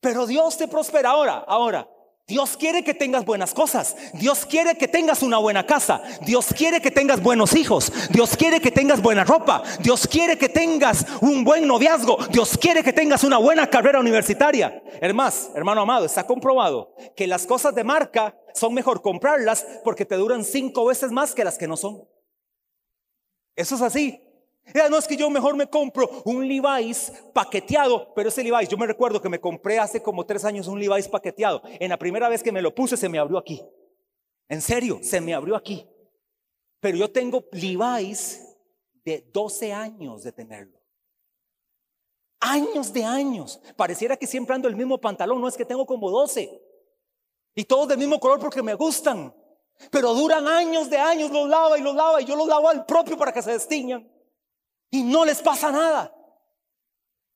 Pero 0.00 0.26
Dios 0.26 0.58
te 0.58 0.68
prospera 0.68 1.10
ahora, 1.10 1.44
ahora. 1.46 1.88
Dios 2.26 2.56
quiere 2.56 2.82
que 2.82 2.94
tengas 2.94 3.26
buenas 3.26 3.52
cosas. 3.52 3.96
Dios 4.14 4.46
quiere 4.46 4.78
que 4.78 4.88
tengas 4.88 5.22
una 5.22 5.36
buena 5.36 5.66
casa. 5.66 6.02
Dios 6.22 6.46
quiere 6.56 6.80
que 6.80 6.90
tengas 6.90 7.22
buenos 7.22 7.54
hijos. 7.54 7.92
Dios 8.10 8.34
quiere 8.34 8.60
que 8.60 8.70
tengas 8.70 9.02
buena 9.02 9.24
ropa. 9.24 9.62
Dios 9.80 10.06
quiere 10.06 10.38
que 10.38 10.48
tengas 10.48 11.04
un 11.20 11.44
buen 11.44 11.66
noviazgo. 11.66 12.16
Dios 12.30 12.56
quiere 12.56 12.82
que 12.82 12.94
tengas 12.94 13.24
una 13.24 13.36
buena 13.36 13.68
carrera 13.68 14.00
universitaria. 14.00 14.82
Hermano, 15.02 15.34
hermano 15.54 15.82
amado, 15.82 16.06
está 16.06 16.26
comprobado 16.26 16.94
que 17.14 17.26
las 17.26 17.46
cosas 17.46 17.74
de 17.74 17.84
marca 17.84 18.34
son 18.54 18.72
mejor 18.72 19.02
comprarlas 19.02 19.66
porque 19.84 20.06
te 20.06 20.16
duran 20.16 20.44
cinco 20.44 20.86
veces 20.86 21.10
más 21.10 21.34
que 21.34 21.44
las 21.44 21.58
que 21.58 21.68
no 21.68 21.76
son. 21.76 22.08
Eso 23.54 23.74
es 23.74 23.82
así. 23.82 24.23
No 24.88 24.96
es 24.96 25.06
que 25.06 25.16
yo 25.16 25.28
mejor 25.28 25.56
me 25.56 25.66
compro 25.66 26.08
un 26.24 26.48
Levi's 26.48 27.12
paqueteado, 27.32 28.12
pero 28.14 28.30
ese 28.30 28.42
Levi's, 28.42 28.68
yo 28.68 28.78
me 28.78 28.86
recuerdo 28.86 29.20
que 29.20 29.28
me 29.28 29.40
compré 29.40 29.78
hace 29.78 30.02
como 30.02 30.24
tres 30.24 30.44
años 30.44 30.66
un 30.68 30.80
Levi's 30.80 31.08
paqueteado. 31.08 31.62
En 31.64 31.90
la 31.90 31.98
primera 31.98 32.28
vez 32.28 32.42
que 32.42 32.52
me 32.52 32.62
lo 32.62 32.74
puse 32.74 32.96
se 32.96 33.08
me 33.08 33.18
abrió 33.18 33.36
aquí. 33.36 33.62
En 34.48 34.62
serio, 34.62 35.00
se 35.02 35.20
me 35.20 35.34
abrió 35.34 35.54
aquí. 35.54 35.86
Pero 36.80 36.96
yo 36.96 37.10
tengo 37.10 37.44
Levi's 37.52 38.56
de 39.04 39.28
12 39.32 39.72
años 39.72 40.22
de 40.22 40.32
tenerlo. 40.32 40.80
Años 42.40 42.92
de 42.92 43.04
años. 43.04 43.60
Pareciera 43.76 44.16
que 44.16 44.26
siempre 44.26 44.54
ando 44.54 44.68
el 44.68 44.76
mismo 44.76 44.98
pantalón, 44.98 45.40
no 45.40 45.48
es 45.48 45.56
que 45.56 45.64
tengo 45.64 45.86
como 45.86 46.10
12. 46.10 46.60
Y 47.54 47.64
todos 47.64 47.88
del 47.88 47.98
mismo 47.98 48.18
color 48.18 48.40
porque 48.40 48.62
me 48.62 48.74
gustan. 48.74 49.34
Pero 49.90 50.14
duran 50.14 50.46
años 50.48 50.88
de 50.88 50.98
años, 50.98 51.30
los 51.30 51.48
lava 51.48 51.78
y 51.78 51.82
los 51.82 51.94
lava 51.94 52.22
y 52.22 52.24
yo 52.24 52.36
los 52.36 52.48
lavo 52.48 52.68
al 52.68 52.86
propio 52.86 53.16
para 53.16 53.32
que 53.32 53.42
se 53.42 53.52
destiñan. 53.52 54.13
Y 54.94 55.02
no 55.02 55.24
les 55.24 55.42
pasa 55.42 55.72
nada. 55.72 56.14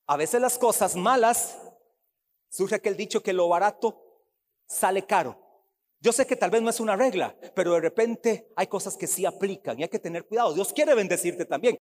A 0.07 0.17
veces 0.17 0.41
las 0.41 0.57
cosas 0.57 0.95
malas, 0.95 1.59
surge 2.49 2.77
aquel 2.77 2.97
dicho 2.97 3.21
que 3.21 3.33
lo 3.33 3.49
barato 3.49 4.01
sale 4.65 5.05
caro. 5.05 5.37
Yo 5.99 6.13
sé 6.13 6.25
que 6.25 6.37
tal 6.37 6.51
vez 6.51 6.63
no 6.63 6.71
es 6.71 6.79
una 6.79 6.95
regla, 6.95 7.35
pero 7.57 7.73
de 7.73 7.81
repente 7.81 8.53
hay 8.55 8.69
cosas 8.69 8.97
que 8.97 9.09
sí 9.09 9.27
aplican 9.27 9.77
y 9.77 9.83
hay 9.83 9.89
que 9.89 9.99
tener 9.99 10.25
cuidado. 10.25 10.55
Dios 10.55 10.73
quiere 10.73 10.95
bendecirte 10.95 11.47
también, 11.47 11.77